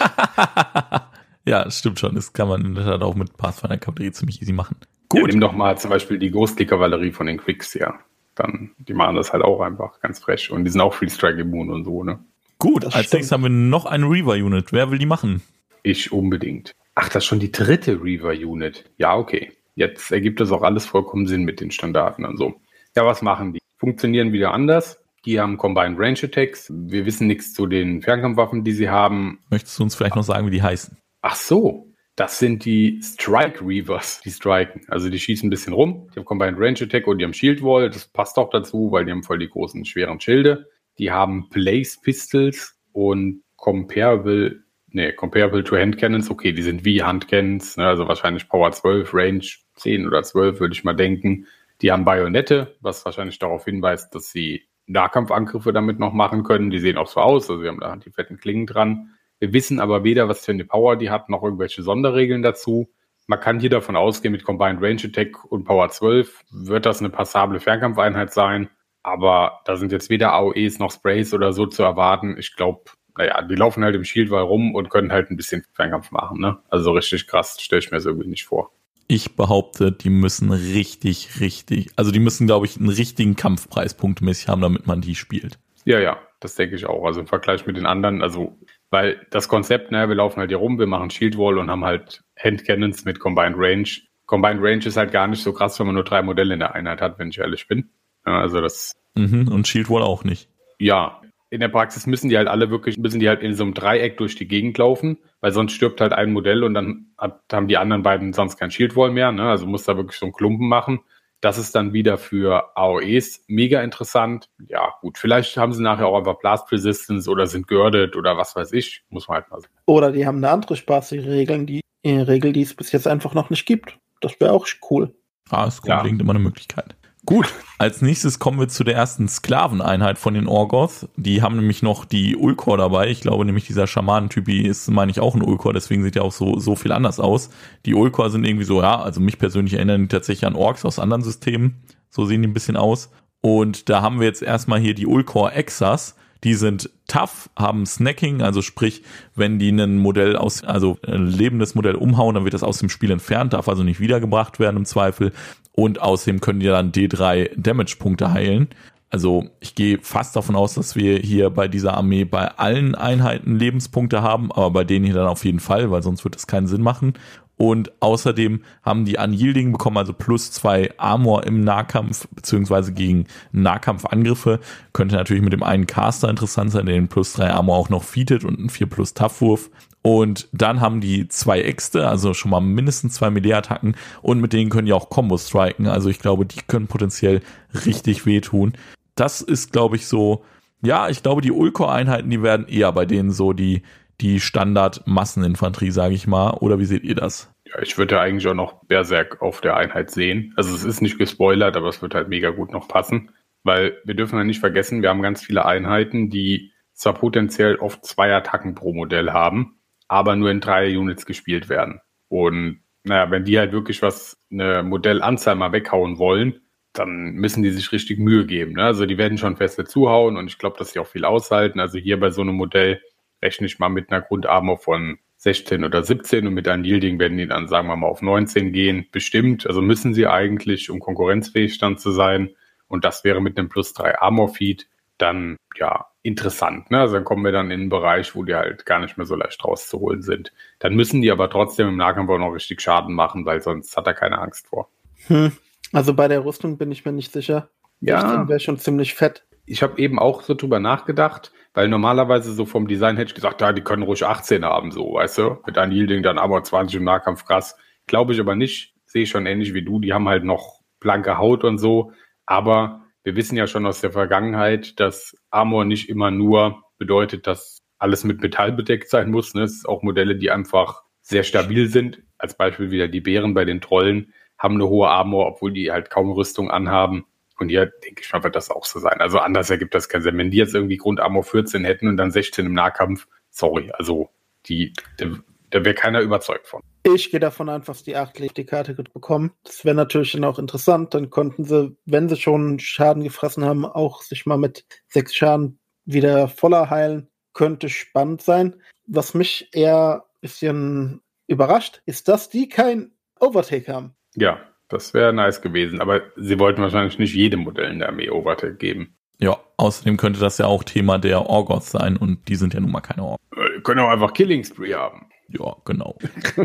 ja, 1.46 1.64
das 1.64 1.80
stimmt 1.80 2.00
schon. 2.00 2.14
Das 2.14 2.34
kann 2.34 2.48
man 2.48 2.64
in 2.64 2.76
der 2.76 2.86
Tat 2.86 3.02
auch 3.02 3.16
mit 3.16 3.36
Pathfinder 3.38 3.78
Kavallerie 3.78 4.12
ziemlich 4.12 4.42
easy 4.42 4.54
machen. 4.54 4.76
Gut. 5.10 5.22
Ja, 5.22 5.28
nimm 5.28 5.42
doch 5.42 5.54
mal 5.54 5.78
zum 5.78 5.90
Beispiel 5.90 6.20
die 6.20 6.30
Ghostly 6.30 6.66
Kavallerie 6.66 7.12
von 7.12 7.28
den 7.28 7.38
Quicks, 7.38 7.74
ja. 7.74 7.96
Dann, 8.36 8.72
die 8.78 8.94
machen 8.94 9.16
das 9.16 9.32
halt 9.32 9.44
auch 9.44 9.62
einfach 9.62 10.02
ganz 10.02 10.20
fresh. 10.20 10.52
Und 10.52 10.66
die 10.66 10.72
sind 10.72 10.82
auch 10.82 10.94
Free 10.94 11.10
Strike 11.10 11.40
Immune 11.40 11.72
und 11.74 11.86
so, 11.86 12.04
ne? 12.04 12.20
Gut, 12.60 12.84
das 12.84 12.94
als 12.94 13.12
nächstes 13.12 13.32
haben 13.32 13.44
wir 13.44 13.50
noch 13.50 13.86
eine 13.86 14.06
Reaver-Unit. 14.10 14.72
Wer 14.72 14.92
will 14.92 15.00
die 15.00 15.06
machen? 15.06 15.42
Ich 15.84 16.12
unbedingt. 16.12 16.74
Ach, 16.96 17.10
das 17.10 17.24
ist 17.24 17.26
schon 17.26 17.40
die 17.40 17.52
dritte 17.52 18.02
Reaver-Unit. 18.04 18.86
Ja, 18.98 19.16
okay. 19.16 19.52
Jetzt 19.76 20.12
ergibt 20.12 20.40
das 20.40 20.52
auch 20.52 20.62
alles 20.62 20.86
vollkommen 20.86 21.28
Sinn 21.28 21.44
mit 21.44 21.62
den 21.62 21.72
Standarten 21.72 22.26
und 22.26 22.38
so. 22.38 22.56
Ja, 22.96 23.06
was 23.06 23.22
machen 23.22 23.54
die? 23.54 23.60
Funktionieren 23.78 24.32
wieder 24.32 24.54
anders. 24.54 25.02
Die 25.26 25.40
haben 25.40 25.58
Combined 25.58 26.00
Range 26.00 26.20
Attacks. 26.22 26.72
Wir 26.74 27.06
wissen 27.06 27.28
nichts 27.28 27.54
zu 27.54 27.68
den 27.68 28.02
Fernkampfwaffen, 28.02 28.64
die 28.64 28.72
sie 28.72 28.90
haben. 28.90 29.40
Möchtest 29.50 29.78
du 29.78 29.84
uns 29.84 29.96
vielleicht 29.96 30.16
noch 30.16 30.24
sagen, 30.24 30.48
wie 30.48 30.52
die 30.52 30.64
heißen? 30.64 30.98
Ach 31.22 31.36
so. 31.36 31.92
Das 32.16 32.40
sind 32.40 32.64
die 32.64 33.02
Strike 33.04 33.60
Reavers, 33.62 34.22
die 34.22 34.32
striken. 34.32 34.82
Also 34.88 35.10
die 35.10 35.20
schießen 35.20 35.48
ein 35.48 35.50
bisschen 35.50 35.74
rum. 35.74 36.10
Die 36.14 36.20
haben 36.20 36.26
Combined 36.26 36.58
Range 36.58 36.80
Attack 36.82 37.08
und 37.08 37.18
die 37.18 37.26
haben 37.26 37.34
Shield 37.34 37.62
Wall. 37.62 37.90
Das 37.90 38.08
passt 38.08 38.38
auch 38.38 38.50
dazu, 38.50 38.90
weil 38.92 39.04
die 39.04 39.12
haben 39.12 39.24
voll 39.24 39.40
die 39.40 39.50
großen, 39.50 39.84
schweren 39.84 40.22
Schilde. 40.22 40.70
Die 40.98 41.12
haben 41.12 41.50
Blaze 41.50 41.98
Pistols 42.02 42.80
und 42.94 43.44
Comparable 43.58 44.64
nee, 44.96 45.12
comparable 45.12 45.64
to 45.64 45.76
Hand 45.76 45.98
Cannons, 45.98 46.32
okay, 46.32 46.54
die 46.54 46.62
sind 46.62 46.86
wie 46.86 47.04
Handcannons, 47.04 47.76
ne, 47.78 47.86
also 47.86 48.08
wahrscheinlich 48.08 48.48
Power 48.48 48.72
12, 48.72 49.14
Range 49.14 49.46
10 49.76 50.08
oder 50.08 50.24
12, 50.24 50.60
würde 50.62 50.74
ich 50.74 50.86
mal 50.86 50.94
denken. 50.94 51.48
Die 51.82 51.92
haben 51.92 52.06
Bajonette, 52.06 52.78
was 52.80 53.04
wahrscheinlich 53.04 53.38
darauf 53.38 53.66
hinweist, 53.66 54.16
dass 54.16 54.32
sie 54.32 54.64
Nahkampfangriffe 54.88 55.74
damit 55.74 56.00
noch 56.00 56.14
machen 56.14 56.44
können. 56.44 56.70
Die 56.70 56.80
sehen 56.80 56.98
auch 56.98 57.08
so 57.08 57.20
aus, 57.20 57.50
also 57.50 57.62
sie 57.62 57.68
haben 57.68 57.82
da 57.82 57.98
die 57.98 58.10
fetten 58.10 58.38
Klingen 58.38 58.66
dran. 58.66 59.12
Wir 59.40 59.52
wissen 59.52 59.82
aber 59.82 60.06
weder, 60.06 60.30
was 60.30 60.46
für 60.46 60.54
eine 60.54 60.64
Power 60.64 60.96
die 60.96 61.10
hat, 61.10 61.30
noch 61.30 61.44
irgendwelche 61.44 61.84
Sonderregeln 61.84 62.42
dazu. 62.42 62.90
Man 63.28 63.42
kann 63.42 63.60
hier 63.60 63.70
davon 63.70 63.98
ausgehen, 63.98 64.32
mit 64.32 64.46
Combined 64.46 64.82
Range 64.82 65.02
Attack 65.04 65.44
und 65.44 65.66
Power 65.66 65.90
12 65.90 66.46
wird 66.52 66.86
das 66.86 67.00
eine 67.00 67.10
passable 67.10 67.60
Fernkampfeinheit 67.60 68.32
sein. 68.32 68.70
Aber 69.04 69.60
da 69.66 69.76
sind 69.76 69.92
jetzt 69.92 70.10
weder 70.10 70.32
AOEs 70.34 70.80
noch 70.80 70.92
Sprays 70.92 71.34
oder 71.34 71.52
so 71.52 71.66
zu 71.66 71.84
erwarten. 71.84 72.38
Ich 72.40 72.56
glaube, 72.56 72.92
naja, 73.18 73.42
die 73.42 73.56
laufen 73.56 73.84
halt 73.84 73.96
im 73.96 74.04
Shieldwall 74.04 74.44
rum 74.44 74.76
und 74.76 74.90
können 74.90 75.12
halt 75.12 75.32
ein 75.32 75.38
bisschen 75.38 75.64
Fernkampf 75.74 76.12
machen, 76.12 76.40
ne? 76.40 76.58
Also 76.70 76.92
richtig 76.92 77.28
krass, 77.28 77.58
stelle 77.60 77.80
ich 77.80 77.92
mir 77.92 78.00
so 78.00 78.10
irgendwie 78.10 78.30
nicht 78.30 78.46
vor. 78.46 78.72
Ich 79.08 79.36
behaupte, 79.36 79.92
die 79.92 80.10
müssen 80.10 80.52
richtig, 80.52 81.40
richtig, 81.40 81.92
also 81.96 82.12
die 82.12 82.20
müssen, 82.20 82.48
glaube 82.48 82.66
ich, 82.66 82.78
einen 82.78 82.90
richtigen 82.90 83.36
Kampfpreis 83.36 83.94
punktmäßig 83.94 84.48
haben, 84.48 84.62
damit 84.62 84.88
man 84.88 85.02
die 85.02 85.16
spielt. 85.16 85.60
Ja, 85.86 86.00
ja, 86.00 86.18
das 86.40 86.56
denke 86.56 86.76
ich 86.76 86.88
auch. 86.88 87.06
Also 87.06 87.20
im 87.20 87.28
Vergleich 87.28 87.66
mit 87.68 87.78
den 87.78 87.86
anderen, 87.86 88.24
also 88.24 88.58
weil 88.90 89.26
das 89.30 89.48
Konzept, 89.48 89.92
naja, 89.92 90.10
wir 90.10 90.16
laufen 90.16 90.40
halt 90.40 90.50
hier 90.50 90.58
rum, 90.58 90.80
wir 90.80 90.88
machen 90.88 91.10
Shield 91.10 91.38
Wall 91.38 91.58
und 91.58 91.70
haben 91.70 91.86
halt 91.86 92.24
Handcannons 92.38 93.06
mit 93.06 93.20
Combined 93.20 93.56
Range. 93.58 93.88
Combined 94.26 94.62
Range 94.62 94.86
ist 94.86 94.98
halt 94.98 95.12
gar 95.12 95.28
nicht 95.28 95.44
so 95.44 95.54
krass, 95.54 95.80
wenn 95.80 95.86
man 95.86 95.96
nur 95.96 96.04
drei 96.04 96.22
Modelle 96.22 96.54
in 96.54 96.60
der 96.60 96.74
Einheit 96.74 97.02
hat, 97.02 97.20
wenn 97.20 97.30
ich 97.30 97.38
ehrlich 97.38 97.68
bin. 97.68 97.90
Also 98.24 98.62
das. 98.62 98.94
Mhm, 99.14 99.50
und 99.50 99.68
Shield 99.68 99.90
Wall 99.90 100.02
auch 100.02 100.24
nicht. 100.24 100.50
Ja, 100.80 101.22
in 101.50 101.60
der 101.60 101.70
Praxis 101.70 102.08
müssen 102.08 102.30
die 102.30 102.38
halt 102.38 102.48
alle 102.48 102.70
wirklich, 102.70 102.98
müssen 102.98 103.20
die 103.20 103.30
halt 103.30 103.42
in 103.42 103.54
so 103.54 103.64
einem 103.64 103.74
Dreieck 103.74 104.18
durch 104.18 104.36
die 104.36 104.48
Gegend 104.48 104.78
laufen, 104.78 105.18
weil 105.42 105.52
sonst 105.52 105.74
stirbt 105.74 106.02
halt 106.02 106.14
ein 106.14 106.34
Modell 106.34 106.64
und 106.64 106.74
dann 106.74 107.08
hat, 107.18 107.42
haben 107.52 107.68
die 107.68 107.78
anderen 107.78 108.04
beiden 108.04 108.34
sonst 108.34 108.58
kein 108.58 108.72
Shield 108.72 108.96
Wall 108.96 109.12
mehr. 109.12 109.32
Ne? 109.32 109.44
Also 109.44 109.66
muss 109.66 109.84
da 109.84 109.96
wirklich 109.96 110.20
so 110.20 110.26
einen 110.26 110.34
Klumpen 110.34 110.68
machen. 110.68 111.00
Das 111.42 111.58
ist 111.58 111.76
dann 111.76 111.94
wieder 111.94 112.18
für 112.18 112.76
AOEs 112.76 113.44
mega 113.48 113.84
interessant. 113.84 114.50
Ja, 114.68 114.94
gut, 115.02 115.18
vielleicht 115.18 115.56
haben 115.58 115.74
sie 115.74 115.84
nachher 115.84 116.08
auch 116.08 116.18
einfach 116.18 116.40
Blast 116.40 116.72
Resistance 116.72 117.30
oder 117.30 117.46
sind 117.46 117.68
girded 117.68 118.16
oder 118.16 118.38
was 118.38 118.56
weiß 118.56 118.72
ich. 118.72 119.04
Muss 119.10 119.28
man 119.28 119.36
halt 119.36 119.52
mal 119.52 119.60
sehen. 119.60 119.70
Oder 119.86 120.12
die 120.12 120.26
haben 120.26 120.38
eine 120.38 120.50
andere 120.50 120.76
spaßige 120.76 121.26
Regel, 121.26 121.66
die, 121.66 121.82
äh, 122.04 122.22
Regel, 122.22 122.52
die 122.52 122.64
es 122.64 122.74
bis 122.74 122.92
jetzt 122.92 123.08
einfach 123.08 123.34
noch 123.34 123.50
nicht 123.50 123.66
gibt. 123.66 124.00
Das 124.22 124.40
wäre 124.40 124.54
auch 124.54 124.66
cool. 124.90 125.14
Ah, 125.52 125.66
ist 125.66 125.84
grundlegend 125.84 126.22
ja. 126.22 126.24
immer 126.24 126.34
eine 126.34 126.44
Möglichkeit. 126.44 126.96
Gut, 127.26 127.52
als 127.80 128.04
nächstes 128.04 128.38
kommen 128.38 128.60
wir 128.60 128.68
zu 128.68 128.84
der 128.84 128.96
ersten 128.96 129.28
Sklaveneinheit 129.28 130.20
von 130.20 130.36
den 130.36 130.48
Orgoth. 130.48 131.10
Die 131.16 131.42
haben 131.42 131.56
nämlich 131.56 131.82
noch 131.82 132.06
die 132.06 132.36
Ulkor 132.36 132.78
dabei. 132.78 133.10
Ich 133.10 133.22
glaube 133.22 133.46
nämlich, 133.46 133.66
dieser 133.66 133.88
Schamanentypi 133.88 134.62
ist, 134.62 134.92
meine 134.92 135.10
ich, 135.10 135.20
auch 135.20 135.34
ein 135.34 135.42
Ulkor, 135.42 135.74
deswegen 135.74 136.04
sieht 136.04 136.16
er 136.18 136.24
auch 136.24 136.32
so, 136.32 136.60
so 136.60 136.76
viel 136.76 136.92
anders 136.92 137.20
aus. 137.20 137.50
Die 137.88 137.96
Ulkor 137.96 138.30
sind 138.30 138.46
irgendwie 138.46 138.66
so, 138.66 138.80
ja, 138.80 139.02
also 139.02 139.22
mich 139.22 139.40
persönlich 139.40 139.74
erinnern 139.74 140.04
die 140.04 140.08
tatsächlich 140.08 140.46
an 140.46 140.56
Orks 140.56 140.86
aus 140.86 141.00
anderen 141.00 141.24
Systemen. 141.24 141.82
So 142.12 142.26
sehen 142.26 142.44
die 142.44 142.48
ein 142.48 142.54
bisschen 142.54 142.78
aus. 142.78 143.10
Und 143.42 143.90
da 143.90 144.04
haben 144.04 144.20
wir 144.20 144.28
jetzt 144.28 144.44
erstmal 144.44 144.80
hier 144.80 144.94
die 144.94 145.08
Ulkor 145.08 145.54
Exas. 145.54 146.16
Die 146.46 146.54
sind 146.54 146.92
tough, 147.08 147.50
haben 147.58 147.86
Snacking, 147.86 148.42
also 148.42 148.62
sprich, 148.62 149.02
wenn 149.36 149.60
die 149.60 149.72
ein 149.72 149.98
Modell 149.98 150.38
aus, 150.38 150.64
also 150.64 150.98
ein 151.06 151.26
lebendes 151.26 151.76
Modell 151.76 151.96
umhauen, 151.96 152.36
dann 152.36 152.44
wird 152.44 152.54
das 152.54 152.64
aus 152.64 152.78
dem 152.78 152.90
Spiel 152.90 153.10
entfernt, 153.12 153.54
darf 153.54 153.68
also 153.68 153.84
nicht 153.84 154.00
wiedergebracht 154.00 154.60
werden 154.60 154.78
im 154.78 154.86
Zweifel. 154.86 155.34
Und 155.74 156.00
außerdem 156.02 156.40
können 156.40 156.60
die 156.60 156.68
dann 156.68 156.92
D3 156.92 157.50
Damage-Punkte 157.58 158.32
heilen. 158.32 158.70
Also 159.10 159.50
ich 159.60 159.76
gehe 159.76 160.00
fast 160.02 160.36
davon 160.36 160.56
aus, 160.56 160.76
dass 160.76 160.96
wir 160.96 161.18
hier 161.18 161.50
bei 161.50 161.68
dieser 161.68 161.96
Armee 161.96 162.26
bei 162.26 162.48
allen 162.58 162.96
Einheiten 162.96 163.58
Lebenspunkte 163.58 164.22
haben, 164.22 164.52
aber 164.52 164.72
bei 164.72 164.84
denen 164.84 165.06
hier 165.06 165.16
dann 165.16 165.28
auf 165.28 165.46
jeden 165.46 165.60
Fall, 165.60 165.90
weil 165.90 166.04
sonst 166.04 166.24
wird 166.24 166.36
das 166.36 166.48
keinen 166.48 166.68
Sinn 166.68 166.82
machen. 166.82 167.14
Und 167.58 167.92
außerdem 168.02 168.62
haben 168.84 169.06
die 169.06 169.18
Unyielding 169.18 169.72
bekommen, 169.72 169.98
also 169.98 170.12
plus 170.12 170.52
zwei 170.52 170.92
Armor 170.98 171.46
im 171.46 171.62
Nahkampf, 171.62 172.28
beziehungsweise 172.32 172.92
gegen 172.92 173.28
Nahkampfangriffe. 173.54 174.60
Könnte 174.92 175.16
natürlich 175.16 175.44
mit 175.44 175.54
dem 175.54 175.64
einen 175.64 175.88
Caster 175.88 176.30
interessant 176.30 176.72
sein, 176.72 176.86
der 176.86 176.96
den 176.96 177.08
plus 177.08 177.34
drei 177.34 177.52
Armor 177.52 177.78
auch 177.78 177.90
noch 177.90 178.04
featet 178.04 178.44
und 178.44 178.60
einen 178.60 178.70
4 178.70 178.88
plus 178.88 179.14
Toughwurf. 179.14 179.70
Und 180.02 180.50
dann 180.52 180.82
haben 180.82 181.02
die 181.02 181.28
zwei 181.30 181.62
Äxte, 181.62 182.08
also 182.08 182.36
schon 182.36 182.52
mal 182.52 182.60
mindestens 182.60 183.16
zwei 183.16 183.32
Melee-Attacken 183.32 183.96
und 184.22 184.40
mit 184.40 184.54
denen 184.54 184.70
können 184.70 184.86
die 184.86 184.94
auch 184.94 185.10
Combo 185.10 185.38
striken. 185.38 185.88
Also 185.88 186.10
ich 186.10 186.20
glaube, 186.20 186.46
die 186.46 186.62
können 186.68 186.86
potenziell 186.86 187.42
richtig 187.86 188.26
wehtun. 188.28 188.74
Das 189.16 189.42
ist, 189.42 189.72
glaube 189.72 189.96
ich, 189.96 190.06
so, 190.06 190.44
ja, 190.84 191.10
ich 191.10 191.24
glaube, 191.24 191.42
die 191.42 191.52
Ulkor-Einheiten, 191.52 192.30
die 192.30 192.44
werden 192.44 192.68
eher 192.68 192.92
bei 192.92 193.06
denen 193.06 193.32
so 193.32 193.54
die, 193.54 193.82
die 194.22 194.40
Standard-Masseninfanterie, 194.40 195.92
sage 195.92 196.16
ich 196.16 196.28
mal. 196.28 196.52
Oder 196.52 196.80
wie 196.80 196.86
seht 196.86 197.04
ihr 197.04 197.16
das? 197.16 197.52
Ja, 197.66 197.82
ich 197.82 197.98
würde 197.98 198.20
eigentlich 198.20 198.48
auch 198.48 198.54
noch 198.54 198.84
Berserk 198.86 199.42
auf 199.42 199.62
der 199.62 199.76
Einheit 199.76 200.12
sehen. 200.12 200.54
Also 200.56 200.74
es 200.74 200.84
ist 200.84 201.02
nicht 201.02 201.18
gespoilert, 201.18 201.76
aber 201.76 201.90
es 201.90 202.02
wird 202.02 202.16
halt 202.16 202.30
mega 202.30 202.52
gut 202.52 202.72
noch 202.72 202.88
passen. 202.88 203.32
Weil 203.64 203.98
wir 204.06 204.14
dürfen 204.14 204.38
ja 204.38 204.44
nicht 204.44 204.60
vergessen, 204.60 205.02
wir 205.02 205.10
haben 205.10 205.24
ganz 205.24 205.42
viele 205.42 205.66
Einheiten, 205.66 206.30
die 206.30 206.72
zwar 206.94 207.14
potenziell 207.14 207.76
oft 207.78 208.06
zwei 208.06 208.34
Attacken 208.34 208.76
pro 208.76 208.94
Modell 208.94 209.32
haben, 209.32 209.80
aber 210.08 210.36
nur 210.36 210.52
in 210.52 210.62
drei 210.62 210.98
Units 210.98 211.26
gespielt 211.26 211.68
werden. 211.68 212.00
Und 212.30 212.82
naja, 213.04 213.30
wenn 213.32 213.44
die 213.44 213.58
halt 213.58 213.72
wirklich 213.72 214.02
was, 214.02 214.38
eine 214.52 214.84
Modellanzahl 214.84 215.56
mal 215.56 215.72
weghauen 215.72 216.18
wollen, 216.18 216.62
dann 216.94 217.34
müssen 217.34 217.64
die 217.64 217.72
sich 217.72 217.92
richtig 217.92 218.20
Mühe 218.20 218.46
geben. 218.46 218.74
Ne? 218.74 218.84
Also 218.84 219.06
die 219.06 219.18
werden 219.18 219.38
schon 219.38 219.58
feste 219.58 219.84
zuhauen 219.84 220.38
und 220.38 220.48
ich 220.48 220.58
glaube, 220.58 220.78
dass 220.78 220.92
sie 220.92 221.00
auch 221.00 221.08
viel 221.08 221.26
aushalten. 221.26 221.80
Also 221.80 221.98
hier 221.98 222.20
bei 222.20 222.30
so 222.30 222.42
einem 222.42 222.56
Modell 222.56 223.02
rechne 223.46 223.68
ich 223.68 223.80
mal 223.80 223.90
mit 223.90 224.12
einer 224.12 224.22
Grundarmor 224.22 224.78
von 224.78 225.20
16 225.38 225.84
oder 225.84 226.04
17 226.04 226.48
und 226.48 226.56
mit 226.56 226.68
einem 226.68 226.84
Yielding 226.84 227.20
werden 227.20 227.38
die 227.38 227.48
dann, 227.48 227.68
sagen 227.68 227.88
wir 227.88 227.96
mal, 227.96 228.08
auf 228.08 228.24
19 228.24 228.72
gehen. 228.74 229.06
Bestimmt. 229.12 229.68
Also 229.68 229.82
müssen 229.82 230.16
sie 230.16 230.26
eigentlich, 230.26 230.90
um 230.90 231.00
konkurrenzfähig 231.00 231.78
dann 231.78 231.98
zu 231.98 232.12
sein. 232.12 232.50
Und 232.88 233.06
das 233.06 233.24
wäre 233.24 233.42
mit 233.42 233.58
einem 233.58 233.70
plus 233.70 233.94
3 233.94 234.20
Armor 234.20 234.50
Feed 234.50 234.88
dann, 235.18 235.58
ja, 235.78 236.08
interessant. 236.24 236.90
Ne? 236.90 237.00
Also 237.00 237.14
dann 237.14 237.24
kommen 237.24 237.44
wir 237.44 237.52
dann 237.52 237.70
in 237.70 237.82
einen 237.82 237.90
Bereich, 237.90 238.36
wo 238.36 238.44
die 238.44 238.56
halt 238.56 238.86
gar 238.88 239.00
nicht 239.00 239.18
mehr 239.18 239.28
so 239.28 239.36
leicht 239.36 239.64
rauszuholen 239.64 240.24
sind. 240.24 240.52
Dann 240.80 240.96
müssen 240.96 241.22
die 241.22 241.32
aber 241.32 241.50
trotzdem 241.50 241.88
im 241.88 241.98
Nahkampf 241.98 242.32
auch 242.32 242.40
noch 242.40 242.52
richtig 242.52 242.82
Schaden 242.82 243.14
machen, 243.14 243.46
weil 243.46 243.62
sonst 243.62 243.96
hat 243.96 244.08
er 244.08 244.16
keine 244.16 244.40
Angst 244.40 244.68
vor. 244.68 244.90
Hm. 245.28 245.52
Also 245.94 246.16
bei 246.16 246.28
der 246.28 246.44
Rüstung 246.44 246.80
bin 246.80 246.92
ich 246.92 247.06
mir 247.06 247.12
nicht 247.12 247.32
sicher. 247.32 247.70
Ja. 248.02 248.48
wäre 248.48 248.60
schon 248.60 248.80
ziemlich 248.80 249.14
fett. 249.14 249.46
Ich 249.66 249.84
habe 249.84 250.00
eben 250.00 250.20
auch 250.20 250.42
so 250.42 250.54
drüber 250.54 250.80
nachgedacht. 250.80 251.52
Weil 251.76 251.90
normalerweise 251.90 252.54
so 252.54 252.66
vom 252.66 252.88
Design 252.88 253.18
hätte 253.18 253.30
ich 253.30 253.36
gesagt, 253.36 253.60
ja, 253.60 253.74
die 253.74 253.82
können 253.82 254.04
ruhig 254.04 254.26
18 254.26 254.64
haben, 254.64 254.92
so, 254.92 255.16
weißt 255.16 255.40
du? 255.40 255.58
Mit 255.66 255.78
einem 255.78 255.92
Yielding 255.92 256.24
dann 256.24 256.38
aber 256.38 256.64
20 256.64 257.00
im 257.00 257.04
Nahkampf 257.04 257.44
krass. 257.44 257.76
Glaube 258.08 258.32
ich 258.32 258.40
aber 258.40 258.56
nicht. 258.56 258.94
Sehe 259.06 259.26
schon 259.26 259.46
ähnlich 259.46 259.74
wie 259.74 259.84
du. 259.84 260.00
Die 260.00 260.14
haben 260.14 260.30
halt 260.30 260.46
noch 260.46 260.80
blanke 261.02 261.38
Haut 261.38 261.66
und 261.66 261.78
so. 261.78 262.14
Aber 262.46 263.04
wir 263.24 263.36
wissen 263.36 263.58
ja 263.58 263.68
schon 263.68 263.86
aus 263.86 264.00
der 264.00 264.12
Vergangenheit, 264.12 265.02
dass 265.02 265.36
Armor 265.50 265.84
nicht 265.84 266.08
immer 266.08 266.32
nur 266.32 266.84
bedeutet, 266.98 267.46
dass 267.46 267.80
alles 267.98 268.24
mit 268.24 268.42
Metall 268.42 268.72
bedeckt 268.72 269.10
sein 269.10 269.30
muss. 269.30 269.54
Ne? 269.54 269.64
Es 269.64 269.74
ist 269.74 269.90
auch 269.90 270.02
Modelle, 270.02 270.38
die 270.38 270.52
einfach 270.52 271.04
sehr 271.22 271.44
stabil 271.44 271.90
sind. 271.90 272.24
Als 272.38 272.56
Beispiel 272.56 272.90
wieder 272.90 273.10
die 273.10 273.22
Bären 273.22 273.54
bei 273.54 273.66
den 273.66 273.82
Trollen 273.82 274.34
haben 274.58 274.76
eine 274.76 274.88
hohe 274.88 275.10
Armor, 275.10 275.48
obwohl 275.48 275.74
die 275.74 275.92
halt 275.92 276.10
kaum 276.10 276.32
Rüstung 276.32 276.72
anhaben. 276.72 277.26
Und 277.58 277.70
hier 277.70 277.86
denke 278.04 278.22
ich 278.24 278.34
mal, 278.34 278.44
wird 278.44 278.56
das 278.56 278.70
auch 278.70 278.86
so 278.86 279.00
sein. 279.00 279.22
Also 279.22 279.40
anders 279.40 279.70
ergibt 279.70 279.96
das 279.96 280.10
keinen 280.10 280.24
Sinn. 280.24 280.38
Wenn 280.38 280.52
die 280.52 280.58
jetzt 280.58 280.76
irgendwie 280.76 280.98
Grundarmor 280.98 281.44
14 281.44 281.86
hätten 281.86 282.08
und 282.08 282.18
dann 282.18 282.32
16 282.32 282.66
im 282.66 282.74
Nahkampf, 282.74 283.28
sorry, 283.50 283.92
also 283.94 284.30
die, 284.66 284.94
da, 285.18 285.28
da 285.70 285.86
wäre 285.86 285.96
keiner 285.96 286.22
überzeugt 286.22 286.68
von. 286.68 286.82
Ich 287.04 287.32
gehe 287.32 287.40
davon 287.40 287.70
an, 287.70 287.84
dass 287.84 288.04
die 288.04 288.16
8 288.16 288.58
die 288.58 288.66
Karte 288.66 288.94
bekommen. 288.96 289.52
Das 289.64 289.86
wäre 289.86 289.96
natürlich 289.96 290.34
dann 290.34 290.44
auch 290.44 290.60
interessant. 290.60 291.14
Dann 291.14 291.30
konnten 291.30 291.64
sie, 291.64 291.96
wenn 292.06 292.28
sie 292.30 292.38
schon 292.38 292.80
Schaden 292.80 293.24
gefressen 293.24 293.64
haben, 293.64 293.86
auch 293.86 294.22
sich 294.22 294.46
mal 294.46 294.58
mit 294.58 294.86
sechs 295.08 295.36
Schaden 295.36 295.80
wieder 296.06 296.48
voller 296.48 296.90
heilen. 296.90 297.30
Könnte 297.54 297.90
spannend 297.90 298.42
sein. 298.42 298.76
Was 299.08 299.34
mich 299.34 299.70
eher 299.72 300.26
ein 300.26 300.42
bisschen 300.42 301.22
überrascht, 301.48 302.02
ist, 302.06 302.28
dass 302.28 302.50
die 302.50 302.68
kein 302.68 303.12
Overtake 303.40 303.94
haben. 303.94 304.16
Ja, 304.34 304.60
das 304.90 305.14
wäre 305.14 305.34
nice 305.34 305.62
gewesen, 305.62 306.02
aber 306.02 306.22
sie 306.36 306.60
wollten 306.60 306.82
wahrscheinlich 306.82 307.20
nicht 307.20 307.34
jedem 307.34 307.62
Modell 307.62 307.92
in 307.92 308.00
der 308.00 308.10
Armee 308.10 308.30
Overtake 308.30 308.76
geben. 308.76 309.16
Ja, 309.40 309.58
außerdem 309.78 310.18
könnte 310.18 310.40
das 310.40 310.58
ja 310.58 310.68
auch 310.68 310.84
Thema 310.84 311.18
der 311.18 311.50
Orgoth 311.50 311.84
sein 311.84 312.18
und 312.18 312.48
die 312.48 312.56
sind 312.56 312.74
ja 312.74 312.80
nun 312.80 312.92
mal 312.92 313.02
keine 313.02 313.24
Orgoth. 313.24 313.42
Die 313.78 313.82
können 313.82 314.00
auch 314.00 314.10
einfach 314.10 314.34
Killing 314.34 314.64
Spree 314.64 314.94
haben. 314.94 315.28
Ja, 315.50 315.76
genau. 315.86 316.18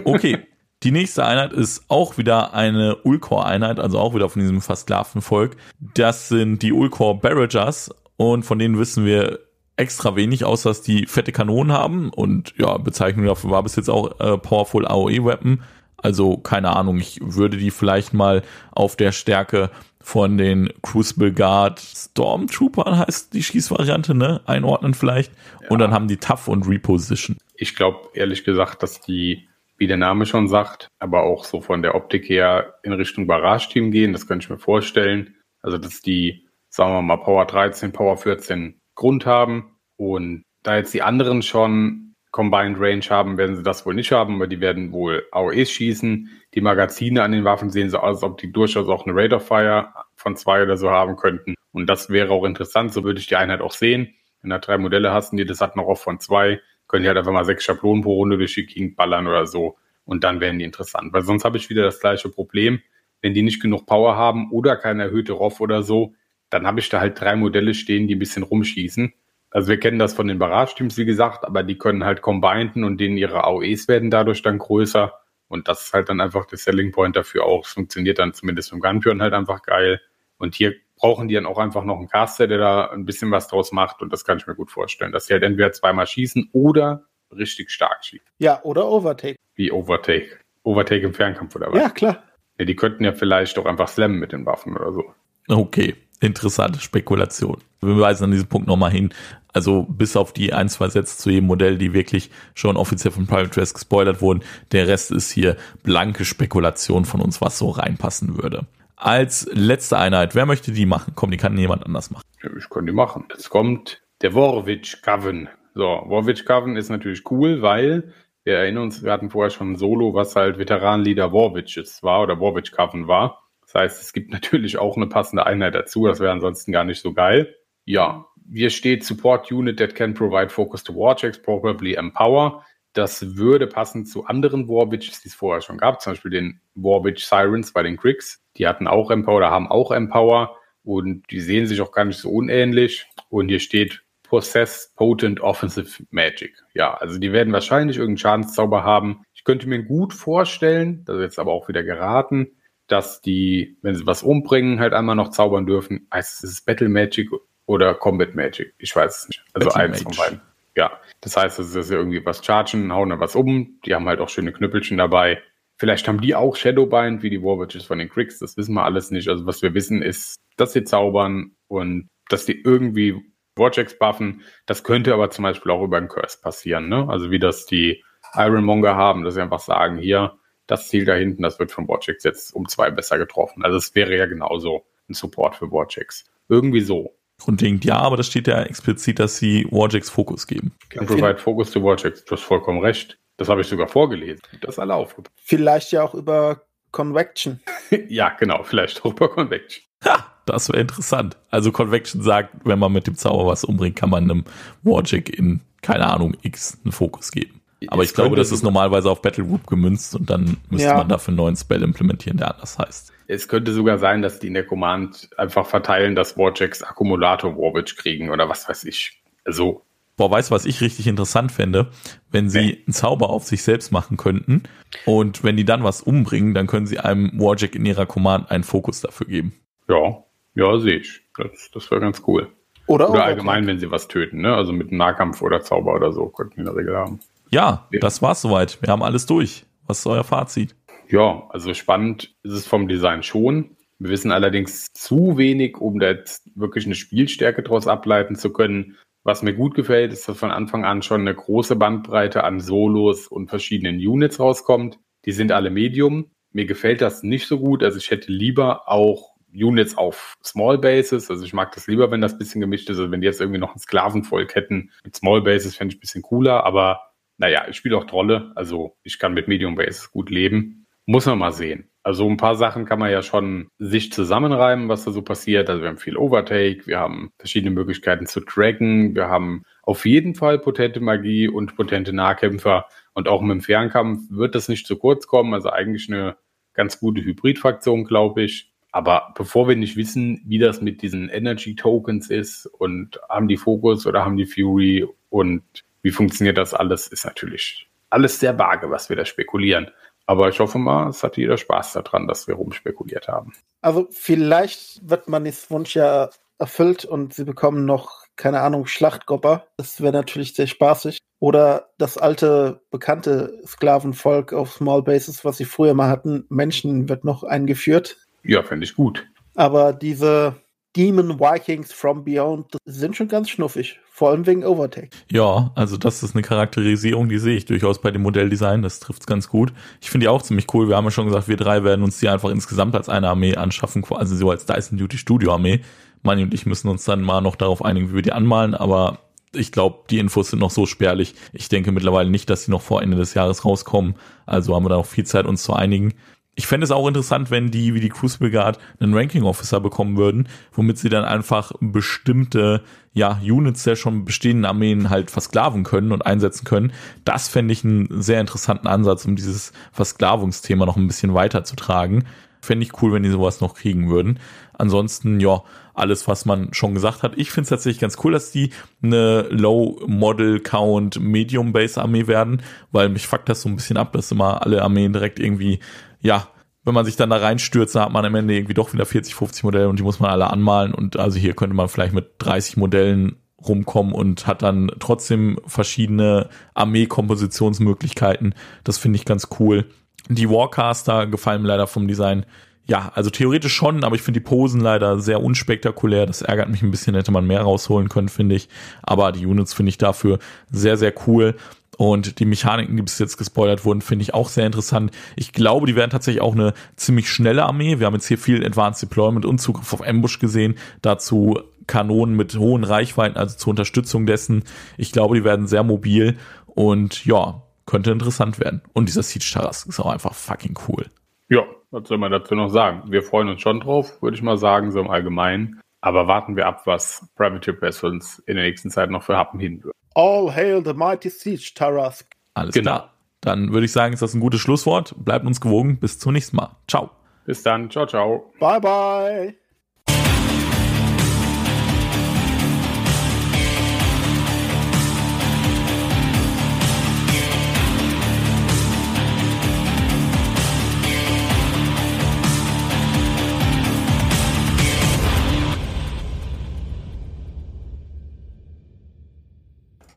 Okay. 0.05 0.39
Die 0.83 0.93
nächste 0.93 1.27
Einheit 1.27 1.53
ist 1.53 1.85
auch 1.89 2.17
wieder 2.17 2.55
eine 2.55 2.97
Ulkor-Einheit, 3.03 3.79
also 3.79 3.99
auch 3.99 4.15
wieder 4.15 4.31
von 4.31 4.41
diesem 4.41 4.63
Versklavenvolk. 4.63 5.57
Das 5.79 6.31
sind 6.31 6.63
die 6.63 6.73
Ulkor 6.73 7.21
Barragers 7.21 7.95
und 8.17 8.45
von 8.45 8.59
denen 8.59 8.79
wissen 8.79 9.05
wir 9.05 9.41
extra 9.77 10.17
wenig, 10.17 10.45
außer 10.45 10.71
dass 10.71 10.81
die 10.81 11.07
fette 11.07 11.33
Kanonen 11.33 11.73
haben 11.73 12.11
und 12.11 12.55
ja, 12.57 12.79
Bezeichnung 12.79 13.27
dafür 13.27 13.51
war 13.51 13.63
bis 13.63 13.77
jetzt 13.77 13.91
auch 13.91 14.19
äh, 14.21 14.39
Powerful 14.39 14.87
AOE-Weapon. 14.87 15.63
Also 16.03 16.39
keine 16.39 16.77
Ahnung, 16.77 16.99
ich 16.99 17.19
würde 17.23 17.57
die 17.57 17.71
vielleicht 17.71 18.15
mal 18.15 18.43
auf 18.73 18.97
der 18.97 19.13
Stärke 19.13 19.71
von 20.01 20.39
den 20.39 20.73
Crucible 20.83 21.33
Guard 21.33 21.79
Stormtroopern 21.79 22.99
heißt 22.99 23.35
die 23.35 23.43
Schießvariante, 23.43 24.15
ne? 24.15 24.41
Einordnen 24.47 24.95
vielleicht. 24.95 25.33
Ja. 25.63 25.69
Und 25.69 25.79
dann 25.79 25.93
haben 25.93 26.09
die 26.09 26.17
Tough 26.17 26.49
und 26.49 26.67
Reposition. 26.67 27.37
Ich 27.55 27.77
glaube 27.77 28.09
ehrlich 28.15 28.45
gesagt, 28.45 28.83
dass 28.83 29.01
die, 29.01 29.47
wie 29.77 29.87
der 29.87 29.99
Name 29.99 30.25
schon 30.25 30.49
sagt, 30.49 30.89
aber 30.99 31.23
auch 31.25 31.45
so 31.45 31.61
von 31.61 31.83
der 31.83 31.95
Optik 31.95 32.29
her 32.29 32.75
in 32.83 32.93
Richtung 32.93 33.27
Barrage-Team 33.27 33.91
gehen. 33.91 34.13
Das 34.13 34.27
könnte 34.27 34.45
ich 34.45 34.51
mir 34.51 34.59
vorstellen. 34.59 35.37
Also, 35.63 35.77
dass 35.77 36.01
die, 36.01 36.49
sagen 36.71 36.93
wir 36.95 37.03
mal, 37.03 37.19
Power 37.19 37.45
13, 37.45 37.93
Power 37.93 38.17
14 38.17 38.81
Grund 38.95 39.27
haben. 39.27 39.77
Und 39.97 40.43
da 40.63 40.77
jetzt 40.77 40.95
die 40.95 41.03
anderen 41.03 41.43
schon 41.43 42.10
Combined 42.31 42.79
Range 42.79 43.05
haben, 43.11 43.39
werden 43.39 43.57
sie 43.57 43.63
das 43.63 43.85
wohl 43.85 43.95
nicht 43.95 44.13
haben, 44.13 44.37
aber 44.37 44.47
die 44.47 44.61
werden 44.61 44.93
wohl 44.93 45.27
AOEs 45.33 45.71
schießen. 45.71 46.31
Die 46.55 46.61
Magazine 46.61 47.23
an 47.23 47.33
den 47.33 47.45
Waffen 47.45 47.71
sehen 47.71 47.91
so 47.91 47.99
aus, 47.99 48.17
als 48.17 48.23
ob 48.23 48.39
die 48.39 48.53
durchaus 48.53 48.89
auch 48.89 49.05
eine 49.05 49.15
Rate 49.15 49.37
of 49.37 49.47
Fire 49.47 49.93
von 50.15 50.37
zwei 50.37 50.63
oder 50.63 50.77
so 50.77 50.91
haben 50.91 51.17
könnten. 51.17 51.55
Und 51.73 51.87
das 51.89 52.11
wäre 52.11 52.31
auch 52.31 52.45
interessant, 52.45 52.93
so 52.93 53.03
würde 53.05 53.21
ich 53.21 53.27
die 53.27 53.37
Einheit 53.37 53.61
auch 53.61 53.73
sehen. 53.73 54.15
Wenn 54.43 54.51
du 54.51 54.61
drei 54.61 54.79
Modelle 54.79 55.13
hast 55.13 55.33
und 55.33 55.39
die 55.39 55.45
das 55.45 55.61
hat 55.61 55.77
noch 55.77 55.87
oft 55.87 56.03
von 56.03 56.21
zwei, 56.21 56.61
können 56.87 57.03
die 57.03 57.09
halt 57.09 57.19
einfach 57.19 57.33
mal 57.33 57.45
sechs 57.45 57.65
Schablonen 57.65 58.03
pro 58.03 58.15
Runde 58.15 58.39
durch 58.39 58.55
die 58.55 58.67
Gegend 58.67 58.97
ballern 58.97 59.27
oder 59.27 59.47
so. 59.47 59.77
Und 60.05 60.25
dann 60.25 60.41
wären 60.41 60.59
die 60.59 60.65
interessant. 60.65 61.13
Weil 61.13 61.23
sonst 61.23 61.45
habe 61.45 61.57
ich 61.57 61.69
wieder 61.71 61.83
das 61.83 62.01
gleiche 62.01 62.29
Problem. 62.29 62.81
Wenn 63.23 63.35
die 63.35 63.43
nicht 63.43 63.61
genug 63.61 63.87
Power 63.87 64.17
haben 64.17 64.51
oder 64.51 64.77
keine 64.77 65.05
erhöhte 65.05 65.33
ROF 65.33 65.61
oder 65.61 65.83
so, 65.83 66.15
dann 66.49 66.67
habe 66.67 66.81
ich 66.81 66.89
da 66.89 67.01
halt 67.01 67.21
drei 67.21 67.37
Modelle 67.37 67.75
stehen, 67.75 68.09
die 68.09 68.17
ein 68.17 68.19
bisschen 68.19 68.43
rumschießen. 68.43 69.13
Also 69.51 69.69
wir 69.69 69.81
kennen 69.81 69.99
das 69.99 70.15
von 70.15 70.29
den 70.29 70.39
Barrage-Teams, 70.39 70.97
wie 70.97 71.05
gesagt, 71.05 71.45
aber 71.45 71.63
die 71.63 71.77
können 71.77 72.05
halt 72.05 72.23
combinen 72.23 72.85
und 72.85 72.99
denen 72.99 73.17
ihre 73.17 73.45
AOEs 73.45 73.89
werden 73.89 74.11
dadurch 74.11 74.43
dann 74.43 74.59
größer. 74.59 75.13
Und 75.49 75.67
das 75.67 75.87
ist 75.87 75.93
halt 75.93 76.09
dann 76.09 76.21
einfach 76.21 76.47
der 76.47 76.59
Selling 76.59 76.93
Point 76.93 77.17
dafür 77.17 77.45
auch. 77.45 77.67
Es 77.67 77.73
funktioniert 77.73 78.21
dann 78.21 78.33
zumindest 78.33 78.73
im 78.73 78.81
Gunpure 78.81 79.19
halt 79.19 79.35
einfach 79.35 79.63
geil. 79.63 80.01
Und 80.39 80.55
hier 80.55 80.75
brauchen 80.97 81.27
die 81.27 81.35
dann 81.35 81.47
auch 81.47 81.59
einfach 81.59 81.83
noch 81.83 81.99
einen 81.99 82.09
Caster, 82.09 82.47
der 82.47 82.59
da 82.59 82.87
ein 82.91 83.05
bisschen 83.05 83.33
was 83.33 83.49
draus 83.49 83.73
macht. 83.73 84.01
Und 84.01 84.13
das 84.13 84.25
kann 84.25 84.39
ich 84.39 84.47
mir 84.47 84.55
gut 84.55 84.71
vorstellen, 84.71 85.11
dass 85.11 85.27
sie 85.27 85.33
halt 85.33 85.43
entweder 85.43 85.73
zweimal 85.73 86.07
schießen 86.07 86.51
oder 86.53 87.07
richtig 87.37 87.71
stark 87.71 88.05
schießen. 88.05 88.27
Ja, 88.39 88.63
oder 88.63 88.87
Overtake. 88.87 89.37
Wie 89.55 89.73
Overtake. 89.73 90.39
Overtake 90.63 91.07
im 91.07 91.15
Fernkampf 91.15 91.57
oder 91.57 91.73
was? 91.73 91.81
Ja, 91.81 91.89
klar. 91.89 92.23
Ja, 92.59 92.65
die 92.65 92.77
könnten 92.77 93.05
ja 93.05 93.13
vielleicht 93.13 93.59
auch 93.59 93.67
einfach 93.67 93.89
slammen 93.89 94.19
mit 94.19 94.33
den 94.33 94.47
Waffen 94.47 94.77
oder 94.77 94.93
so. 94.93 95.05
Okay, 95.49 95.97
interessante 96.21 96.79
Spekulation. 96.79 97.59
Wir 97.81 97.99
weisen 97.99 98.25
an 98.25 98.31
diesem 98.31 98.49
Punkt 98.49 98.69
nochmal 98.69 98.91
hin. 98.91 99.13
Also 99.53 99.85
bis 99.89 100.17
auf 100.17 100.33
die 100.33 100.53
ein, 100.53 100.69
zwei 100.69 100.89
Sätze 100.89 101.19
zu 101.19 101.31
jedem 101.31 101.47
Modell, 101.47 101.79
die 101.79 101.93
wirklich 101.93 102.31
schon 102.55 102.77
offiziell 102.77 103.13
von 103.13 103.27
Private 103.27 103.51
Dress 103.51 103.75
gespoilert 103.75 104.21
wurden. 104.21 104.43
Der 104.73 104.87
Rest 104.89 105.11
ist 105.11 105.31
hier 105.31 105.57
blanke 105.83 106.25
Spekulation 106.25 107.05
von 107.05 107.21
uns, 107.21 107.41
was 107.41 107.59
so 107.59 107.71
reinpassen 107.71 108.41
würde. 108.43 108.67
Als 108.97 109.49
letzte 109.53 109.99
Einheit, 109.99 110.35
wer 110.35 110.47
möchte 110.47 110.73
die 110.73 110.87
machen? 110.87 111.15
Komm, 111.17 111.31
die 111.31 111.39
kann 111.39 111.57
jemand 111.57 111.87
anders 111.87 112.11
machen. 112.11 112.23
Ich 112.59 112.69
kann 112.69 112.87
die 112.87 112.93
machen. 112.93 113.25
Jetzt 113.31 113.49
kommt 113.49 114.03
der 114.23 114.35
Warwitch 114.35 115.01
Coven. 115.03 115.49
So, 115.75 115.85
Warwitch 115.85 116.45
Coven 116.45 116.77
ist 116.77 116.91
natürlich 116.91 117.23
cool, 117.31 117.63
weil 117.63 118.13
wir 118.45 118.59
erinnern 118.59 118.85
uns, 118.85 119.03
wir 119.03 119.13
hatten 119.13 119.31
vorher 119.31 119.51
schon 119.51 119.73
ein 119.73 119.77
Solo, 119.77 120.15
was 120.15 120.37
halt 120.37 120.59
Veteranenlieder 120.59 121.33
Warwitches 121.33 122.03
war 122.03 122.23
oder 122.23 122.41
Warwitch 122.41 122.73
Coven 122.73 123.07
war. 123.07 123.49
Das 123.63 123.75
heißt, 123.75 124.03
es 124.03 124.13
gibt 124.13 124.31
natürlich 124.33 124.79
auch 124.79 124.97
eine 124.97 125.07
passende 125.07 125.47
Einheit 125.47 125.75
dazu. 125.75 126.07
Das 126.07 126.21
wäre 126.21 126.33
ansonsten 126.33 126.73
gar 126.73 126.85
nicht 126.85 127.01
so 127.01 127.13
geil. 127.13 127.55
Ja, 127.85 128.27
hier 128.53 128.71
steht 128.71 129.05
Support 129.05 129.51
Unit 129.51 129.79
that 129.79 129.95
can 129.95 130.15
provide 130.15 130.51
focus 130.51 130.83
to 130.85 130.95
Warchecks, 130.95 131.41
probably 131.41 131.95
Empower. 131.95 132.65
Das 132.93 133.37
würde 133.37 133.67
passen 133.69 134.05
zu 134.05 134.25
anderen 134.27 134.69
Warwitches, 134.69 135.21
die 135.23 135.29
es 135.29 135.35
vorher 135.35 135.61
schon 135.61 135.79
gab, 135.79 136.01
zum 136.01 136.13
Beispiel 136.13 136.33
den 136.33 136.61
Warwitch 136.75 137.25
Sirens 137.25 137.73
bei 137.73 137.83
den 137.83 137.97
Cricks. 137.97 138.43
Die 138.57 138.67
hatten 138.67 138.89
auch 138.89 139.11
Empower 139.11 139.37
oder 139.37 139.51
haben 139.51 139.69
auch 139.69 139.93
Empower 139.93 140.57
und 140.83 141.23
die 141.31 141.41
sehen 141.41 141.67
sich 141.67 141.81
auch 141.81 141.93
gar 141.93 142.05
nicht 142.05 142.19
so 142.19 142.31
unähnlich. 142.31 143.07
Und 143.29 143.49
hier 143.49 143.61
steht 143.61 144.03
Possess 144.25 144.93
Potent 144.97 145.41
Offensive 145.41 146.05
Magic. 146.11 146.55
Ja, 146.75 146.95
also 146.95 147.19
die 147.19 147.33
werden 147.33 147.53
wahrscheinlich 147.53 147.97
irgendeinen 147.97 148.19
Schadenszauber 148.19 148.83
haben. 148.83 149.23
Ich 149.35 149.45
könnte 149.45 149.69
mir 149.69 149.83
gut 149.83 150.13
vorstellen, 150.13 151.05
das 151.05 151.17
ist 151.17 151.23
jetzt 151.23 151.39
aber 151.39 151.53
auch 151.53 151.69
wieder 151.69 151.83
geraten, 151.83 152.57
dass 152.87 153.21
die, 153.21 153.77
wenn 153.83 153.95
sie 153.95 154.07
was 154.07 154.23
umbringen, 154.23 154.81
halt 154.81 154.95
einmal 154.95 155.17
noch 155.17 155.31
zaubern 155.31 155.67
dürfen. 155.67 156.09
Heißt 156.13 156.45
es 156.45 156.51
ist 156.51 156.67
Battle 156.67 156.89
Magic 156.89 157.31
oder 157.71 157.95
Combat 157.95 158.35
Magic? 158.35 158.75
Ich 158.79 158.95
weiß 158.97 159.17
es 159.17 159.29
nicht. 159.29 159.45
Also 159.53 159.69
Battle 159.69 159.83
eins 159.83 160.03
Mage. 160.03 160.17
von 160.17 160.25
beiden. 160.25 160.41
Ja, 160.77 161.01
das 161.21 161.37
heißt, 161.37 161.61
es 161.61 161.77
ist 161.77 161.91
irgendwie 161.91 162.25
was 162.27 162.45
chargen, 162.45 162.93
hauen 162.93 163.11
da 163.11 163.21
was 163.21 163.37
um. 163.37 163.79
Die 163.85 163.95
haben 163.95 164.09
halt 164.09 164.19
auch 164.19 164.29
schöne 164.29 164.53
Knüppelchen 164.53 164.99
dabei. 164.99 165.41
Vielleicht 165.77 166.09
haben 166.09 166.21
die 166.21 166.35
auch 166.35 166.57
Shadowbind 166.57 167.23
wie 167.23 167.31
die 167.31 167.43
Warwitches 167.43 167.85
von 167.85 167.99
den 167.99 168.09
Cricks. 168.09 168.41
Das 168.41 168.57
wissen 168.57 168.75
wir 168.75 168.85
alles 168.85 169.13
nicht. 169.13 169.29
Also 169.29 169.47
was 169.47 169.63
wir 169.63 169.73
wissen 169.73 170.03
ist, 170.03 170.37
dass 170.57 170.73
sie 170.73 170.83
zaubern 170.83 171.53
und 171.69 172.09
dass 172.29 172.45
die 172.45 172.61
irgendwie 172.61 173.23
Warchecks 173.55 173.97
buffen. 173.97 174.43
Das 174.67 174.83
könnte 174.83 175.15
aber 175.15 175.31
zum 175.31 175.45
Beispiel 175.45 175.71
auch 175.71 175.83
über 175.85 175.97
einen 175.97 176.09
Curse 176.09 176.39
passieren. 176.43 176.89
Ne? 176.89 177.07
Also 177.09 177.31
wie 177.31 177.39
das 177.39 177.67
die 177.67 178.03
Ironmonger 178.35 178.97
haben, 178.97 179.23
dass 179.23 179.35
sie 179.35 179.43
einfach 179.43 179.61
sagen, 179.61 179.99
hier, 179.99 180.37
das 180.67 180.89
Ziel 180.89 181.05
da 181.05 181.15
hinten, 181.15 181.43
das 181.43 181.59
wird 181.61 181.71
von 181.71 181.87
Warchecks 181.87 182.25
jetzt 182.25 182.53
um 182.53 182.69
zwei 182.69 182.91
besser 182.91 183.19
getroffen. 183.19 183.65
Also 183.65 183.77
es 183.77 183.95
wäre 183.95 184.17
ja 184.17 184.27
genauso 184.27 184.85
ein 185.09 185.15
Support 185.15 185.55
für 185.55 185.71
Warchecks. 185.71 186.25
Irgendwie 186.49 186.81
so. 186.81 187.15
Grundlegend 187.41 187.85
ja, 187.85 187.97
aber 187.97 188.17
das 188.17 188.27
steht 188.29 188.47
ja 188.47 188.63
explizit, 188.63 189.19
dass 189.19 189.37
sie 189.39 189.67
Warjacks 189.71 190.09
Fokus 190.11 190.47
geben. 190.47 190.73
Can 190.91 191.07
provide 191.07 191.39
focus 191.39 191.71
to 191.71 191.83
Warchecks. 191.83 192.25
Du 192.25 192.33
hast 192.37 192.43
vollkommen 192.43 192.81
recht. 192.81 193.19
Das 193.37 193.49
habe 193.49 193.63
ich 193.63 193.67
sogar 193.67 193.89
vorgelesen. 193.89 194.41
Das 194.61 194.79
alle 194.79 194.95
aufgepasst. 194.95 195.35
Vielleicht 195.43 195.93
ja 195.93 196.03
auch 196.03 196.15
über 196.15 196.63
Convection. 196.93 197.61
ja, 198.09 198.29
genau. 198.39 198.63
Vielleicht 198.63 199.05
auch 199.05 199.13
über 199.13 199.29
Convection. 199.29 199.83
Ha, 200.05 200.27
das 200.47 200.69
wäre 200.69 200.81
interessant. 200.81 201.37
Also 201.51 201.73
Convection 201.73 202.23
sagt, 202.23 202.55
wenn 202.65 202.79
man 202.79 202.93
mit 202.93 203.07
dem 203.07 203.17
Zauber 203.17 203.47
was 203.47 203.65
umbringt, 203.65 203.97
kann 203.97 204.11
man 204.11 204.25
einem 204.25 204.45
Warjack 204.83 205.29
in, 205.31 205.61
keine 205.83 206.07
Ahnung, 206.07 206.37
X 206.43 206.79
einen 206.85 206.93
Fokus 206.93 207.33
geben. 207.33 207.61
Aber 207.87 208.03
Es 208.03 208.11
ich 208.11 208.15
glaube, 208.15 208.37
das 208.37 208.53
ist 208.53 208.63
normalerweise 208.63 209.11
auf 209.11 209.23
Battle 209.23 209.45
Group 209.45 209.67
gemünzt 209.67 210.15
und 210.15 210.29
dann 210.29 210.59
müsste 210.69 210.89
Ja. 210.89 210.97
man 210.99 211.09
dafür 211.09 211.29
einen 211.29 211.39
neuen 211.39 211.57
Spell 211.57 211.83
implementieren, 211.83 212.37
der 212.37 212.53
anders 212.53 212.79
heißt. 212.79 213.13
Es 213.31 213.47
könnte 213.49 213.73
sogar 213.73 213.99
sein, 213.99 214.23
dass 214.23 214.41
die 214.41 214.49
in 214.49 214.55
der 214.55 214.67
Command 214.67 215.31
einfach 215.37 215.67
verteilen, 215.67 216.17
dass 216.17 216.37
Warjacks 216.37 216.83
Akkumulator 216.83 217.57
Warwitch 217.57 217.97
kriegen 217.97 218.31
oder 218.31 218.49
was 218.49 218.69
weiß 218.69 218.85
ich. 218.85 219.23
Also, 219.45 219.83
Boah, 220.17 220.31
weißt 220.31 220.51
du, 220.51 220.55
was 220.55 220.65
ich 220.67 220.81
richtig 220.83 221.07
interessant 221.07 221.51
fände? 221.53 221.91
Wenn 222.31 222.51
sie 222.51 222.59
Nee. 222.61 222.79
einen 222.87 222.93
Zauber 222.93 223.31
auf 223.31 223.45
sich 223.45 223.63
selbst 223.63 223.91
machen 223.93 224.17
könnten 224.17 224.65
und 225.07 225.45
wenn 225.45 225.57
die 225.57 225.65
dann 225.65 225.83
was 225.85 226.03
umbringen, 226.03 226.53
dann 226.55 226.67
können 226.67 226.87
sie 226.87 226.99
einem 226.99 227.31
Warjack 227.41 227.75
in 227.75 227.87
ihrer 227.87 228.05
Command 228.05 228.51
einen 228.51 228.65
Fokus 228.65 229.01
dafür 229.01 229.27
geben. 229.29 229.55
ja, 229.89 230.23
ja, 230.57 230.79
sehe 230.79 230.97
ich. 230.97 231.23
Das, 231.39 231.71
das 231.73 231.91
wäre 231.91 232.01
ganz 232.01 232.23
cool. 232.27 232.49
Oder, 232.87 233.09
Oder 233.11 233.25
allgemein, 233.25 233.67
wenn 233.69 233.79
sie 233.79 233.91
was 233.93 234.09
töten, 234.09 234.41
ne? 234.41 234.53
Also 234.57 234.73
mit 234.73 234.89
einem 234.89 234.99
Nahkampf 234.99 235.41
oder 235.43 235.61
Zauber 235.61 235.95
oder 235.95 236.13
so, 236.13 236.27
könnten 236.27 236.55
die 236.57 236.61
in 236.61 236.67
der 236.67 236.75
Regel 236.75 236.97
haben. 236.97 237.21
Ja, 237.51 237.87
Ja. 237.93 238.01
das 238.01 238.21
war's 238.21 238.43
soweit. 238.43 238.83
Wir 238.83 238.89
haben 238.91 239.05
alles 239.05 239.25
durch. 239.27 239.65
Was 239.87 240.01
ist 240.01 240.07
euer 240.07 240.25
Fazit? 240.25 240.75
Ja, 241.11 241.49
also 241.49 241.75
spannend 241.75 242.37
ist 242.45 242.53
es 242.53 242.69
vom 242.69 242.87
Design 242.87 243.25
schon. 243.25 243.77
Wir 243.99 244.11
wissen 244.11 244.31
allerdings 244.31 244.93
zu 244.93 245.37
wenig, 245.37 245.77
um 245.77 245.99
da 245.99 246.09
jetzt 246.09 246.49
wirklich 246.55 246.87
eine 246.87 246.95
Spielstärke 246.95 247.65
daraus 247.65 247.89
ableiten 247.89 248.37
zu 248.37 248.53
können. 248.53 248.97
Was 249.25 249.43
mir 249.43 249.55
gut 249.55 249.75
gefällt, 249.75 250.13
ist, 250.13 250.29
dass 250.29 250.39
von 250.39 250.53
Anfang 250.53 250.85
an 250.85 251.03
schon 251.03 251.23
eine 251.23 251.35
große 251.35 251.75
Bandbreite 251.75 252.45
an 252.45 252.61
Solos 252.61 253.27
und 253.27 253.49
verschiedenen 253.49 253.97
Units 253.97 254.39
rauskommt. 254.39 254.99
Die 255.27 255.33
sind 255.33 255.51
alle 255.51 255.71
Medium. 255.71 256.31
Mir 256.53 256.65
gefällt 256.65 257.01
das 257.01 257.25
nicht 257.25 257.49
so 257.49 257.59
gut. 257.59 257.83
Also 257.83 257.99
ich 257.99 258.11
hätte 258.11 258.31
lieber 258.31 258.89
auch 258.89 259.35
Units 259.53 259.99
auf 259.99 260.37
Small 260.45 260.79
Bases. 260.79 261.29
Also 261.29 261.45
ich 261.45 261.53
mag 261.53 261.75
das 261.75 261.89
lieber, 261.89 262.11
wenn 262.13 262.21
das 262.21 262.33
ein 262.33 262.39
bisschen 262.39 262.61
gemischt 262.61 262.89
ist. 262.89 262.99
Also 262.99 263.11
wenn 263.11 263.21
die 263.21 263.27
jetzt 263.27 263.41
irgendwie 263.41 263.61
noch 263.61 263.75
ein 263.75 263.81
Sklavenvolk 263.81 264.55
hätten 264.55 264.91
mit 265.05 265.17
Small 265.17 265.43
Bases, 265.43 265.77
fände 265.77 265.93
ich 265.93 265.99
ein 265.99 266.01
bisschen 266.01 266.23
cooler. 266.23 266.65
Aber 266.65 267.01
naja, 267.37 267.67
ich 267.69 267.77
spiele 267.77 267.99
auch 267.99 268.05
Trolle. 268.05 268.53
Also 268.55 268.97
ich 269.03 269.19
kann 269.19 269.35
mit 269.35 269.49
Medium 269.49 269.75
Bases 269.75 270.13
gut 270.13 270.31
leben. 270.31 270.80
Muss 271.11 271.27
man 271.27 271.39
mal 271.39 271.51
sehen. 271.51 271.89
Also 272.05 272.25
ein 272.31 272.37
paar 272.37 272.55
Sachen 272.55 272.85
kann 272.85 273.01
man 273.01 273.11
ja 273.11 273.21
schon 273.21 273.69
sich 273.81 274.13
zusammenreimen, 274.13 274.89
was 274.89 275.05
da 275.05 275.11
so 275.11 275.23
passiert. 275.23 275.69
Also 275.69 275.83
wir 275.83 275.89
haben 275.89 275.99
viel 275.99 276.17
Overtake, 276.17 276.87
wir 276.87 277.01
haben 277.01 277.33
verschiedene 277.37 277.73
Möglichkeiten 277.73 278.27
zu 278.27 278.39
tracken, 278.39 279.17
wir 279.17 279.27
haben 279.27 279.65
auf 279.83 280.07
jeden 280.07 280.37
Fall 280.37 280.61
potente 280.61 281.01
Magie 281.01 281.49
und 281.49 281.75
potente 281.75 282.13
Nahkämpfer. 282.13 282.87
Und 283.13 283.27
auch 283.27 283.41
dem 283.41 283.61
Fernkampf 283.61 284.23
wird 284.31 284.55
das 284.55 284.69
nicht 284.69 284.87
zu 284.87 284.99
kurz 284.99 285.27
kommen. 285.27 285.53
Also 285.53 285.71
eigentlich 285.71 286.09
eine 286.09 286.37
ganz 286.75 287.01
gute 287.01 287.23
Hybridfraktion, 287.25 288.05
glaube 288.05 288.43
ich. 288.43 288.73
Aber 288.93 289.35
bevor 289.35 289.67
wir 289.67 289.75
nicht 289.75 289.97
wissen, 289.97 290.41
wie 290.47 290.61
das 290.61 290.81
mit 290.81 291.03
diesen 291.03 291.29
Energy 291.29 291.75
Tokens 291.75 292.31
ist 292.31 292.67
und 292.67 293.19
haben 293.29 293.49
die 293.49 293.57
Fokus 293.57 294.07
oder 294.07 294.25
haben 294.25 294.37
die 294.37 294.47
Fury 294.47 295.09
und 295.29 295.65
wie 296.03 296.13
funktioniert 296.13 296.57
das 296.57 296.73
alles, 296.73 297.09
ist 297.09 297.25
natürlich 297.25 297.91
alles 298.11 298.41
sehr 298.41 298.59
vage, 298.59 298.91
was 298.91 299.09
wir 299.09 299.17
da 299.17 299.25
spekulieren. 299.25 299.91
Aber 300.31 300.49
ich 300.49 300.61
hoffe 300.61 300.79
mal, 300.79 301.09
es 301.09 301.25
hat 301.25 301.37
jeder 301.37 301.57
Spaß 301.57 301.95
daran, 301.95 302.29
dass 302.29 302.47
wir 302.47 302.55
rumspekuliert 302.55 303.27
haben. 303.27 303.53
Also 303.81 304.07
vielleicht 304.13 305.01
wird 305.03 305.29
Manis 305.29 305.73
Wunsch 305.73 305.97
ja 305.97 306.31
erfüllt 306.61 307.05
und 307.05 307.35
sie 307.35 307.43
bekommen 307.43 307.85
noch, 307.85 308.27
keine 308.37 308.61
Ahnung, 308.61 308.87
Schlachtgopper. 308.87 309.67
Das 309.77 310.01
wäre 310.01 310.13
natürlich 310.13 310.55
sehr 310.55 310.69
spaßig. 310.69 311.19
Oder 311.41 311.89
das 311.99 312.17
alte, 312.17 312.81
bekannte 312.93 313.61
Sklavenvolk 313.67 314.53
auf 314.53 314.75
Small 314.75 315.03
Bases, 315.03 315.45
was 315.45 315.57
sie 315.57 315.65
früher 315.65 315.95
mal 315.95 316.09
hatten, 316.09 316.47
Menschen 316.49 317.09
wird 317.09 317.25
noch 317.25 317.43
eingeführt. 317.43 318.17
Ja, 318.45 318.63
finde 318.63 318.85
ich 318.85 318.95
gut. 318.95 319.27
Aber 319.57 319.93
diese 319.93 320.55
Demon 320.97 321.39
Vikings 321.39 321.93
from 321.93 322.25
Beyond 322.25 322.77
sind 322.85 323.17
schon 323.17 323.29
ganz 323.29 323.49
schnuffig. 323.49 324.01
Vor 324.11 324.31
allem 324.31 324.45
wegen 324.47 324.65
Overtake. 324.65 325.11
Ja, 325.31 325.71
also 325.77 325.97
das 325.97 326.23
ist 326.23 326.35
eine 326.35 326.43
Charakterisierung, 326.43 327.29
die 327.29 327.39
sehe 327.39 327.57
ich 327.57 327.65
durchaus 327.65 328.01
bei 328.01 328.11
dem 328.11 328.23
Modelldesign. 328.23 328.83
Das 328.83 328.99
trifft's 328.99 329.27
ganz 329.27 329.49
gut. 329.49 329.73
Ich 330.01 330.11
finde 330.11 330.25
die 330.25 330.29
auch 330.29 330.43
ziemlich 330.43 330.67
cool. 330.75 330.89
Wir 330.89 330.97
haben 330.97 331.05
ja 331.05 331.11
schon 331.13 331.27
gesagt, 331.27 331.47
wir 331.47 331.57
drei 331.57 331.85
werden 331.85 332.03
uns 332.03 332.19
die 332.19 332.29
einfach 332.29 332.51
insgesamt 332.51 332.97
als 332.97 333.09
eine 333.09 333.29
Armee 333.29 333.55
anschaffen, 333.57 334.05
also 334.11 334.35
so 334.35 334.51
als 334.51 334.67
Dyson 334.67 334.99
Duty 334.99 335.17
Studio 335.17 335.53
Armee. 335.53 335.81
Manni 336.23 336.43
und 336.43 336.53
ich 336.53 336.67
müssen 336.67 336.89
uns 336.89 337.05
dann 337.05 337.23
mal 337.23 337.41
noch 337.41 337.57
darauf 337.57 337.85
einigen, 337.85 338.11
wie 338.11 338.17
wir 338.17 338.23
die 338.23 338.33
anmalen, 338.33 338.75
aber 338.75 339.21
ich 339.53 339.73
glaube, 339.73 340.05
die 340.11 340.19
Infos 340.19 340.51
sind 340.51 340.59
noch 340.59 340.71
so 340.71 340.87
spärlich. 340.87 341.35
Ich 341.53 341.69
denke 341.69 341.93
mittlerweile 341.93 342.31
nicht, 342.31 342.51
dass 342.51 342.65
sie 342.65 342.71
noch 342.71 342.83
vor 342.83 343.03
Ende 343.03 343.17
des 343.17 343.35
Jahres 343.35 343.65
rauskommen. 343.65 344.15
Also 344.45 344.75
haben 344.75 344.85
wir 344.85 344.91
da 344.91 344.97
noch 344.97 345.07
viel 345.07 345.25
Zeit, 345.25 345.47
uns 345.47 345.63
zu 345.63 345.73
einigen. 345.73 346.15
Ich 346.57 346.67
fände 346.67 346.85
es 346.85 346.91
auch 346.91 347.07
interessant, 347.07 347.51
wenn 347.51 347.71
die, 347.71 347.95
wie 347.95 348.01
die 348.01 348.09
Crucible 348.09 348.51
Guard, 348.51 348.79
einen 348.99 349.15
Ranking 349.15 349.45
Officer 349.45 349.81
bekommen 349.81 350.17
würden, 350.17 350.49
womit 350.73 350.99
sie 350.99 351.09
dann 351.09 351.25
einfach 351.25 351.73
bestimmte, 351.81 352.83
ja, 353.13 353.41
Units 353.43 353.85
der 353.85 353.97
schon 353.97 354.25
bestehenden 354.25 354.65
Armeen 354.65 355.11
halt 355.11 355.31
versklaven 355.31 355.85
können 355.85 356.13
und 356.13 356.27
einsetzen 356.27 356.65
können. 356.65 356.93
Das 357.25 357.49
fände 357.49 357.73
ich 357.73 357.85
einen 357.85 358.21
sehr 358.21 358.41
interessanten 358.41 358.89
Ansatz, 358.89 359.25
um 359.25 359.37
dieses 359.37 359.73
Versklavungsthema 359.93 360.85
noch 360.87 360.97
ein 360.97 361.07
bisschen 361.07 361.35
weiterzutragen. 361.35 362.25
Fände 362.61 362.85
ich 362.85 363.01
cool, 363.01 363.13
wenn 363.13 363.23
die 363.23 363.31
sowas 363.31 363.61
noch 363.61 363.75
kriegen 363.75 364.11
würden. 364.11 364.39
Ansonsten, 364.75 365.41
ja, 365.41 365.63
alles, 365.95 366.27
was 366.27 366.47
man 366.47 366.73
schon 366.73 366.95
gesagt 366.95 367.23
hat. 367.23 367.37
Ich 367.37 367.51
finde 367.51 367.65
es 367.65 367.69
tatsächlich 367.71 368.01
ganz 368.01 368.17
cool, 368.25 368.33
dass 368.33 368.51
die 368.51 368.71
eine 369.03 369.43
Low-Model-Count 369.51 371.21
Medium-Base-Armee 371.21 372.27
werden, 372.27 372.63
weil 372.91 373.09
mich 373.09 373.27
fuckt 373.27 373.49
das 373.49 373.63
so 373.63 373.69
ein 373.69 373.77
bisschen 373.77 373.97
ab, 373.97 374.13
dass 374.13 374.33
immer 374.33 374.63
alle 374.65 374.83
Armeen 374.83 375.13
direkt 375.13 375.39
irgendwie, 375.39 375.81
ja, 376.21 376.49
wenn 376.85 376.95
man 376.95 377.05
sich 377.05 377.17
dann 377.17 377.31
da 377.31 377.37
reinstürzt, 377.37 377.95
dann 377.95 378.05
hat 378.05 378.13
man 378.13 378.25
am 378.25 378.35
Ende 378.35 378.55
irgendwie 378.55 378.75
doch 378.75 378.93
wieder 378.93 379.07
40, 379.07 379.35
50 379.35 379.65
Modelle 379.65 379.89
und 379.89 379.99
die 379.99 380.03
muss 380.03 380.21
man 380.21 380.31
alle 380.31 380.51
anmalen 380.51 380.95
und 380.95 381.19
also 381.19 381.39
hier 381.39 381.55
könnte 381.55 381.77
man 381.77 381.89
vielleicht 381.89 382.15
mit 382.15 382.33
30 382.39 382.77
Modellen 382.77 383.37
rumkommen 383.67 384.15
und 384.15 384.47
hat 384.47 384.63
dann 384.63 384.91
trotzdem 384.99 385.59
verschiedene 385.67 386.49
Armee-Kompositionsmöglichkeiten. 386.75 388.55
Das 388.85 388.99
finde 388.99 389.19
ich 389.19 389.25
ganz 389.25 389.49
cool. 389.59 389.87
Die 390.29 390.49
Warcaster 390.49 391.27
gefallen 391.27 391.63
mir 391.63 391.69
leider 391.69 391.87
vom 391.87 392.09
Design. 392.09 392.47
Ja, 392.87 393.13
also 393.15 393.31
theoretisch 393.31 393.75
schon, 393.75 394.03
aber 394.03 394.17
ich 394.17 394.23
finde 394.23 394.41
die 394.41 394.47
Posen 394.47 394.81
leider 394.81 395.21
sehr 395.21 395.43
unspektakulär. 395.43 396.27
Das 396.27 396.43
ärgert 396.43 396.71
mich 396.71 396.83
ein 396.83 396.91
bisschen, 396.91 397.15
hätte 397.15 397.31
man 397.31 397.47
mehr 397.47 397.61
rausholen 397.61 398.09
können, 398.09 398.29
finde 398.29 398.55
ich. 398.55 398.69
Aber 399.03 399.33
die 399.33 399.47
Units 399.47 399.75
finde 399.75 399.91
ich 399.91 399.99
dafür 399.99 400.39
sehr, 400.71 400.97
sehr 400.97 401.13
cool. 401.27 401.55
Und 402.01 402.39
die 402.39 402.47
Mechaniken, 402.47 402.97
die 402.97 403.03
bis 403.03 403.19
jetzt 403.19 403.37
gespoilert 403.37 403.85
wurden, 403.85 404.01
finde 404.01 404.23
ich 404.23 404.33
auch 404.33 404.49
sehr 404.49 404.65
interessant. 404.65 405.11
Ich 405.37 405.53
glaube, 405.53 405.87
die 405.87 405.97
werden 405.97 406.11
tatsächlich 406.11 406.41
auch 406.41 406.55
eine 406.55 406.73
ziemlich 406.97 407.29
schnelle 407.29 407.67
Armee. 407.67 407.99
Wir 407.99 408.07
haben 408.07 408.15
jetzt 408.15 408.27
hier 408.27 408.39
viel 408.39 408.65
Advanced 408.65 409.03
Deployment 409.03 409.45
und 409.45 409.59
Zugriff 409.59 409.93
auf 409.93 410.01
Ambush 410.01 410.39
gesehen. 410.39 410.77
Dazu 411.03 411.61
Kanonen 411.87 412.37
mit 412.37 412.57
hohen 412.57 412.85
Reichweiten, 412.85 413.37
also 413.37 413.59
zur 413.59 413.73
Unterstützung 413.73 414.25
dessen. 414.25 414.65
Ich 414.97 415.13
glaube, 415.13 415.37
die 415.37 415.45
werden 415.45 415.67
sehr 415.67 415.83
mobil 415.83 416.39
und 416.65 417.27
ja, 417.27 417.65
könnte 417.85 418.13
interessant 418.13 418.59
werden. 418.61 418.81
Und 418.95 419.11
dieser 419.11 419.23
Siege 419.23 419.51
Terras 419.53 419.85
ist 419.85 420.01
auch 420.01 420.11
einfach 420.11 420.33
fucking 420.33 420.79
cool. 420.89 421.05
Ja, 421.51 421.65
was 421.91 422.09
soll 422.09 422.17
man 422.17 422.33
dazu 422.33 422.55
noch 422.55 422.71
sagen? 422.71 423.13
Wir 423.13 423.23
freuen 423.23 423.51
uns 423.51 423.61
schon 423.61 423.81
drauf, 423.81 424.23
würde 424.23 424.39
ich 424.39 424.43
mal 424.43 424.57
sagen, 424.57 424.91
so 424.91 425.01
im 425.01 425.11
Allgemeinen. 425.11 425.83
Aber 426.01 426.27
warten 426.27 426.57
wir 426.57 426.67
ab, 426.67 426.87
was 426.87 427.29
Private 427.37 427.75
Press 427.75 428.03
uns 428.03 428.39
in 428.47 428.57
der 428.57 428.65
nächsten 428.65 428.89
Zeit 428.89 429.11
noch 429.11 429.23
für 429.23 429.37
Happen 429.37 429.61
hin 429.61 429.85
wird. 429.85 429.95
All 430.15 430.55
hail 430.55 430.83
the 430.85 430.95
mighty 430.95 431.31
Siege 431.31 431.73
Terras. 431.75 432.25
Alles 432.55 432.75
genau. 432.75 432.91
klar. 432.91 433.15
Dann 433.41 433.73
würde 433.73 433.87
ich 433.87 433.93
sagen, 433.93 434.13
ist 434.13 434.21
das 434.21 434.35
ein 434.35 434.41
gutes 434.41 434.61
Schlusswort. 434.61 435.15
Bleibt 435.17 435.47
uns 435.47 435.61
gewogen. 435.61 435.99
Bis 435.99 436.19
zum 436.19 436.33
nächsten 436.33 436.57
Mal. 436.57 436.77
Ciao. 436.89 437.11
Bis 437.47 437.63
dann. 437.63 437.91
Ciao, 437.91 438.07
ciao. 438.07 438.53
Bye, 438.59 438.81
bye. 438.81 439.57